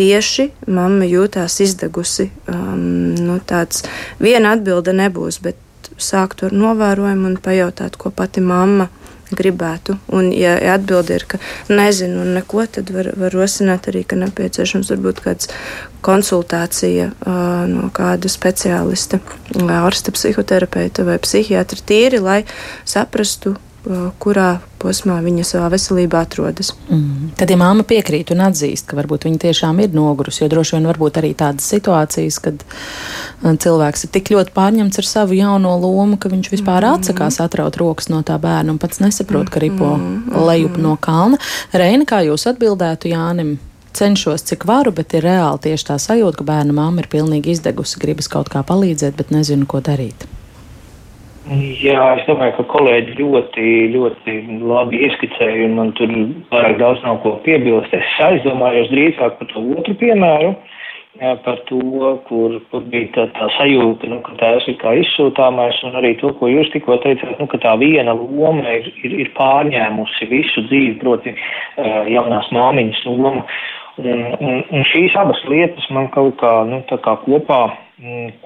tieši 0.00 0.50
mamma 0.70 1.08
jūtās 1.08 1.58
izdegusi. 1.64 2.30
Um, 2.48 3.12
nu, 3.18 3.40
tāds 3.44 3.84
viena 4.22 4.54
atbilde 4.56 4.94
nebūs, 4.96 5.40
bet 5.44 5.58
sākt 6.00 6.44
ar 6.46 6.54
novērojumu 6.56 7.34
un 7.34 7.36
pajautāt, 7.42 7.98
ko 8.00 8.12
pati 8.14 8.40
mamma 8.40 8.88
gribētu. 9.36 9.96
Un, 10.16 10.30
ja 10.34 10.56
atbilde 10.74 11.16
ir, 11.18 11.26
ka 11.30 11.40
nezinu 11.70 12.22
un 12.24 12.34
neko, 12.38 12.64
tad 12.76 12.92
var, 12.94 13.12
var 13.20 13.34
rosināt 13.36 13.90
arī, 13.90 14.04
ka 14.08 14.18
nepieciešams 14.20 14.92
varbūt 14.94 15.22
kāds 15.24 15.50
konsultācija 16.04 17.10
uh, 17.12 17.64
no 17.70 17.90
kāda 17.94 18.30
speciālista, 18.32 19.20
ārsta, 19.80 20.14
psihoterapeita 20.16 21.04
vai 21.08 21.18
psihiatra 21.22 21.82
tīri, 21.86 22.22
lai 22.24 22.40
saprastu, 22.88 23.56
kurā 24.20 24.58
posmā 24.80 25.16
viņa 25.24 25.44
savā 25.46 25.70
veselībā 25.72 26.22
atrodas. 26.26 26.72
Mm. 26.88 27.30
Tad, 27.38 27.52
ja 27.52 27.56
māma 27.60 27.84
piekrīt 27.86 28.32
un 28.34 28.42
atzīst, 28.44 28.86
ka 28.88 28.98
varbūt 28.98 29.24
viņa 29.28 29.40
tiešām 29.46 29.80
ir 29.84 29.94
nogurusi, 29.96 30.42
jo 30.44 30.50
droši 30.52 30.76
vien 30.76 30.88
var 30.90 31.00
būt 31.00 31.20
arī 31.20 31.32
tādas 31.38 31.68
situācijas, 31.72 32.40
kad 32.44 32.64
cilvēks 33.64 34.04
ir 34.04 34.12
tik 34.16 34.32
ļoti 34.34 34.54
pārņemts 34.56 35.00
ar 35.00 35.08
savu 35.08 35.38
jauno 35.38 35.76
lomu, 35.80 36.20
ka 36.20 36.32
viņš 36.32 36.52
vispār 36.52 36.84
mm. 36.84 37.00
atsakās 37.00 37.40
atraut 37.44 37.80
rokas 37.80 38.10
no 38.12 38.20
tā 38.26 38.36
bērna 38.40 38.74
un 38.74 38.82
pats 38.82 39.00
nesaprot, 39.00 39.52
ka 39.52 39.64
ripo 39.64 39.94
mm. 39.96 40.36
lejup 40.50 40.80
no 40.80 40.96
kalna. 41.00 41.40
Reina, 41.72 42.08
kā 42.08 42.24
jūs 42.28 42.48
atbildētu 42.52 43.14
Jānim? 43.14 43.58
cenšos, 43.90 44.44
cik 44.46 44.68
varu, 44.70 44.92
bet 44.94 45.16
ir 45.18 45.24
reāli 45.26 45.64
tieši 45.66 45.88
tā 45.88 45.96
sajūta, 45.98 46.38
ka 46.38 46.46
bērna 46.46 46.76
mamma 46.76 47.02
ir 47.02 47.10
pilnīgi 47.10 47.56
izdegusi, 47.56 47.98
gribas 47.98 48.30
kaut 48.30 48.52
kā 48.52 48.62
palīdzēt, 48.62 49.16
bet 49.18 49.34
nezinu, 49.34 49.66
ko 49.66 49.82
darīt. 49.82 50.28
Jā, 51.48 52.00
es 52.18 52.26
domāju, 52.28 52.52
ka 52.58 52.64
kolēģi 52.68 53.14
ļoti, 53.16 53.62
ļoti 53.94 54.34
labi 54.60 54.98
ieskicēja, 55.06 55.70
un 55.70 55.78
man 55.78 55.94
tur 55.96 56.12
pārāk 56.52 56.76
daudz 56.82 57.00
nav 57.06 57.22
ko 57.24 57.38
piebilst. 57.46 57.94
Es 57.96 58.18
aizdomājos 58.26 58.90
drīzāk 58.92 59.38
par 59.38 59.48
to 59.54 59.62
otru 59.72 59.96
piemēru, 60.02 60.52
jā, 61.22 61.32
par 61.46 61.62
to, 61.70 61.80
kur, 62.28 62.58
kur 62.68 62.84
bija 62.92 63.08
tā, 63.16 63.26
tā 63.38 63.48
sajūta, 63.56 64.12
nu, 64.12 64.20
ka 64.28 64.36
tās 64.42 64.68
ir 64.68 64.76
kā 64.84 64.92
izsūtāmais, 65.00 65.80
un 65.88 65.96
arī 66.02 66.12
to, 66.20 66.34
ko 66.36 66.52
jūs 66.52 66.68
tikko 66.76 67.00
teicāt, 67.06 67.32
nu, 67.40 67.48
ka 67.48 67.62
tā 67.64 67.72
viena 67.80 68.12
loma 68.20 68.76
ir, 68.76 68.92
ir, 69.00 69.18
ir 69.24 69.34
pārņēmusi 69.40 70.28
visu 70.28 70.68
dzīvi, 70.68 70.98
proti 71.00 71.32
jaunās 72.12 72.52
māmiņas 72.52 73.06
lomu. 73.08 73.46
Un, 74.00 74.26
un, 74.38 74.60
un 74.76 74.84
šīs 74.92 75.16
abas 75.18 75.40
lietas 75.48 75.88
man 75.92 76.12
kaut 76.12 76.36
kā, 76.40 76.60
nu, 76.68 76.84
tā 76.92 77.00
kā 77.00 77.16
kopā 77.24 77.64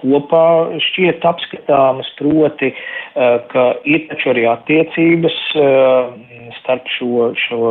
kopā 0.01 0.47
šķiet 0.83 1.25
apskatāmas, 1.27 2.09
proti, 2.19 2.73
eh, 2.75 3.39
ka 3.53 3.75
ir 3.85 4.07
taču 4.11 4.33
arī 4.33 4.47
attiecības 4.51 5.37
eh, 5.55 6.49
starp 6.59 6.89
šo, 6.97 7.31
šo 7.39 7.71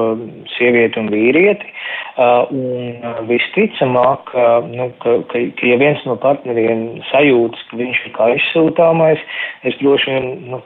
sievieti 0.55 0.99
un 0.99 1.09
vīrieti, 1.11 1.67
eh, 1.67 2.53
un 2.55 3.27
visticamāk, 3.27 4.31
nu, 4.71 4.89
ka, 5.03 5.17
ka, 5.31 5.43
ka 5.59 5.67
ja 5.67 5.79
viens 5.81 6.03
no 6.07 6.15
partneriem 6.15 7.01
sajūtas, 7.11 7.67
ka 7.69 7.81
viņš 7.81 8.05
ir 8.05 8.15
kā 8.15 8.29
izsūtāmais, 8.37 9.19
es 9.67 9.75
droši 9.81 10.15
vien 10.15 10.29
nu, 10.53 10.61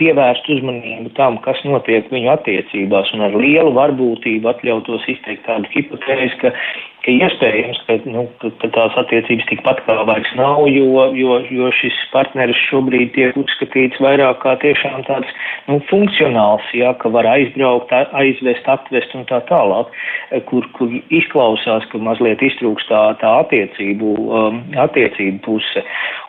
pievērstu 0.00 0.58
uzmanību 0.58 1.14
tam, 1.16 1.40
kas 1.44 1.64
notiek 1.64 2.12
viņu 2.12 2.34
attiecībās, 2.34 3.14
un 3.16 3.24
ar 3.28 3.40
lielu 3.40 3.72
varbūtību 3.76 4.52
atļautos 4.52 5.08
izteikt 5.08 5.46
tādu 5.48 5.70
hipotēzi, 5.72 6.36
ka 6.44 6.52
ka 7.04 7.14
iespējams, 7.14 7.80
ka, 7.86 7.96
nu, 8.10 8.24
ka, 8.42 8.50
tās 8.74 8.96
attiecības 9.00 9.46
tikpat 9.50 9.82
kā 9.86 9.96
vairs 10.08 10.30
nav, 10.38 10.64
jo, 10.70 11.06
jo, 11.16 11.38
jo 11.54 11.70
šis 11.78 11.96
partneris 12.12 12.58
šobrīd 12.68 13.12
tiek 13.14 13.38
uzskatīts 13.38 14.00
vairāk 14.02 14.40
kā 14.42 14.56
tiešām 14.64 15.04
tāds 15.08 15.30
nu, 15.68 15.78
funkcionāls, 15.90 16.66
ja, 16.76 16.92
ka 17.00 17.12
var 17.14 17.28
aizbraukt, 17.30 17.94
aizvest, 18.18 18.68
atvest 18.68 19.14
un 19.18 19.26
tā 19.30 19.40
tālāk, 19.50 19.94
kur, 20.50 20.66
kur 20.76 20.92
izklausās, 21.14 21.86
ka 21.92 22.02
mazliet 22.02 22.42
iztrūkst 22.44 22.90
tā, 22.90 23.02
tā 23.22 23.34
attiecību, 23.44 24.14
um, 24.28 24.62
attiecību 24.88 25.42
puse. 25.46 25.84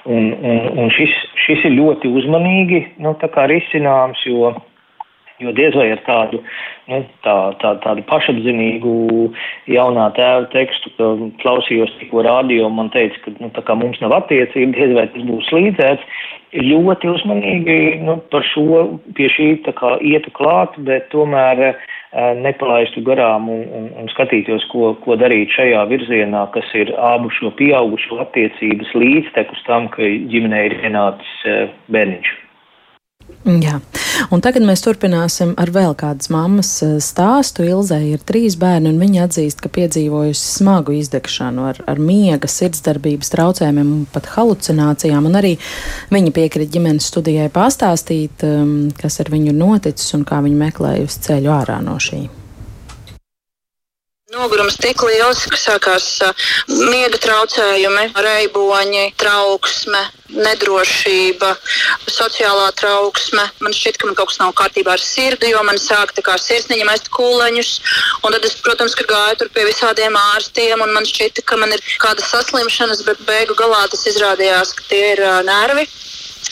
Un, 0.10 0.32
un, 0.40 0.62
un 0.80 0.94
šis, 0.96 1.14
šis 1.46 1.66
ir 1.68 1.76
ļoti 1.76 2.10
uzmanīgi 2.22 2.86
nu, 3.04 3.16
risināms, 3.50 4.22
jo 4.26 4.54
Jo 5.40 5.54
diez 5.56 5.72
vai 5.72 5.88
ar 5.94 6.02
tādu, 6.04 6.42
nu, 6.92 6.98
tā, 7.24 7.36
tā, 7.62 7.70
tādu 7.86 8.04
pašapzinīgu 8.10 8.94
jaunā 9.72 10.10
tēva 10.18 10.50
tekstu, 10.52 10.92
ka 10.98 11.14
klausījos 11.40 11.94
tikko 12.02 12.26
rādio, 12.28 12.68
man 12.76 12.92
teica, 12.92 13.22
ka, 13.24 13.32
nu, 13.40 13.48
tā 13.56 13.64
kā 13.64 13.78
mums 13.80 14.02
nav 14.04 14.18
attiecība, 14.18 14.76
diez 14.76 14.92
vai 14.98 15.06
tas 15.14 15.24
būs 15.30 15.52
līdzēts, 15.56 16.26
ļoti 16.58 17.12
uzmanīgi, 17.14 17.78
nu, 18.04 18.18
par 18.34 18.44
šo, 18.50 18.82
pie 19.16 19.30
šī 19.32 19.48
tā 19.64 19.72
kā 19.80 19.94
ietu 20.04 20.34
klāt, 20.36 20.76
bet 20.84 21.08
tomēr 21.14 21.64
uh, 21.70 21.88
nepalaistu 22.42 23.06
garām 23.08 23.48
un, 23.54 23.64
un, 23.80 23.88
un 24.02 24.12
skatītos, 24.12 24.68
ko, 24.74 24.92
ko 25.06 25.16
darīt 25.24 25.56
šajā 25.56 25.86
virzienā, 25.94 26.50
kas 26.58 26.68
ir 26.76 26.92
abu 27.14 27.32
šo 27.38 27.54
pieaugušo 27.56 28.20
attiecības 28.26 28.92
līdztekus 28.98 29.64
tam, 29.72 29.88
ka 29.96 30.04
ģimenē 30.04 30.68
ir 30.68 30.80
ienācis 30.84 31.34
uh, 31.48 31.66
bērniņš. 31.96 32.36
Jā, 33.48 33.78
un 34.36 34.42
tagad 34.44 34.66
mēs 34.68 34.84
turpināsim 34.84 35.54
ar 35.58 35.72
vēl 35.74 35.94
kādas 35.98 36.28
mammas 36.34 36.70
eh, 36.86 36.98
stāstu. 37.04 37.64
Ilzai 37.66 38.02
ir 38.12 38.24
trīs 38.28 38.58
bērni, 38.60 38.92
un 38.92 39.00
viņa 39.02 39.26
atzīst, 39.26 39.62
ka 39.64 39.72
piedzīvojusi 39.74 40.44
smagu 40.60 40.94
izdegšanu 41.00 41.70
ar, 41.72 41.80
ar 41.90 42.02
miega, 42.04 42.50
sirdsdarbības 42.52 43.32
traucējumiem 43.34 43.94
pat 44.14 44.28
halucinācijām. 44.36 45.30
Un 45.30 45.40
arī 45.40 45.56
viņa 46.14 46.36
piekrīt 46.36 46.74
ģimenes 46.76 47.08
studijai 47.10 47.48
pastāstīt, 47.54 48.44
um, 48.46 48.76
kas 49.00 49.22
ar 49.24 49.32
viņu 49.34 49.56
noticis 49.56 50.14
un 50.20 50.28
kā 50.28 50.44
viņa 50.46 50.66
meklējusi 50.68 51.26
ceļu 51.30 51.56
ārā 51.62 51.80
no 51.86 51.98
šī. 52.02 52.28
Nogurums 54.30 54.76
tik 54.78 55.02
liels, 55.08 55.40
ka 55.50 55.58
sākās 55.58 56.08
miega 56.70 57.18
traucējumi, 57.18 58.04
reiboņi, 58.14 59.06
trauksme, 59.18 60.02
nedrošība, 60.30 61.50
sociālā 62.14 62.68
trauksme. 62.78 63.48
Man 63.66 63.74
šķiet, 63.74 63.98
ka 63.98 64.06
man 64.06 64.18
kaut 64.20 64.30
kas 64.30 64.38
nav 64.38 64.54
kārtībā 64.60 64.94
ar 64.94 65.02
sirdi, 65.02 65.50
jo 65.50 65.64
man 65.66 65.82
sāk 65.82 66.14
tā 66.14 66.22
kā 66.28 66.38
sirsniņa 66.38 66.86
mest 66.92 67.10
kūleņus. 67.16 67.72
Un 68.22 68.38
tad 68.38 68.46
es, 68.46 68.54
protams, 68.62 68.94
gāju 69.02 69.40
tur 69.42 69.50
pie 69.56 69.66
visādiem 69.66 70.22
ārstiem, 70.22 70.78
un 70.86 70.94
man 70.94 71.10
šķita, 71.10 71.48
ka 71.50 71.58
man 71.58 71.74
ir 71.74 71.82
kāda 71.98 72.22
saslimšanas, 72.22 73.02
bet 73.10 73.26
beigu 73.26 73.58
galā 73.58 73.88
tas 73.90 74.06
izrādījās, 74.14 74.78
ka 74.78 74.92
tie 74.94 75.06
ir 75.16 75.26
nervi. 75.50 75.90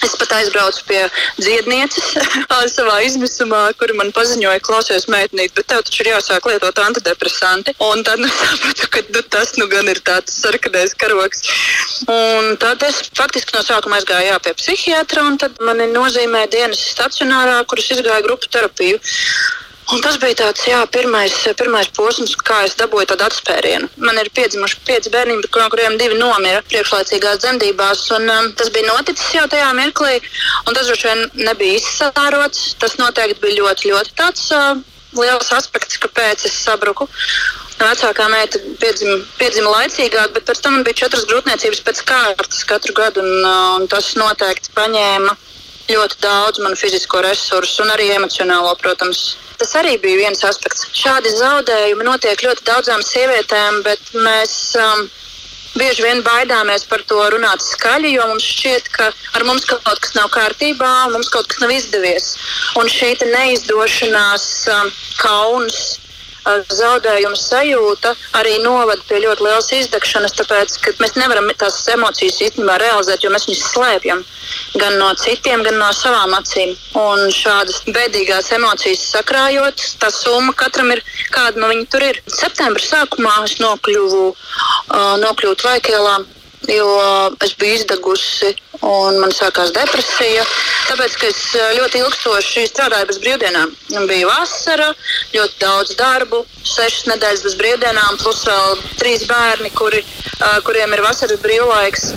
Es 0.06 0.14
pat 0.20 0.34
aizbraucu 0.38 0.84
pie 0.86 1.00
dziednieces 1.40 2.12
savā 2.78 3.00
izmisumā, 3.08 3.62
kur 3.80 3.94
man 3.98 4.12
paziņoja, 4.16 4.62
klausies, 4.66 5.08
meitnīt, 5.12 5.56
bet 5.58 5.70
tev 5.72 5.82
taču 5.88 6.04
ir 6.04 6.12
jāsāk 6.14 6.50
lietot 6.50 6.82
antidepresanti. 6.84 7.74
Un 7.88 8.04
tad 8.08 8.22
nu, 8.22 8.30
sapratu, 8.42 8.90
ka 8.94 9.04
nu, 9.10 9.24
tas 9.36 9.56
nu 9.58 9.70
gan 9.72 9.90
ir 9.90 10.02
tāds 10.06 10.38
sarkanais 10.44 10.94
karoks. 11.02 11.44
Un 12.14 12.58
tad 12.62 12.84
es 12.88 13.02
faktiski 13.18 13.58
no 13.58 13.64
sākuma 13.66 13.98
aizgāju 14.00 14.30
jā, 14.30 14.42
pie 14.46 14.58
psihiatra, 14.62 15.26
un 15.32 15.40
tad 15.42 15.58
mani 15.66 15.90
nozīmēja 15.94 16.54
dienas 16.54 16.84
stacionārā, 16.94 17.64
kuras 17.70 17.90
izgāja 17.98 18.26
grupu 18.28 18.52
terapiju. 18.54 19.02
Un 19.88 20.02
tas 20.04 20.18
bija 20.20 20.36
tāds 20.42 20.66
jā, 20.68 20.82
pirmais, 20.92 21.34
pirmais 21.56 21.88
posms, 21.96 22.34
kā 22.48 22.58
es 22.68 22.74
dabūju 22.76 23.08
tādu 23.08 23.24
atspērienu. 23.24 23.88
Man 24.04 24.20
ir 24.20 24.28
piedzimuši 24.36 24.82
pieci 24.88 25.12
bērni, 25.14 25.38
no 25.40 25.68
kuriem 25.72 25.96
divi 26.02 26.18
nomira 26.20 26.60
priekšlaicīgās 26.68 27.40
dzemdībās. 27.46 28.02
Un, 28.18 28.28
um, 28.34 28.50
tas 28.60 28.72
bija 28.76 28.90
noticis 28.90 29.32
jau 29.38 29.46
tajā 29.48 29.70
mirklī, 29.80 30.20
un 30.68 30.76
tas 30.76 30.92
droši 30.92 31.08
vien 31.08 31.24
nebija 31.48 31.80
izsārots. 31.80 32.74
Tas 32.84 32.98
noteikti 33.00 33.40
bija 33.46 33.62
ļoti, 33.62 33.94
ļoti 33.94 34.14
tāds, 34.20 34.50
uh, 34.52 34.84
liels 35.16 35.56
aspekts, 35.56 36.02
kāpēc 36.04 36.44
es 36.52 36.60
sabruku. 36.68 37.08
Vecākā 37.80 38.28
meita 38.34 38.60
piedzima, 38.82 39.22
piedzima 39.40 39.72
laicīgāk, 39.72 40.36
bet 40.36 40.50
pēc 40.50 40.66
tam 40.66 40.76
man 40.76 40.84
bija 40.84 41.06
četras 41.06 41.28
grūtniecības 41.30 41.84
pēc 41.88 42.04
kārtas 42.12 42.68
katru 42.68 42.98
gadu, 42.98 43.24
un, 43.24 43.40
uh, 43.40 43.76
un 43.80 43.88
tas 43.88 44.18
noteikti 44.20 44.76
paņēma 44.76 45.38
ļoti 45.92 46.20
daudz 46.24 46.62
manu 46.64 46.78
fizisko 46.80 47.22
resursu 47.26 47.84
un 47.86 47.94
arī 47.96 48.10
emocionālo, 48.16 48.74
protams. 48.82 49.38
Tas 49.58 49.74
arī 49.80 49.96
bija 50.02 50.22
viens 50.22 50.44
aspekts. 50.46 50.86
Šādi 50.94 51.32
zaudējumi 51.34 52.06
notiek 52.06 52.44
ļoti 52.46 52.66
daudzām 52.68 53.02
sievietēm, 53.02 53.82
bet 53.88 54.12
mēs 54.14 54.54
um, 54.78 55.08
bieži 55.78 56.06
vien 56.06 56.22
baidāmies 56.26 56.86
par 56.90 57.02
to 57.10 57.18
runāt 57.34 57.64
skaļi, 57.66 58.14
jo 58.18 58.28
mums 58.30 58.46
šķiet, 58.46 58.92
ka 58.94 59.10
ar 59.38 59.46
mums 59.50 59.66
kaut 59.70 60.02
kas 60.04 60.14
nav 60.18 60.30
kārtībā, 60.34 60.92
mums 61.14 61.32
kaut 61.34 61.50
kas 61.50 61.64
nav 61.64 61.74
izdevies. 61.74 62.36
Un 62.78 62.92
šī 62.92 63.16
neizdošanās, 63.34 64.48
um, 64.76 64.94
kauns, 65.22 65.98
zaudējuma 66.72 67.38
sajūta 67.40 68.14
arī 68.40 68.58
novada 68.64 69.02
pie 69.10 69.22
ļoti 69.24 69.46
lielas 69.46 69.72
izdegšanas, 69.80 70.36
tāpēc 70.40 70.78
mēs 71.02 71.18
nevaram 71.20 71.50
tās 71.60 71.80
emocijas 71.94 72.42
īstenībā 72.48 72.78
realizēt, 72.82 73.24
jo 73.24 73.32
mēs 73.34 73.48
viņus 73.50 73.66
slēpjam 73.74 74.24
gan 74.78 74.98
no 75.02 75.10
citiem, 75.20 75.64
gan 75.66 75.78
no 75.82 75.90
savām 75.96 76.36
acīm. 76.38 76.76
Un 76.98 77.28
šādas 77.34 77.84
bēdīgās 77.94 78.52
emocijas 78.58 79.04
sakrājot, 79.12 79.84
tā 80.02 80.12
summa 80.14 80.56
katram 80.58 80.92
ir 80.96 81.04
kāda 81.34 81.62
no 81.62 81.72
viņiem 81.72 81.92
tur 81.92 82.08
ir. 82.08 82.22
Septembra 82.32 82.84
sākumā 82.84 83.36
es 83.46 83.58
nokļuvu, 83.64 84.26
uh, 84.32 85.14
nokļuvu 85.24 85.62
Tvaikēlā 85.64 86.18
jo 86.68 86.88
es 87.44 87.54
biju 87.60 87.78
izdegusi 87.80 88.54
un 88.86 89.20
man 89.22 89.34
sākās 89.34 89.74
depresija. 89.76 90.46
Tāpēc, 90.88 91.18
ka 91.20 91.30
es 91.32 91.42
ļoti 91.80 92.02
ilgstoši 92.04 92.68
strādāju 92.70 93.10
bez 93.12 93.20
brīvdienām. 93.24 93.74
Man 93.96 94.08
bija 94.10 94.30
vasara, 94.30 94.92
ļoti 95.34 95.60
daudz 95.64 95.96
darbu, 96.00 96.44
sešas 96.64 97.08
nedēļas 97.14 97.46
bez 97.48 97.60
brīvdienām, 97.60 98.22
plus 98.24 98.46
vēl 98.48 98.80
trīs 99.02 99.28
bērni, 99.30 99.74
kuri, 99.76 100.04
kuriem 100.68 100.96
ir 100.98 101.06
vasaras 101.06 101.44
brīvlaiks. 101.44 102.12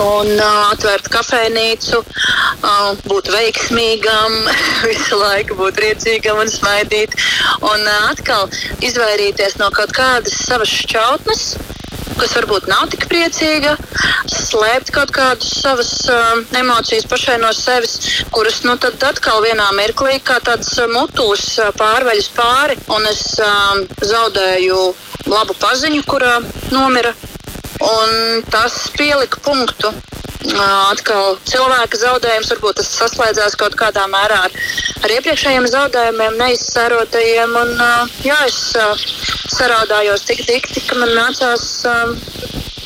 Un 0.00 0.30
uh, 0.40 0.70
atvērt 0.72 1.10
kafejnīcu, 1.12 1.98
uh, 2.00 2.94
būt 3.04 3.28
veiksmīgam, 3.28 4.38
visu 4.88 5.18
laiku 5.20 5.58
būt 5.58 5.76
priecīgam 5.76 6.40
un 6.40 6.48
smaidīt. 6.48 7.12
Un 7.60 7.84
uh, 7.84 8.08
atkal 8.08 8.48
izvairīties 8.80 9.58
no 9.60 9.68
kaut 9.76 9.92
kādas 9.92 10.38
savas 10.46 10.72
šķautnes, 10.72 11.44
kas 12.22 12.36
varbūt 12.36 12.68
nav 12.70 12.84
tik 12.92 13.08
priecīga, 13.10 13.72
slēpt 14.30 14.92
kaut 14.94 15.10
kādas 15.14 15.48
savas 15.58 15.90
uh, 16.06 16.44
emocijas 16.60 17.08
pašai 17.10 17.34
no 17.42 17.50
sevis, 17.56 17.96
kuras 18.30 18.60
nu, 18.62 18.76
tad 18.78 19.02
atkal 19.08 19.42
vienā 19.42 19.66
mirklī 19.74 20.20
kā 20.22 20.38
tāds 20.46 20.70
uh, 20.78 20.86
mutulis 20.92 21.48
uh, 21.58 21.72
pārveļas 21.80 22.30
pāri. 22.36 22.78
Un 22.94 23.10
es 23.10 23.24
uh, 23.42 23.82
zaudēju 24.06 24.78
labu 25.32 25.58
paziņu, 25.58 26.06
kurā 26.06 26.38
nomira. 26.70 27.16
Un 27.82 28.44
tas 28.54 28.78
pielika 28.94 29.42
punktu 29.42 29.90
atkal 30.50 31.36
cilvēka 31.48 32.00
zaudējums, 32.00 32.50
varbūt 32.54 32.80
tas 32.80 32.90
saslēdzās 32.98 33.56
kaut 33.60 33.76
kādā 33.78 34.06
mērā 34.10 34.40
ar, 34.48 34.56
ar 35.02 35.14
iepriekšējiem 35.16 35.68
zaudējumiem, 35.74 36.38
neizsērotajiem. 36.40 37.56
Un, 37.62 37.74
jā, 38.26 38.38
es 38.48 38.58
saraudājos 39.56 40.26
tik 40.28 40.44
dikti, 40.48 40.84
ka 40.88 40.98
man 41.00 41.14
nācās 41.16 41.68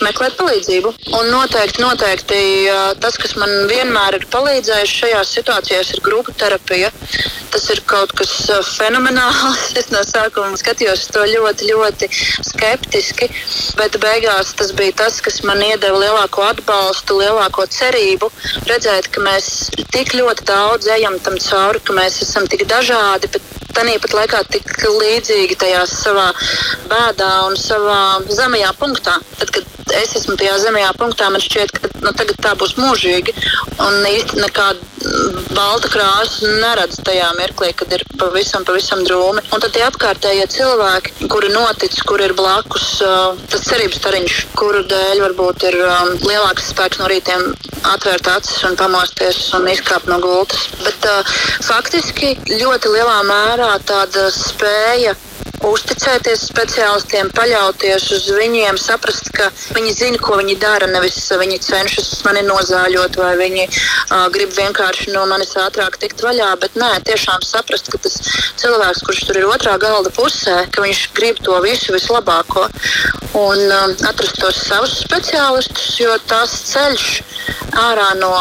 meklēt 0.04 0.36
palīdzību. 0.38 0.92
Un 1.18 1.30
noteikti, 1.32 1.82
noteikti 1.82 2.38
tas, 3.02 3.18
kas 3.20 3.36
man 3.40 3.52
vienmēr 3.70 4.18
ir 4.18 4.26
palīdzējis 4.32 4.94
šajās 5.00 5.34
situācijās, 5.38 5.92
ir 5.94 6.04
grupu 6.04 6.34
terapija. 6.36 6.92
Tas 7.54 7.68
ir 7.72 7.80
kaut 7.88 8.12
kas 8.18 8.32
fenomenāls. 8.76 9.72
Es 9.80 9.90
no 9.92 10.00
sākuma 10.06 10.56
skatījos 10.58 11.04
to 11.12 11.22
ļoti, 11.28 11.68
ļoti 11.70 12.08
skeptiski, 12.48 13.28
bet 13.78 13.98
beigās 14.02 14.54
tas 14.56 14.72
bija 14.76 14.94
tas, 15.02 15.20
kas 15.24 15.42
man 15.46 15.60
iedeva 15.62 16.00
lielāko 16.00 16.46
atbalstu, 16.46 17.18
lielāko 17.20 17.66
cerību. 17.70 18.30
Redzēt, 18.70 19.10
ka 19.12 19.22
mēs 19.24 19.50
tik 19.92 20.16
ļoti 20.16 20.48
daudz 20.48 20.88
ejam 20.96 21.20
tam 21.26 21.36
cauri, 21.42 21.82
ka 21.84 21.96
mēs 21.96 22.22
esam 22.24 22.48
tik 22.50 22.64
dažādi, 22.70 23.30
bet 23.36 23.54
tāpat 23.76 24.14
laikā 24.16 24.42
tik 24.52 24.70
līdzīgi 24.86 25.56
tajā 25.60 25.84
savā 25.90 26.30
bēdā 26.90 27.32
un 27.48 27.56
savā 27.60 28.22
zemajā 28.28 28.72
punktā. 28.80 29.18
Tad, 29.40 29.50
kad 29.50 29.75
es 29.94 30.16
esmu 30.18 30.36
tajā 30.40 30.56
zemajā 30.64 30.92
punktā, 30.98 31.28
man 31.30 31.42
šķiet, 31.42 31.74
ka 31.76 31.90
nu, 32.02 32.12
tā 32.42 32.54
būs 32.58 32.76
mūžīgi. 32.80 33.34
Un 33.82 34.06
īsti 34.08 34.42
nekāda 34.42 34.94
balta 35.54 35.90
krāsa 35.92 36.50
neredz 36.60 36.98
tajā 37.06 37.28
mirklī, 37.38 37.70
kad 37.76 37.92
ir 37.94 38.02
pavisam, 38.18 38.64
pavisam 38.66 39.04
drūmi. 39.06 39.44
Un 39.54 39.62
tad 39.62 39.74
tie 39.76 39.84
apkārtējie 39.86 40.46
cilvēki, 40.56 41.28
kuri 41.32 41.52
notic, 41.54 41.96
kur 42.08 42.22
ir 42.24 42.34
blakus, 42.38 42.88
tas 43.52 43.66
cerības 43.68 44.00
stariņš, 44.00 44.40
kuru 44.58 44.82
dēļ 44.90 45.22
varbūt 45.26 45.68
ir 45.70 45.78
lielāks 46.24 46.72
spēks 46.72 47.00
no 47.02 47.10
rītiem 47.12 47.52
atvērt 47.92 48.28
acis 48.32 48.64
un 48.66 48.76
pamosties 48.78 49.38
un 49.56 49.68
izkāpt 49.70 50.10
no 50.10 50.18
gultas. 50.22 50.66
Bet 50.82 51.08
uh, 51.10 51.36
faktiski 51.66 52.34
ļoti 52.50 52.92
lielā 52.96 53.20
mērā 53.28 53.76
tāda 53.86 54.28
spēja 54.34 55.14
uzticēties 55.70 56.46
speciālistiem, 56.50 57.30
paļauties 57.36 58.08
uz 58.16 58.28
viņiem, 58.36 58.78
saprast, 58.80 59.30
ka 59.36 59.48
viņi 59.76 59.94
zina, 59.96 60.20
ko 60.22 60.38
viņi 60.40 60.56
dara. 60.62 60.88
Nevis 60.90 61.18
viņi 61.30 61.60
cenšas 61.64 62.10
mani 62.26 62.44
nozāļot, 62.46 63.18
vai 63.20 63.32
viņi 63.40 63.66
uh, 63.66 64.26
grib 64.34 64.54
vienkārši 64.56 65.14
no 65.14 65.26
manis 65.30 65.56
ātrāk 65.60 65.98
tikt 66.02 66.22
vaļā. 66.24 66.52
Bet 66.62 66.78
nē, 66.78 66.92
tiešām 67.08 67.44
saprast, 67.46 67.90
ka 67.92 68.00
tas 68.02 68.18
cilvēks, 68.60 69.04
kurš 69.06 69.24
tur 69.28 69.40
ir 69.40 69.48
otrā 69.50 69.76
galda 69.82 70.12
pusē, 70.14 70.62
ka 70.72 70.84
viņš 70.84 71.02
grib 71.16 71.42
to 71.44 71.58
visu 71.64 71.94
vislabāko 71.96 72.66
un 73.36 73.58
um, 73.66 73.96
atrast 74.08 74.38
tos 74.40 74.62
savus 74.68 74.96
speciālistus, 75.02 75.96
jo 76.00 76.14
tās 76.30 76.54
ceļš 76.72 77.08
ārā 77.76 78.12
no, 78.20 78.32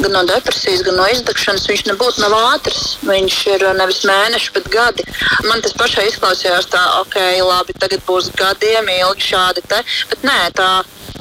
gan 0.00 0.12
no 0.14 0.24
depresijas, 0.28 0.84
gan 0.86 0.98
no 1.00 1.06
izdegšanas, 1.12 1.68
viņš 1.70 1.86
nebūtu 1.90 2.24
nav 2.24 2.36
ātrs. 2.54 2.96
Viņš 3.06 3.38
ir 3.54 3.66
nevis 3.78 4.02
mēneši, 4.08 4.52
bet 4.56 4.68
gadi. 4.72 5.06
Man 5.48 5.62
tas 5.64 5.76
pašai 5.78 6.08
izklausījās 6.10 6.68
tā, 6.72 6.82
ok, 7.02 7.18
labi, 7.46 7.76
tagad 7.80 8.04
būs 8.08 8.32
gadiem 8.36 8.90
ilgi 8.98 9.32
šādi 9.32 9.64
te, 9.70 9.82
bet 10.12 10.26
nē, 10.26 10.38
tā 10.56 10.70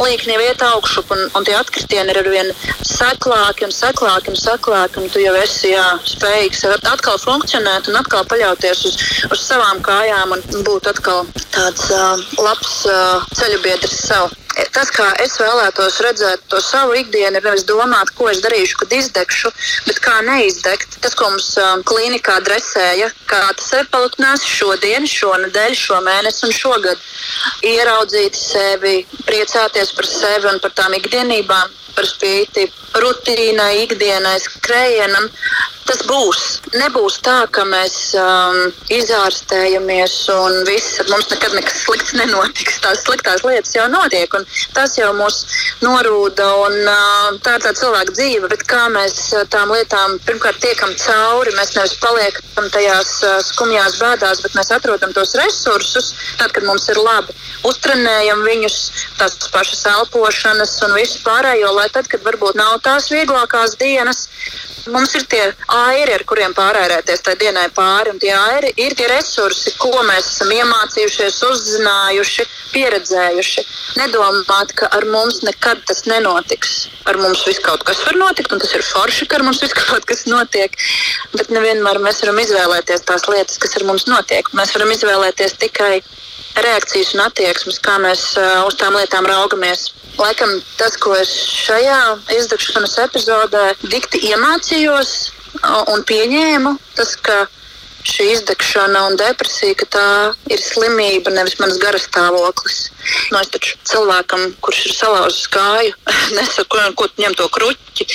līkni 0.02 0.36
iet 0.44 0.62
augšup, 0.66 1.12
un, 1.16 1.22
un 1.38 1.46
tie 1.48 1.56
atkritieni 1.56 2.12
ir 2.12 2.20
arvien 2.20 2.52
seklāki 2.84 3.68
un 3.68 3.74
seklāki 3.76 4.34
un 4.34 4.40
seklāki, 4.40 5.02
un 5.02 5.12
tu 5.12 5.24
jau 5.24 5.36
esi 5.40 5.72
jā, 5.72 5.86
spējīgs 6.04 6.66
atkal 6.76 7.20
funkcionēt 7.22 7.90
un 7.92 8.00
atkal 8.02 8.26
paļauties 8.32 8.86
uz, 8.90 8.98
uz 9.32 9.44
savām 9.46 9.82
kājām 9.86 10.36
un 10.36 10.66
būt 10.68 10.92
atkal 10.92 11.24
tāds 11.56 11.88
uh, 11.96 12.26
labs 12.42 12.82
uh, 12.92 13.24
ceļu 13.40 13.62
biedrs 13.64 14.02
sev. 14.10 14.34
Tas, 14.56 14.90
kā 14.96 15.06
es 15.20 15.34
vēlētos 15.40 15.98
redzēt 16.04 16.46
to 16.52 16.62
savu 16.64 16.96
ikdienu, 16.96 17.40
ir 17.40 17.44
nevis 17.44 17.66
domāt, 17.68 18.12
ko 18.16 18.30
es 18.32 18.40
darīšu, 18.44 18.78
kad 18.82 18.94
izdegšu, 18.96 19.52
bet 19.88 20.00
kā 20.04 20.16
neizdegt. 20.24 20.96
Tas, 21.04 21.16
ko 21.20 21.28
mums 21.34 21.50
um, 21.60 21.84
klīnikā 21.88 22.38
dresēja, 22.46 23.10
kā 23.28 23.42
tas 23.60 23.68
ir 23.76 23.90
paliknēs 23.92 24.46
šodien, 24.48 25.08
šonadēļ, 25.12 25.76
šo 25.80 26.00
mēnesi 26.08 26.48
un 26.48 26.56
šogad. 26.56 27.04
Ieraudzīt 27.68 28.40
sevi, 28.40 29.02
priecāties 29.28 29.92
par 29.98 30.08
sevi 30.08 30.52
un 30.54 30.62
par 30.64 30.76
tām 30.80 30.96
ikdienībām, 31.02 31.76
par 31.96 32.08
spīti 32.08 32.70
rutīnai, 32.96 33.74
ikdienai, 33.84 34.38
skrējienam. 34.44 35.32
Tas 35.86 36.00
būs. 36.10 36.40
Nebūs 36.74 37.20
tā, 37.22 37.36
ka 37.54 37.62
mēs 37.70 37.96
um, 38.18 38.56
izārstējamies 38.90 40.16
un 40.34 40.56
viss 40.66 40.98
ar 41.04 41.12
mums 41.12 41.30
nekad 41.30 41.54
nekas 41.54 41.84
slikts 41.84 42.16
nenotiks. 42.18 42.80
Tās 42.82 43.04
sliktās 43.06 43.44
lietas 43.46 43.76
jau 43.78 43.86
notiek, 43.94 44.34
un 44.34 44.48
tas 44.74 44.96
jau 44.98 45.12
mūs 45.14 45.44
norūda. 45.86 46.48
Un, 46.66 46.80
uh, 46.90 47.38
tā 47.46 47.60
ir 47.60 47.68
tā 47.68 47.76
cilvēka 47.78 48.18
dzīve, 48.18 48.50
bet 48.50 48.66
kā 48.72 48.88
mēs 48.96 49.20
uh, 49.38 49.46
tām 49.54 49.76
lietām 49.76 50.18
pirmkārt 50.26 50.58
tiekam 50.66 50.96
cauri, 51.06 51.54
mēs 51.54 51.76
nevis 51.78 51.96
paliekam 52.02 52.74
tajās 52.74 53.14
uh, 53.22 53.38
skumjās 53.46 54.02
bēdās, 54.02 54.42
bet 54.42 54.58
mēs 54.58 54.74
atrodam 54.74 55.14
tos 55.14 55.38
resursus, 55.38 56.16
tad, 56.42 56.50
kad 56.58 56.66
mums 56.66 56.90
ir 56.90 56.98
labi. 56.98 57.38
Uztrenējam 57.70 58.42
viņus, 58.42 58.80
tās 59.22 59.38
pašas 59.54 59.86
elpošanas 59.94 60.80
un 60.90 60.98
visu 60.98 61.22
pārējo, 61.28 61.76
lai 61.78 61.92
tad, 61.94 62.10
kad 62.10 62.26
varbūt 62.26 62.58
nav 62.58 62.80
tās 62.90 63.14
vieglākās 63.14 63.78
dienas, 63.78 64.26
Mums 64.94 65.16
ir 65.18 65.24
tie 65.30 65.42
airi, 65.74 66.14
ar 66.14 66.24
kuriem 66.30 66.54
pārērēties 66.54 67.24
tajā 67.26 67.40
dienai 67.42 67.66
pāri, 67.74 68.12
un 68.14 68.20
tie 68.22 68.34
airi 68.36 68.70
ir 68.82 68.94
tie 68.98 69.08
resursi, 69.10 69.74
ko 69.82 69.92
mēs 70.06 70.28
esam 70.30 70.52
iemācījušies, 70.54 71.40
uzzinājuši, 71.50 72.46
pieredzējuši. 72.74 73.64
Nedomāt, 74.02 74.76
ka 74.78 74.90
ar 74.94 75.08
mums 75.10 75.42
nekad 75.48 75.82
tas 75.90 76.04
nenotiks. 76.10 76.76
Ar 77.10 77.18
mums 77.22 77.46
viss 77.48 77.64
kaut 77.66 77.86
kas 77.88 78.04
var 78.06 78.20
notikt, 78.20 78.54
un 78.54 78.62
tas 78.62 78.74
ir 78.78 78.86
forši, 78.86 79.30
ka 79.30 79.40
ar 79.40 79.48
mums 79.48 79.64
viss 79.64 79.78
kaut 79.82 80.06
kas 80.10 80.26
notiek. 80.30 80.78
Bet 81.34 81.50
nevienmēr 81.54 82.02
mēs 82.06 82.22
varam 82.22 82.44
izvēlēties 82.46 83.08
tās 83.10 83.26
lietas, 83.32 83.58
kas 83.62 83.78
ar 83.80 83.88
mums 83.90 84.06
notiek. 84.12 84.54
Mēs 84.58 84.76
varam 84.78 84.94
izvēlēties 84.94 85.58
tikai 85.66 85.94
reakcijas 86.62 87.16
un 87.16 87.26
attieksmes, 87.26 87.82
kā 87.84 87.98
mēs 88.04 88.34
uh, 88.40 88.64
uz 88.70 88.78
tām 88.80 88.96
lietām 89.00 89.28
raugamies. 89.28 89.90
Laikam 90.16 90.52
tas, 90.80 90.96
ko 91.02 91.16
es 91.20 91.32
šajā 91.66 92.00
izdegšanas 92.38 92.96
epizodē 93.04 93.66
dikti 93.84 94.22
iemācījos 94.30 95.12
un 95.92 96.04
pieņēmu, 96.08 96.76
tas, 96.96 97.16
ka 97.26 97.46
šī 98.06 98.28
izdegšana 98.36 99.02
un 99.10 99.18
depresija, 99.18 99.76
ka 99.80 99.88
tā 99.96 100.06
ir 100.54 100.62
slimība, 100.62 101.34
nevis 101.34 101.58
mans 101.60 101.80
garas 101.82 102.06
stāvoklis. 102.06 102.78
Nu, 103.32 103.40
es 103.40 103.50
taču 103.54 103.80
cilvēkam, 103.90 104.46
kurš 104.66 104.84
ir 104.90 104.96
salauzis 104.96 105.50
kāju, 105.54 105.96
nesaku, 106.38 106.84
ko 107.00 107.10
ņem 107.22 107.36
to 107.40 107.50
kruķi. 107.58 108.08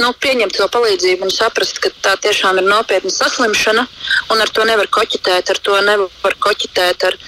Nu, 0.00 0.12
pieņemt 0.22 0.56
to 0.58 0.70
palīdzību 0.76 1.26
un 1.26 1.34
saprast, 1.34 1.82
ka 1.82 1.92
tā 2.06 2.14
tiešām 2.24 2.62
ir 2.62 2.68
nopietna 2.70 3.12
saslimšana, 3.14 3.86
un 4.30 4.42
ar 4.46 4.54
to 4.54 4.66
nevar 4.70 4.90
koķitēt, 4.98 5.54
ar 5.54 5.62
to 5.66 5.78
nevar 5.90 6.40
koķitēt 6.46 7.08
ar 7.10 7.18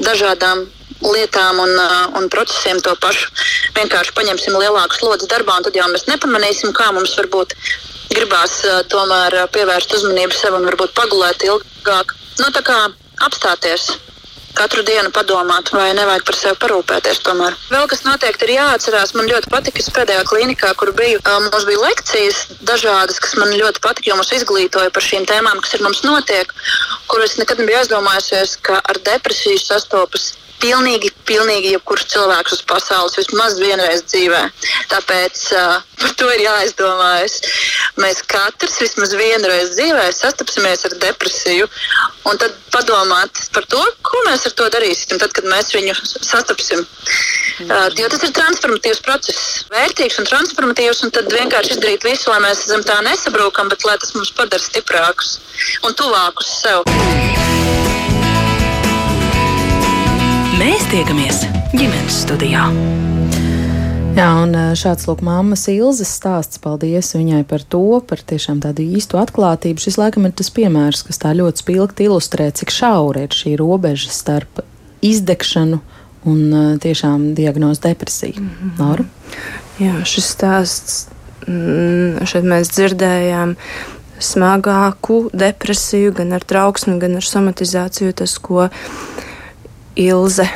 dažādām 0.00 0.66
lietām 1.04 1.60
un, 1.62 1.72
un 2.18 2.28
procesiem 2.32 2.80
to 2.84 2.94
pašu. 3.00 3.30
Vienkārši 3.76 4.16
paņemsim 4.16 4.58
lielāku 4.60 4.98
slodzi 4.98 5.30
darbā, 5.30 5.58
un 5.58 5.68
tad 5.68 5.78
jau 5.78 5.88
mēs 5.92 6.08
nepamanīsim, 6.10 6.74
kā 6.76 6.90
mums 6.96 7.16
varbūt 7.20 7.56
gribās 8.10 8.60
tomēr 8.92 9.38
pievērst 9.54 9.94
uzmanību 9.98 10.36
sev 10.36 10.58
un 10.58 10.68
varbūt 10.68 10.94
pagulēt 10.98 11.46
ilgāk. 11.46 12.14
Nu, 12.40 12.48
tā 12.54 12.64
kā 12.66 12.86
apstāties. 13.26 13.90
Katru 14.50 14.82
dienu 14.82 15.12
padomāt, 15.14 15.68
vai 15.70 15.92
nevajag 15.94 16.24
par 16.26 16.36
sevi 16.36 16.56
parūpēties. 16.58 17.20
Tomēr. 17.22 17.54
Vēl 17.70 17.84
kas 17.88 18.02
noteikti 18.02 18.48
ir 18.48 18.52
jāatcerās. 18.56 19.12
Man 19.14 19.30
ļoti 19.30 19.52
patika, 19.52 19.84
ka 19.86 19.94
pēdējā 20.00 20.24
klinikā, 20.26 20.72
kur 20.80 20.90
biju, 20.98 21.20
mums 21.46 21.68
bija 21.68 21.84
lekcijas 21.84 22.40
dažādas, 22.66 23.22
kas 23.22 23.36
man 23.38 23.54
ļoti 23.54 23.82
patika, 23.84 24.10
jo 24.10 24.18
mums 24.18 24.34
izglītoja 24.34 24.90
par 24.90 25.06
šīm 25.06 25.28
tēmām, 25.30 25.62
kas 25.62 25.78
ir 25.78 25.86
mums 25.86 26.02
notiek, 26.02 26.50
kur 27.06 27.22
es 27.22 27.38
nekad 27.38 27.62
nebiju 27.62 27.78
aizdomājusies, 27.84 28.58
ka 28.66 28.82
ar 28.82 28.98
depresiju 29.06 29.62
sastopas 29.62 30.32
pilnīgi, 30.60 31.10
pilnīgi 31.28 31.74
jebkurš 31.74 32.06
cilvēks 32.12 32.56
uz 32.56 32.62
pasaules 32.68 33.16
vismaz 33.18 33.58
vienreiz 33.60 34.04
dzīvē. 34.08 34.42
Tāpēc 34.92 35.42
uh, 35.56 35.80
par 36.00 36.14
to 36.20 36.28
ir 36.34 36.44
jāizdomājas. 36.44 37.38
Mēs 38.00 38.22
katrs 38.30 38.78
vismaz 38.82 39.14
vienreiz 39.18 39.74
dzīvē 39.76 40.06
sastapsimies 40.14 40.86
ar 40.88 40.96
depresiju, 41.02 41.68
un 42.30 42.40
tad 42.40 42.56
padomāt 42.74 43.42
par 43.54 43.66
to, 43.72 43.80
ko 44.06 44.24
mēs 44.28 44.46
ar 44.48 44.56
to 44.58 44.68
darīsim, 44.76 45.18
tad, 45.20 45.34
kad 45.36 45.48
mēs 45.50 45.72
viņu 45.76 45.96
sastapsim. 46.06 46.84
Uh, 47.66 47.88
jo 47.98 48.08
tas 48.12 48.24
ir 48.26 48.34
transformatīvs 48.36 49.04
process, 49.04 49.66
vērtīgs 49.72 50.20
un 50.22 50.28
transformatīvs, 50.30 51.04
un 51.06 51.14
tad 51.16 51.30
vienkārši 51.34 51.76
izdarīt 51.76 52.08
visu, 52.08 52.30
lai 52.32 52.40
mēs 52.46 52.66
zem 52.70 52.84
tā 52.86 53.00
nesabrūkam, 53.06 53.72
bet 53.72 53.86
lai 53.88 53.98
tas 54.00 54.14
mums 54.16 54.32
padara 54.36 54.64
stiprākus 54.64 55.38
un 55.84 55.96
tuvākus 55.96 56.52
sev. 56.62 57.89
Mēs 60.60 60.82
tiekamies 60.90 61.38
ģimenes 61.72 62.16
studijā. 62.26 62.66
Jā, 64.12 64.26
un 64.42 64.52
šāds 64.76 65.06
lūk, 65.08 65.22
mammas 65.24 65.62
Ilzas 65.72 66.10
stāsts. 66.18 66.60
Paldies 66.60 67.14
viņai 67.16 67.46
par 67.48 67.64
to, 67.64 67.80
par 68.04 68.20
tiešām 68.20 68.58
tādu 68.60 68.84
īstu 68.84 69.16
atklātību. 69.16 69.80
Šis 69.80 69.96
laikam 69.96 70.28
ir 70.28 70.34
tas 70.36 70.52
piemērs, 70.52 71.00
kas 71.06 71.22
tā 71.22 71.32
ļoti 71.38 71.64
spilgti 71.64 72.10
ilustrē, 72.10 72.50
cik 72.60 72.74
šaura 72.76 73.22
ir 73.24 73.38
šī 73.38 73.54
robeža 73.56 74.12
starp 74.12 74.60
izdegšanu 75.00 75.80
un 76.28 76.76
tiešām 76.84 77.30
diagnozu 77.38 77.80
depresiju. 77.86 78.44
Mm 78.44 78.50
-hmm. 78.50 78.76
Laura? 78.82 79.04
Jā, 79.80 80.04
šis 80.04 80.28
stāsts, 80.36 81.08
mm, 81.46 82.26
šeit 82.26 82.44
mēs 82.44 82.68
dzirdējām 82.76 83.56
smagāku 84.20 85.30
depresiju, 85.32 86.12
gan 86.12 86.32
ar 86.32 86.44
trauksmi, 86.44 86.98
gan 86.98 87.16
ar 87.16 87.24
somatizāciju. 87.24 88.12
Tas, 88.12 88.38
ko 88.38 88.68
Ilze 89.98 90.46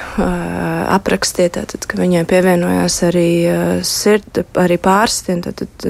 aprakstīja, 0.94 1.56
tātad, 1.58 1.88
ka 1.90 1.98
viņai 1.98 2.22
pievienojās 2.30 3.00
arī, 3.08 3.30
sird, 3.86 4.44
arī 4.60 4.78
pārsitien, 4.78 5.42
tātad, 5.42 5.88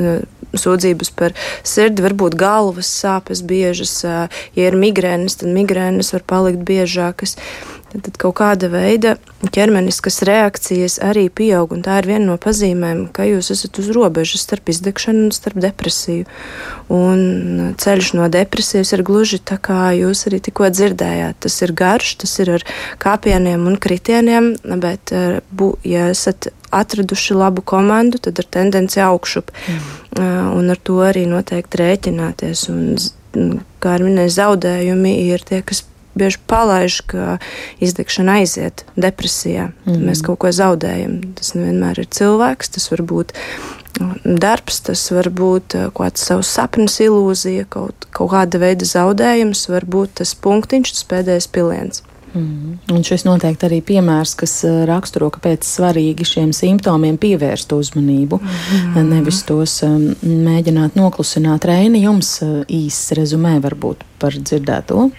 sūdzības 0.55 1.11
par 1.19 1.35
sirdi, 1.67 2.05
varbūt 2.05 2.37
galvas 2.39 2.89
sāpes 3.03 3.43
biežas, 3.47 3.95
ja 4.05 4.29
ir 4.57 4.79
migrēnas, 4.79 5.41
tad 5.41 5.53
migrēnas 5.55 6.15
var 6.17 6.25
palikt 6.31 6.65
biežākas. 6.67 7.37
Tad 7.95 8.17
kaut 8.19 8.35
kāda 8.41 8.67
veida 8.73 9.15
ķermeniskas 9.55 10.23
reakcijas 10.27 10.97
arī 11.05 11.29
pieaug, 11.31 11.71
un 11.77 11.85
tā 11.85 12.01
ir 12.01 12.09
viena 12.11 12.27
no 12.33 12.35
pazīmēm, 12.43 13.05
ka 13.15 13.27
jūs 13.29 13.53
esat 13.55 13.79
uz 13.79 13.91
robežas 13.95 14.43
starp 14.43 14.73
izdegšanu 14.73 15.29
un 15.29 15.35
starp 15.35 15.61
depresiju. 15.63 16.27
Un 16.95 17.75
ceļš 17.81 18.11
no 18.19 18.27
depresijas 18.33 18.91
ir 18.97 19.05
gluži 19.07 19.39
tā, 19.39 19.61
kā 19.63 19.93
jūs 19.95 20.27
arī 20.29 20.43
tikko 20.43 20.73
dzirdējāt. 20.75 21.39
Tas 21.47 21.61
ir 21.63 21.75
garš, 21.79 22.17
tas 22.25 22.35
ir 22.43 22.51
ar 22.57 22.67
kāpieniem 23.05 23.69
un 23.71 23.79
kritieniem, 23.79 24.51
bet, 24.83 25.15
ja 25.87 26.11
esat 26.11 26.51
atraduši 26.75 27.39
labu 27.39 27.63
komandu, 27.63 28.19
tad 28.19 28.43
ir 28.43 28.51
tendence 28.51 29.01
augšup. 29.03 29.55
Mm. 29.69 30.53
Un 30.59 30.75
ar 30.75 30.83
to 30.83 30.99
arī 31.07 31.29
noteikti 31.31 31.85
rēķināties. 31.85 32.69
Un, 32.75 33.59
kā 33.83 33.97
ar 33.99 34.05
minēju, 34.07 34.35
zaudējumi 34.35 35.19
ir 35.29 35.43
tie, 35.47 35.63
kas 35.67 35.83
bieži 36.19 36.41
palaiž, 36.51 37.01
ka 37.11 37.39
izdegšana 37.85 38.41
aiziet 38.43 38.85
depresijā. 38.97 39.71
Mm. 39.87 40.05
Mēs 40.09 40.25
kaut 40.27 40.43
ko 40.45 40.53
zaudējam. 40.55 41.21
Tas 41.39 41.55
nevienmēr 41.59 42.05
ir 42.05 42.11
cilvēks, 42.15 42.75
tas 42.77 42.91
var 42.93 43.05
būt 43.11 43.35
darbs, 44.25 44.81
tas 44.89 45.03
var 45.15 45.29
būt 45.31 45.77
uh, 45.79 45.91
kāds 45.95 46.25
savs 46.27 46.51
sapnis, 46.51 46.99
ilūzija, 47.05 47.69
kaut, 47.71 48.09
kaut 48.15 48.33
kāda 48.35 48.61
veida 48.63 48.89
zaudējums, 48.89 49.69
var 49.71 49.87
būt 49.87 50.19
tas 50.23 50.35
punktiņš, 50.35 50.97
tas 50.97 51.09
pēdējais 51.11 51.49
piliens. 51.55 52.03
Mm. 52.35 52.79
Un 52.91 53.05
šis 53.07 53.23
noteikti 53.29 53.69
arī 53.69 53.79
piemērs, 53.87 54.35
kas 54.39 54.57
uh, 54.67 54.83
raksturo, 54.91 55.31
kāpēc 55.37 55.67
svarīgi 55.69 56.27
šiem 56.27 56.51
simptomiem 56.57 57.19
pievērst 57.23 57.75
uzmanību, 57.77 58.41
mm. 58.43 58.97
nevis 59.13 59.45
tos 59.47 59.79
um, 59.87 60.11
mēģināt 60.23 60.99
noklusināt. 60.99 61.69
Reini, 61.71 62.03
jums 62.09 62.41
uh, 62.43 62.63
īsts 62.67 63.15
rezumē 63.19 63.61
varbūt 63.63 64.03
par 64.19 64.35
dzirdēto? 64.41 65.13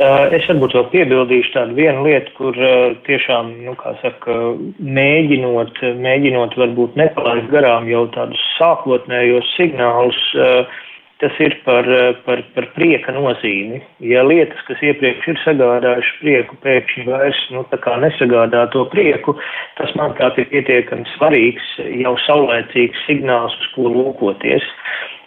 Eh, 0.00 0.32
es 0.32 0.46
varbūt 0.48 0.72
vēl 0.72 0.86
piebildīšu 0.92 1.50
tādu 1.52 1.76
vienu 1.76 2.06
lietu, 2.06 2.32
kur 2.38 2.56
eh, 2.56 2.94
tiešām, 3.04 3.50
nu, 3.66 3.74
kā 3.76 3.92
saka, 4.00 4.36
mēģinot, 4.80 5.82
mēģinot 6.00 6.56
varbūt 6.56 6.96
nepalaist 6.96 7.50
garām 7.52 7.90
jau 7.90 8.06
tādus 8.14 8.40
sākotnējos 8.56 9.50
signālus, 9.58 10.16
eh, 10.40 10.80
tas 11.20 11.36
ir 11.44 11.54
par, 11.66 11.86
par, 12.24 12.40
par 12.56 12.66
prieka 12.74 13.12
nozīmi. 13.14 13.82
Ja 14.02 14.24
lietas, 14.26 14.58
kas 14.66 14.80
iepriekš 14.82 15.28
ir 15.30 15.38
sagādājušas 15.44 16.16
prieku, 16.22 16.56
pēkšņi 16.64 17.04
vairs, 17.06 17.42
nu, 17.54 17.62
tā 17.70 17.78
kā 17.84 17.94
nesagādā 18.02 18.64
to 18.72 18.88
prieku, 18.90 19.36
tas, 19.78 19.92
manuprāt, 20.00 20.40
ir 20.40 20.48
pietiekami 20.50 21.06
svarīgs, 21.12 21.68
jau 22.00 22.16
saulēcīgs 22.24 23.04
signāls, 23.06 23.54
uz 23.60 23.70
ko 23.76 23.92
lūkoties. 23.92 24.66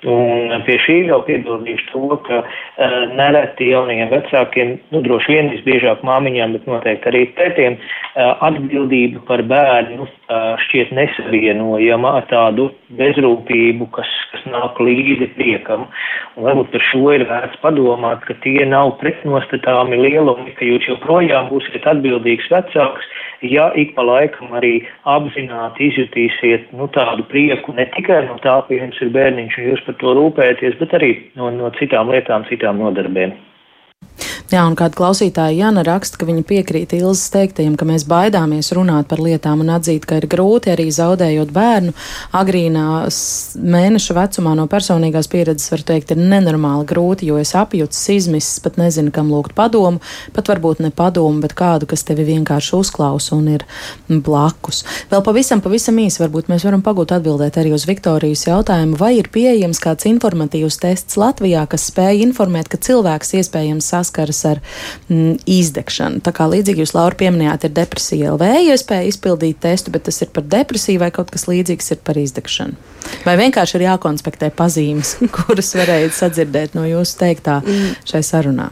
Un 0.05 0.61
pie 0.67 0.75
šī 0.83 0.95
jau 1.07 1.17
piebildīšu 1.25 1.87
to, 1.89 2.17
ka 2.27 2.41
uh, 2.43 2.95
nereti 3.17 3.71
jaunajiem 3.71 4.11
vecākiem, 4.11 4.73
nu 4.93 5.01
droši 5.05 5.33
vien 5.33 5.49
visbiežāk 5.49 6.03
māmiņām, 6.05 6.53
bet 6.53 6.67
noteikti 6.69 7.09
arī 7.09 7.23
tētiem, 7.39 7.77
uh, 7.79 8.35
atbildība 8.45 9.23
par 9.25 9.41
bērnu 9.49 10.05
uh, 10.05 10.53
šķiet 10.67 10.93
nesavienojama 10.93 12.13
ar 12.19 12.29
tādu 12.29 12.67
bezrūpību, 12.99 13.89
kas, 13.97 14.11
kas 14.33 14.45
nāk 14.53 14.77
līdzi 14.83 15.31
priekam. 15.39 15.87
Un 16.37 16.49
varbūt 16.51 16.69
par 16.75 16.85
šo 16.91 17.03
ir 17.15 17.25
vērts 17.31 17.61
padomāt, 17.65 18.21
ka 18.29 18.37
tie 18.45 18.61
nav 18.69 18.93
pretnostatāmi 19.01 20.03
lielumi, 20.03 20.53
ka 20.59 20.69
jūs 20.69 20.85
joprojām 20.91 21.49
būsiet 21.49 21.89
atbildīgs 21.89 22.51
vecāks, 22.53 23.09
ja 23.41 23.71
ik 23.75 23.95
pa 23.95 24.05
laikam 24.05 24.53
arī 24.55 24.85
apzināti 25.03 25.89
izjutīsiet 25.89 26.71
nu, 26.77 26.87
tādu 26.95 27.25
prieku 27.31 27.73
ne 27.73 27.87
tikai 27.95 28.25
no 28.29 28.37
tā, 28.43 28.59
ka 28.67 28.73
jums 28.73 29.01
ir 29.01 29.11
bērniņš 29.15 29.57
un 29.57 29.67
jūs 29.71 29.83
par 29.87 29.99
to 30.03 30.15
rūpēties, 30.19 30.79
bet 30.79 30.95
arī 30.99 31.11
no, 31.35 31.49
no 31.49 31.71
citām 31.79 32.11
lietām, 32.13 32.47
citām 32.49 32.79
nodarbēm. 32.83 33.35
Jā, 34.53 34.61
un 34.61 34.75
kāda 34.77 34.93
klausītāja 34.93 35.55
Jana 35.57 35.81
raksta, 35.85 36.19
ka 36.21 36.27
viņa 36.27 36.43
piekrīt 36.45 36.93
Ilzas 36.93 37.31
teiktajiem, 37.33 37.73
ka 37.79 37.85
mēs 37.89 38.05
baidāmies 38.05 38.69
runāt 38.77 39.07
par 39.09 39.19
lietām 39.25 39.63
un 39.63 39.71
atzīt, 39.73 40.05
ka 40.05 40.19
ir 40.19 40.27
grūti 40.29 40.69
arī 40.69 40.85
zaudējot 40.93 41.49
bērnu. 41.55 41.93
Agrīnā 42.37 42.85
mēneša 43.75 44.15
vecumā 44.15 44.53
no 44.59 44.67
personīgās 44.69 45.29
pieredzes 45.31 45.73
var 45.73 45.81
teikt, 45.89 46.13
ir 46.13 46.21
nenormāli 46.21 46.85
grūti, 46.91 47.29
jo 47.31 47.39
es 47.41 47.55
apjūts, 47.57 48.03
izmisis, 48.13 48.61
pat 48.61 48.77
nezinu, 48.77 49.09
kam 49.15 49.31
lūgt 49.33 49.55
padomu, 49.57 49.97
pat 50.37 50.53
varbūt 50.53 50.83
ne 50.85 50.93
padomu, 50.93 51.41
bet 51.41 51.57
kādu, 51.57 51.89
kas 51.89 52.05
tevi 52.05 52.27
vienkārši 52.29 52.77
uzklausa 52.77 53.33
un 53.39 53.49
ir 53.57 53.65
blakus. 54.07 54.83
Vēl 55.09 55.25
pavisam, 55.25 55.65
pavisam 55.65 55.97
īsi 56.05 56.21
varbūt 56.21 56.53
mēs 56.53 56.67
varam 56.69 56.85
pagūt 56.85 57.15
atbildēt 57.17 57.57
arī 57.59 57.73
uz 57.73 57.87
Viktorijas 57.89 58.45
jautājumu, 58.45 59.01
vai 59.01 59.15
ir 59.17 59.31
pieejams 59.33 59.81
kāds 59.81 60.05
informatīvs 60.05 60.79
tests 60.85 61.17
Latvijā, 61.17 61.65
kas 61.71 61.89
spēj 61.89 62.21
informēt, 62.29 62.69
ka 62.69 62.77
cilvēks 62.77 63.35
iespējams 63.41 63.89
saskaras 63.95 64.43
ar 64.51 64.61
mm, 65.09 65.41
izdegšanu. 65.57 66.21
Tā 66.25 66.35
kā 66.35 66.47
līdzīgi 66.51 66.83
jūs, 66.83 66.95
Laura, 66.97 67.17
pieminējāt, 67.19 67.67
ir 67.67 67.75
depresija 67.79 68.35
LV 68.35 68.51
iespēja 68.75 69.09
izpildīt 69.09 69.61
testu, 69.65 69.93
bet 69.95 70.07
tas 70.09 70.21
ir 70.21 70.31
par 70.35 70.47
depresiju 70.51 71.01
vai 71.03 71.11
kaut 71.15 71.33
kas 71.33 71.47
līdzīgs 71.49 71.95
ir 71.95 72.01
par 72.05 72.19
izdegšanu. 72.21 72.79
Vai 73.25 73.37
vienkārši 73.41 73.79
ir 73.79 73.87
jākonspektē 73.89 74.51
pazīmes, 74.55 75.17
kuras 75.35 75.75
varējāt 75.77 76.17
sadzirdēt 76.17 76.77
no 76.77 76.87
jūsu 76.89 77.21
teiktā 77.21 77.61
mm. 77.63 78.01
šai 78.09 78.25
sarunā? 78.25 78.71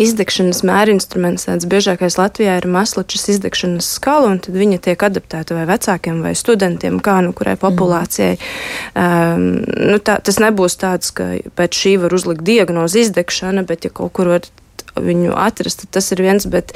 Izdegšanas 0.00 0.62
mērinstruments 0.66 1.48
tāds 1.48 1.66
biežākais 1.68 2.16
Latvijā 2.20 2.56
ir 2.60 2.68
maslačas 2.70 3.28
izdegšanas 3.34 3.88
skala, 3.98 4.32
un 4.32 4.40
tad 4.44 4.56
viņa 4.56 4.80
tiek 4.88 5.04
adaptēta 5.08 5.56
vai 5.58 5.66
vecākiem 5.68 6.22
vai 6.24 6.34
studentiem, 6.38 7.00
kā 7.04 7.18
nu 7.26 7.34
kurai 7.36 7.58
populācijai. 7.60 8.38
Mm. 8.38 9.02
Um, 9.02 9.46
nu 9.92 10.00
tā, 10.02 10.18
tas 10.24 10.40
nebūs 10.42 10.78
tāds, 10.80 11.12
ka 11.14 11.34
pēc 11.58 11.84
šī 11.84 11.96
var 12.04 12.16
uzlikt 12.16 12.44
diagnozi 12.46 13.06
izdegšana, 13.06 13.66
bet 13.68 13.88
ja 13.88 13.92
kaut 13.92 14.14
kur 14.16 14.32
var 14.36 14.48
viņu 14.96 15.34
atrast, 15.36 15.86
tas 15.90 16.12
ir 16.12 16.22
viens, 16.24 16.46
bet 16.46 16.74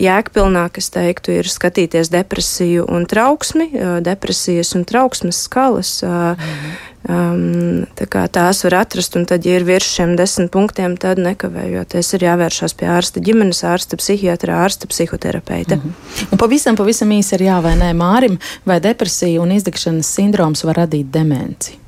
jēgpilnāk, 0.00 0.78
es 0.78 0.90
teiktu, 0.94 1.38
ir 1.40 1.50
skatīties 1.50 2.12
depresiju 2.14 2.86
un 2.88 3.06
trauksmi, 3.06 3.70
depresijas 4.06 4.74
un 4.78 4.84
trauksmes 4.88 5.46
skalas. 5.48 5.98
Mhm. 6.02 6.76
Um, 7.06 7.84
tā 7.94 8.24
tās 8.34 8.64
var 8.64 8.80
atrast, 8.80 9.14
un 9.14 9.28
tad, 9.30 9.44
ja 9.46 9.60
ir 9.60 9.64
virs 9.66 9.86
šiem 9.94 10.16
desmit 10.18 10.50
punktiem, 10.50 10.96
tad 10.98 11.20
nekavējoties 11.22 12.08
ir 12.16 12.24
jāvēršās 12.26 12.74
pie 12.74 12.88
ārsta, 12.90 13.22
ģimenes 13.22 13.62
ārsta, 13.62 13.98
psihiatra, 14.00 14.58
ārsta, 14.64 14.90
psihoterapeita. 14.90 15.76
Mm 15.76 15.94
-hmm. 15.94 16.38
Pavisam, 16.42 16.76
pavisam 16.76 17.14
īsi 17.14 17.38
ir 17.38 17.46
jā 17.46 17.62
vai 17.62 17.76
nē 17.78 17.94
Mārim, 17.94 18.38
vai 18.66 18.80
depresija 18.80 19.40
un 19.42 19.52
izdegšanas 19.52 20.14
sindroms 20.14 20.64
var 20.64 20.82
radīt 20.82 21.10
demenci? 21.10 21.85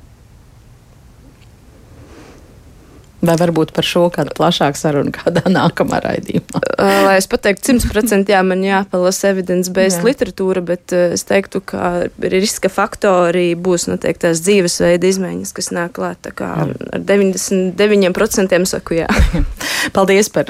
Vai 3.19 3.35
varbūt 3.35 3.73
par 3.75 3.83
šo 3.83 4.05
kādu 4.15 4.31
plašāku 4.37 4.79
sarunu 4.79 5.11
kādā 5.15 5.43
nākamā 5.57 5.99
raidījumā? 6.05 6.61
Lai 6.79 7.17
es 7.19 7.27
pateiktu, 7.27 7.75
100% 7.75 8.31
jā, 8.31 8.39
man 8.47 8.63
jāpalasa 8.63 9.33
evidence-based 9.33 10.05
literatūra, 10.07 10.63
bet 10.63 10.95
es 10.95 11.25
teiktu, 11.27 11.59
ka 11.59 11.91
riska 12.19 12.71
faktori 12.71 13.51
būs 13.59 13.89
noteikti 13.91 14.27
tās 14.27 14.43
dzīvesveida 14.45 15.09
izmaiņas, 15.11 15.51
kas 15.55 15.71
nāk 15.75 15.97
klāt. 15.97 16.21
Tā 16.23 16.31
kā 16.35 16.51
jā. 16.61 16.69
ar 16.95 17.03
99% 17.03 18.59
saku 18.69 19.01
jā. 19.01 19.09
Paldies 19.95 20.31
par 20.31 20.49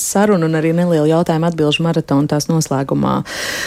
sarunu 0.00 0.48
un 0.48 0.56
arī 0.58 0.72
nelielu 0.76 1.08
jautājumu 1.10 1.50
atbilžu 1.50 1.84
maratonu 1.84 2.28
tās 2.32 2.48
noslēgumā. 2.48 3.18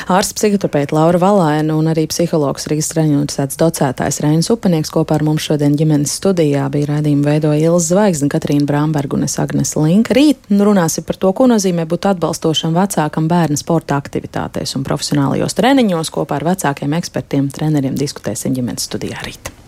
Ārsts 0.10 0.38
psihoterapeita 0.38 0.98
Laura 0.98 1.22
Valēna 1.22 1.78
un 1.78 1.90
arī 1.92 2.08
psihologs 2.10 2.66
Rīgas 2.70 2.92
Traņūtas 2.94 3.58
docētājs 3.60 4.22
Reinis 4.26 4.50
Upanieks 4.54 4.94
kopā 4.94 5.20
ar 5.20 5.26
mums 5.28 5.46
šodien 5.46 5.78
ģimenes 5.78 6.14
studijā 6.18 6.66
bija 6.74 6.96
raidījuma 6.96 7.34
veidoja 7.34 7.72
Ilza 7.72 7.94
Zvaigzne. 7.94 8.30
Katrīna 8.40 8.66
Bramberga 8.66 9.18
un 9.18 9.28
es 9.28 9.36
Agnes 9.42 9.76
Linka. 9.76 10.16
Rīt 10.16 10.48
runāsim 10.48 11.04
par 11.04 11.20
to, 11.20 11.34
ko 11.36 11.50
nozīmē 11.52 11.84
būt 11.90 12.08
atbalstošam 12.14 12.78
vecākam 12.78 13.28
bērnu 13.28 13.60
sporta 13.60 14.00
aktivitātēs 14.00 14.78
un 14.80 14.88
profesionālajos 14.88 15.60
treniņos. 15.60 16.14
Kopā 16.16 16.40
ar 16.40 16.48
vecākiem 16.54 16.96
ekspertiem, 17.02 17.52
treneriem 17.52 18.00
diskutēsim 18.00 18.56
ģimenes 18.56 18.88
studijā 18.88 19.20
rīt. 19.28 19.59